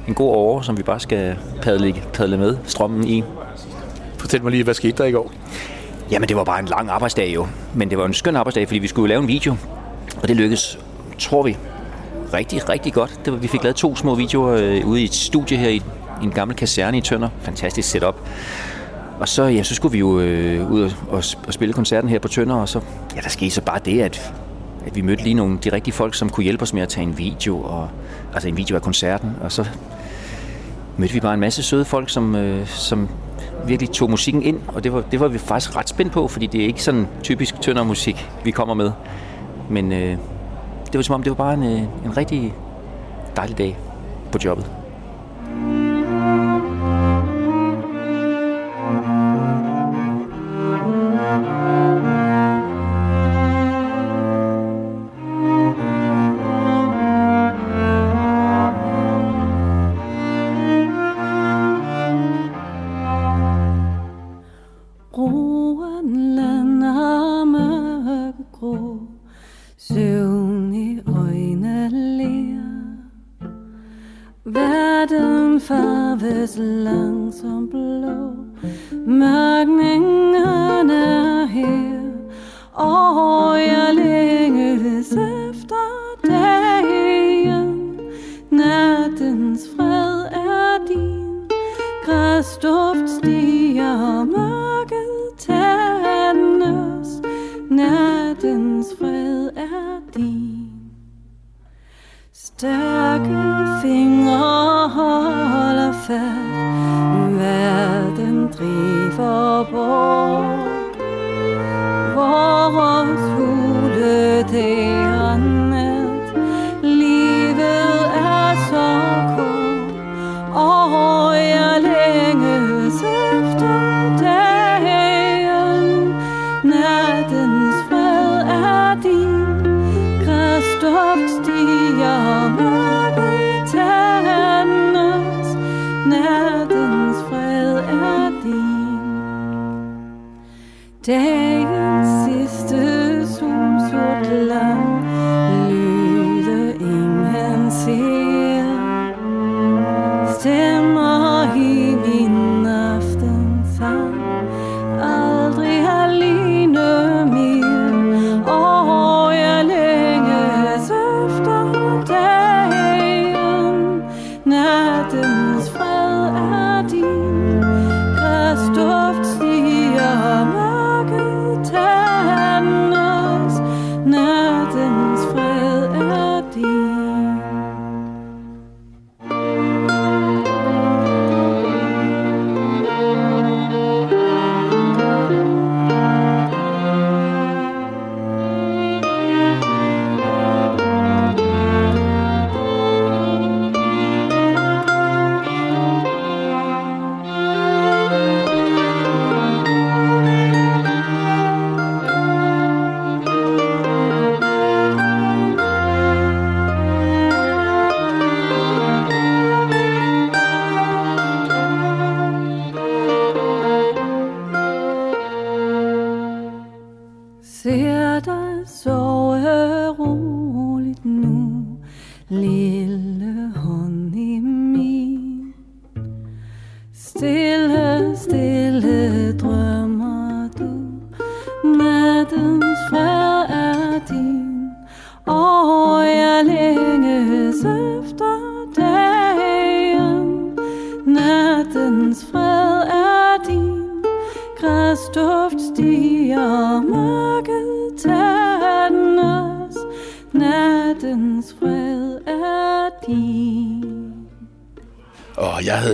en 0.07 0.13
god 0.13 0.29
år, 0.29 0.61
som 0.61 0.77
vi 0.77 0.83
bare 0.83 0.99
skal 0.99 1.35
padle, 1.61 1.95
padle 2.13 2.37
med 2.37 2.57
strømmen 2.65 3.07
i. 3.07 3.23
Fortæl 4.17 4.43
mig 4.43 4.51
lige, 4.51 4.63
hvad 4.63 4.73
skete 4.73 4.97
der 4.97 5.05
i 5.05 5.11
går? 5.11 5.31
Jamen, 6.11 6.29
det 6.29 6.37
var 6.37 6.43
bare 6.43 6.59
en 6.59 6.65
lang 6.65 6.89
arbejdsdag 6.89 7.33
jo. 7.35 7.47
Men 7.73 7.89
det 7.89 7.97
var 7.97 8.05
en 8.05 8.13
skøn 8.13 8.35
arbejdsdag, 8.35 8.67
fordi 8.67 8.79
vi 8.79 8.87
skulle 8.87 9.09
lave 9.09 9.21
en 9.21 9.27
video. 9.27 9.55
Og 10.21 10.27
det 10.27 10.35
lykkedes, 10.35 10.79
tror 11.19 11.43
vi, 11.43 11.57
rigtig, 12.33 12.69
rigtig 12.69 12.93
godt. 12.93 13.19
Det 13.25 13.33
var, 13.33 13.39
vi 13.39 13.47
fik 13.47 13.63
lavet 13.63 13.75
to 13.75 13.95
små 13.95 14.15
videoer 14.15 14.55
øh, 14.57 14.87
ude 14.87 15.01
i 15.01 15.03
et 15.03 15.13
studie 15.13 15.57
her 15.57 15.69
i, 15.69 15.75
i 16.21 16.23
en 16.23 16.31
gammel 16.31 16.57
kaserne 16.57 16.97
i 16.97 17.01
Tønder. 17.01 17.29
Fantastisk 17.41 17.89
setup. 17.89 18.15
Og 19.19 19.29
så, 19.29 19.43
ja, 19.43 19.63
så 19.63 19.75
skulle 19.75 19.91
vi 19.91 19.99
jo 19.99 20.19
øh, 20.19 20.71
ud 20.71 20.81
og, 20.81 20.91
og, 21.09 21.23
og 21.47 21.53
spille 21.53 21.73
koncerten 21.73 22.09
her 22.09 22.19
på 22.19 22.27
Tønder, 22.27 22.55
og 22.55 22.69
så, 22.69 22.79
ja, 23.15 23.21
der 23.21 23.29
skete 23.29 23.51
så 23.51 23.61
bare 23.61 23.79
det, 23.85 24.01
at, 24.01 24.33
at 24.85 24.95
vi 24.95 25.01
mødte 25.01 25.23
lige 25.23 25.33
nogle 25.33 25.57
de 25.63 25.71
rigtige 25.71 25.93
folk, 25.93 26.15
som 26.15 26.29
kunne 26.29 26.43
hjælpe 26.43 26.63
os 26.63 26.73
med 26.73 26.81
at 26.81 26.89
tage 26.89 27.07
en 27.07 27.17
video, 27.17 27.61
og, 27.61 27.89
altså 28.33 28.47
en 28.47 28.57
video 28.57 28.75
af 28.75 28.81
koncerten, 28.81 29.31
og 29.41 29.51
så 29.51 29.65
mødte 30.97 31.13
vi 31.13 31.19
bare 31.19 31.33
en 31.33 31.39
masse 31.39 31.63
søde 31.63 31.85
folk, 31.85 32.09
som, 32.09 32.35
øh, 32.35 32.67
som 32.67 33.09
virkelig 33.67 33.91
tog 33.91 34.09
musikken 34.09 34.43
ind, 34.43 34.59
og 34.67 34.83
det 34.83 34.93
var, 34.93 35.03
det 35.11 35.19
var 35.19 35.27
vi 35.27 35.37
faktisk 35.37 35.75
ret 35.75 35.89
spændt 35.89 36.11
på, 36.11 36.27
fordi 36.27 36.47
det 36.47 36.61
er 36.61 36.65
ikke 36.65 36.83
sådan 36.83 37.07
typisk 37.23 37.61
Tønder 37.61 37.83
musik, 37.83 38.29
vi 38.43 38.51
kommer 38.51 38.73
med. 38.73 38.91
Men 39.69 39.91
øh, 39.91 40.17
det 40.93 40.97
var 40.97 41.03
som 41.03 41.15
om, 41.15 41.23
det 41.23 41.29
var 41.29 41.35
bare 41.35 41.53
en, 41.53 41.63
øh, 41.63 42.05
en 42.05 42.17
rigtig 42.17 42.53
dejlig 43.35 43.57
dag 43.57 43.77
på 44.31 44.37
jobbet. 44.45 44.82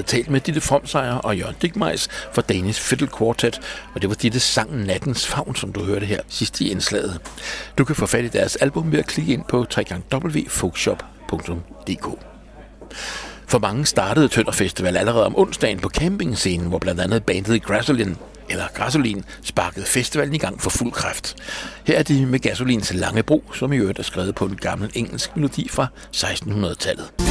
talt 0.09 0.29
med 0.29 0.41
Ditte 0.41 0.61
Fromsejer 0.61 1.13
og 1.13 1.37
Jørgen 1.37 1.55
Digmejs 1.61 2.07
fra 2.33 2.41
Danish 2.41 2.81
Fiddle 2.81 3.07
Quartet, 3.17 3.61
og 3.93 4.01
det 4.01 4.09
var 4.09 4.15
Ditte 4.15 4.39
sang 4.39 4.85
Nattens 4.85 5.27
Favn, 5.27 5.55
som 5.55 5.73
du 5.73 5.83
hørte 5.83 6.05
her 6.05 6.21
sidst 6.27 6.61
i 6.61 6.71
indslaget. 6.71 7.19
Du 7.77 7.85
kan 7.85 7.95
få 7.95 8.05
fat 8.05 8.25
i 8.25 8.27
deres 8.27 8.55
album 8.55 8.91
ved 8.91 8.99
at 8.99 9.07
klikke 9.07 9.33
ind 9.33 9.43
på 9.49 9.57
www.folkshop.dk. 9.57 12.07
For 13.47 13.59
mange 13.59 13.85
startede 13.85 14.27
Tønder 14.27 14.51
Festival 14.51 14.97
allerede 14.97 15.25
om 15.25 15.37
onsdagen 15.37 15.79
på 15.79 15.89
campingscenen, 15.89 16.67
hvor 16.67 16.79
blandt 16.79 17.01
andet 17.01 17.23
bandet 17.23 17.63
Grasolin 17.63 18.17
eller 18.49 18.65
Gasolin 18.75 19.25
sparkede 19.43 19.85
festivalen 19.85 20.35
i 20.35 20.37
gang 20.37 20.61
for 20.61 20.69
fuld 20.69 20.91
kraft. 20.91 21.35
Her 21.83 21.99
er 21.99 22.03
de 22.03 22.25
med 22.25 22.39
Gasolins 22.39 22.93
Lange 22.93 23.23
Bro, 23.23 23.43
som 23.53 23.73
i 23.73 23.77
øvrigt 23.77 23.99
er 23.99 24.03
skrevet 24.03 24.35
på 24.35 24.45
en 24.45 24.55
gammel 24.55 24.91
engelsk 24.95 25.35
melodi 25.35 25.69
fra 25.69 25.87
1600-tallet. 26.15 27.28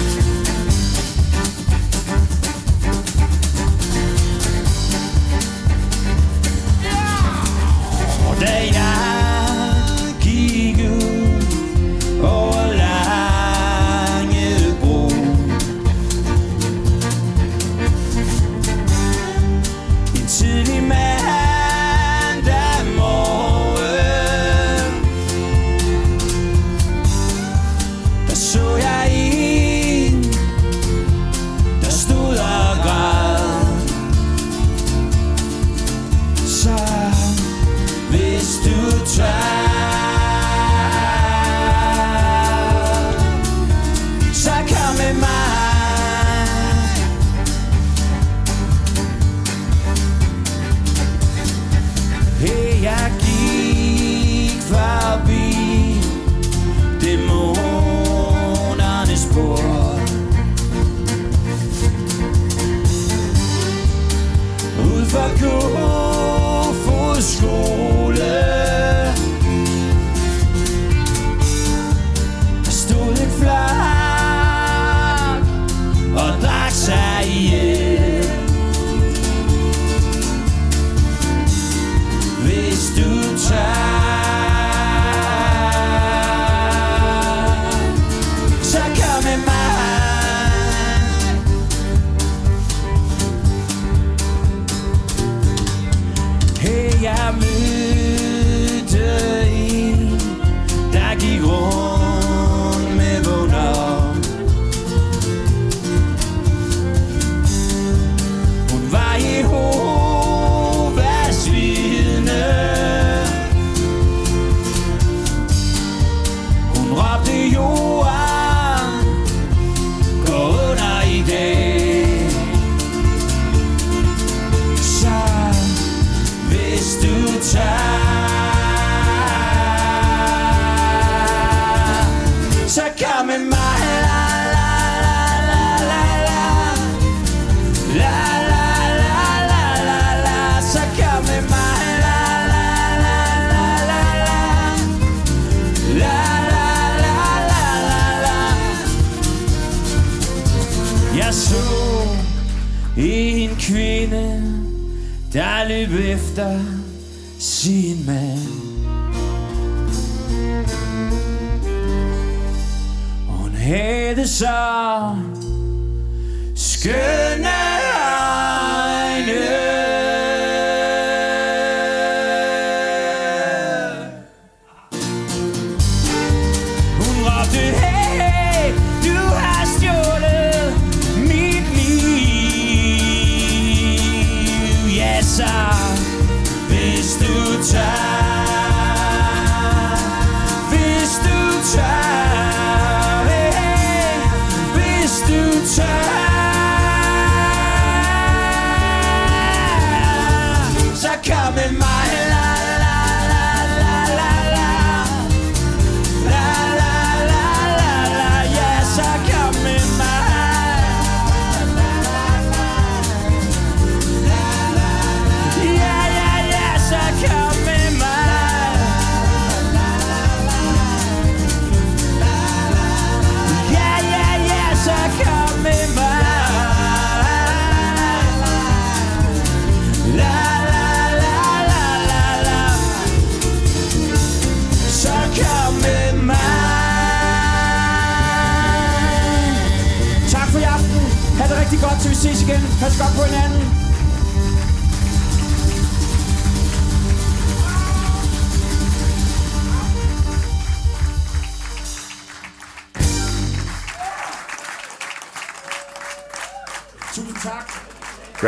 vifta. 155.87 156.78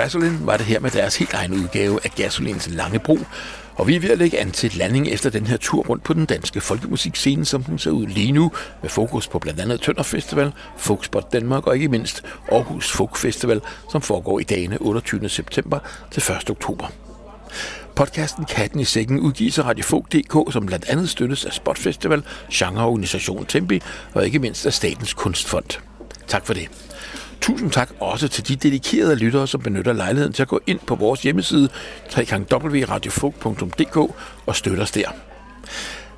Gasolin 0.01 0.47
var 0.47 0.57
det 0.57 0.67
her 0.67 0.81
med 0.81 0.91
deres 0.91 1.17
helt 1.17 1.33
egen 1.33 1.53
udgave 1.53 2.01
af 2.05 2.11
Gasolins 2.11 2.69
Lange 2.71 2.99
Bro, 2.99 3.19
og 3.75 3.89
vi 3.89 3.97
er 3.97 4.01
ved 4.01 4.11
at 4.11 4.19
lægge 4.19 4.39
an 4.39 4.51
til 4.51 4.77
landing 4.77 5.09
efter 5.09 5.31
den 5.31 5.47
her 5.47 5.57
tur 5.57 5.83
rundt 5.83 6.05
på 6.05 6.15
den 6.15 6.27
danske 6.27 6.61
folkemusikscene, 6.61 7.45
som 7.45 7.63
den 7.65 7.79
ser 7.79 7.91
ud 7.91 8.07
lige 8.07 8.33
nu, 8.33 8.53
med 8.83 8.91
fokus 8.91 9.29
på 9.29 9.39
blandt 9.39 9.61
andet 9.61 9.81
Tønder 9.81 10.03
Festival, 10.03 10.53
Folkspot 10.77 11.33
Danmark 11.33 11.67
og 11.67 11.75
ikke 11.75 11.89
mindst 11.89 12.23
Aarhus 12.53 12.93
Folk 12.93 13.17
Festival, 13.17 13.61
som 13.93 14.03
foregår 14.03 14.41
i 14.41 14.43
dagene 14.43 14.79
28. 14.81 15.29
september 15.29 15.79
til 16.11 16.23
1. 16.33 16.51
oktober. 16.51 16.87
Podcasten 17.97 18.45
Katten 18.45 18.81
i 18.81 18.85
Sækken 18.85 19.21
udgives 19.21 19.59
af 19.59 19.65
Radiofog.dk, 19.65 20.53
som 20.53 20.67
blandt 20.67 20.89
andet 20.89 21.11
støttes 21.11 21.45
af 21.45 21.53
Spot 21.53 21.79
Festival, 21.79 22.23
genreorganisationen 22.53 23.47
Tempi 23.47 23.81
og 24.15 24.27
ikke 24.27 24.39
mindst 24.39 24.67
af 24.67 24.73
Statens 24.73 25.15
Kunstfond. 25.15 25.81
Tak 26.27 26.47
for 26.47 26.55
det. 26.55 26.69
Tusind 27.41 27.71
tak 27.71 27.91
også 28.01 28.29
til 28.29 28.49
de 28.49 28.57
dedikerede 28.57 29.17
lyttere, 29.17 29.47
som 29.47 29.61
benytter 29.61 29.93
lejligheden 29.93 30.33
til 30.33 30.43
at 30.43 30.49
gå 30.49 30.61
ind 30.67 30.79
på 30.87 30.95
vores 30.95 31.23
hjemmeside 31.23 31.69
www.radiofog.dk 32.17 33.97
og 34.47 34.57
støtter 34.57 34.83
os 34.83 34.91
der. 34.91 35.09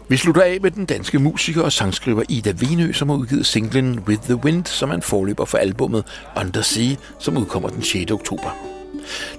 Vi 0.09 0.17
slutter 0.17 0.43
af 0.43 0.59
med 0.63 0.71
den 0.71 0.85
danske 0.85 1.19
musiker 1.19 1.63
og 1.63 1.73
sangskriver 1.73 2.23
Ida 2.29 2.55
Venø, 2.59 2.93
som 2.93 3.09
har 3.09 3.17
udgivet 3.17 3.47
singlen 3.47 4.01
With 4.01 4.23
the 4.23 4.37
Wind, 4.37 4.67
som 4.67 4.91
er 4.91 4.95
en 4.95 5.03
forløber 5.03 5.45
for 5.45 5.59
albummet 5.59 6.05
Under 6.41 6.63
Sea, 6.63 6.95
som 7.19 7.37
udkommer 7.37 7.69
den 7.69 7.83
6. 7.83 8.11
oktober. 8.11 8.82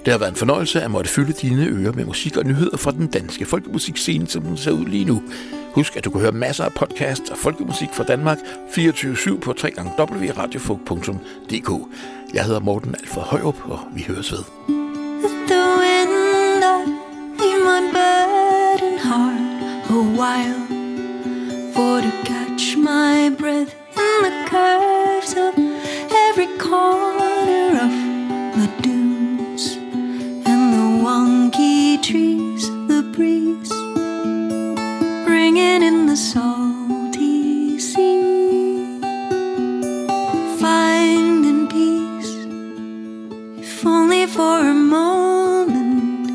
Det 0.04 0.12
har 0.12 0.18
været 0.18 0.30
en 0.30 0.36
fornøjelse 0.36 0.82
at 0.82 0.90
måtte 0.90 1.10
fylde 1.10 1.32
dine 1.32 1.66
ører 1.66 1.92
med 1.92 2.04
musik 2.04 2.36
og 2.36 2.44
nyheder 2.44 2.76
fra 2.76 2.90
den 2.90 3.06
danske 3.06 3.44
folkemusikscene, 3.44 4.26
som 4.26 4.42
den 4.42 4.56
ser 4.56 4.70
ud 4.70 4.86
lige 4.86 5.04
nu. 5.04 5.22
Husk, 5.72 5.96
at 5.96 6.04
du 6.04 6.10
kan 6.10 6.20
høre 6.20 6.32
masser 6.32 6.64
af 6.64 6.72
podcasts 6.72 7.30
og 7.30 7.38
folkemusik 7.38 7.88
fra 7.92 8.04
Danmark 8.04 8.38
24-7 8.68 9.40
på 9.40 9.54
www.radiofog.dk. 9.98 11.70
Jeg 12.34 12.44
hedder 12.44 12.60
Morten 12.60 12.94
Alfred 13.00 13.22
Højrup, 13.22 13.56
og 13.64 13.78
vi 13.94 14.04
høres 14.08 14.32
ved. 14.32 14.38
the 15.46 15.64
wind 15.80 16.12
in 17.48 17.58
my 17.68 17.80
burden 17.92 18.98
heart 18.98 19.90
a 19.90 20.00
while 20.20 20.60
for 21.74 22.00
to 22.00 22.10
catch 22.24 22.76
my 22.76 23.28
breath 23.30 23.74
in 24.04 24.22
the 24.26 24.34
curves 24.46 25.34
of 25.36 25.54
every 26.28 26.48
corner 26.58 27.78
of 27.84 27.92
the 28.56 28.82
day 28.82 28.93
trees 32.10 32.68
the 32.86 33.02
breeze 33.14 33.72
bringing 35.24 35.82
in 35.82 36.04
the 36.04 36.14
salty 36.14 37.78
sea 37.78 39.00
finding 40.60 41.66
peace 41.66 42.34
if 43.56 43.86
only 43.86 44.26
for 44.26 44.58
a 44.68 44.74
moment. 44.74 46.28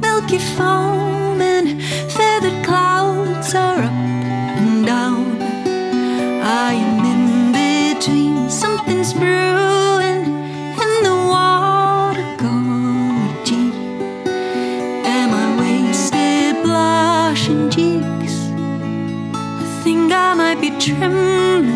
Milky 0.00 0.38
foam 0.38 1.42
and 1.42 1.82
feathered 2.12 2.64
clouds 2.64 3.54
are 3.54 3.82
up 3.82 4.25
trembling 20.86 21.75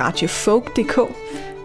radiofolk.dk. 0.00 1.00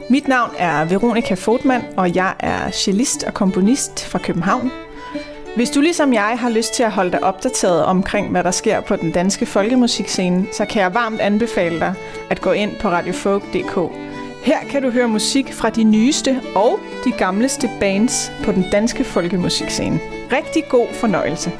Mit 0.10 0.28
navn 0.28 0.52
er 0.58 0.86
Veronika 0.86 1.34
Fortmann, 1.34 1.84
og 1.98 2.16
jeg 2.16 2.34
er 2.40 2.72
cellist 2.72 3.24
og 3.24 3.34
komponist 3.34 4.06
fra 4.06 4.20
København. 4.20 4.72
Hvis 5.56 5.70
du 5.70 5.82
ligesom 5.82 6.14
jeg 6.14 6.38
har 6.40 6.50
lyst 6.50 6.74
til 6.74 6.84
at 6.84 6.92
holde 6.92 7.12
dig 7.12 7.24
opdateret 7.24 7.86
omkring, 7.86 8.32
hvad 8.32 8.44
der 8.44 8.52
sker 8.52 8.82
på 8.82 8.96
den 8.96 9.12
danske 9.12 9.46
folkemusikscene, 9.46 10.46
så 10.52 10.66
kan 10.66 10.82
jeg 10.82 10.94
varmt 10.94 11.20
anbefale 11.20 11.80
dig 11.80 11.94
at 12.30 12.42
gå 12.42 12.52
ind 12.52 12.72
på 12.82 12.90
radiofolk.dk. 12.90 13.92
Her 14.44 14.60
kan 14.70 14.82
du 14.82 14.90
høre 14.90 15.08
musik 15.08 15.54
fra 15.54 15.70
de 15.70 15.84
nyeste 15.84 16.42
og 16.56 16.80
de 17.06 17.12
gamleste 17.12 17.70
bands 17.80 18.32
på 18.44 18.52
den 18.52 18.66
danske 18.72 19.04
folkemusikscene. 19.04 20.00
Rigtig 20.32 20.64
god 20.70 20.88
fornøjelse. 20.94 21.52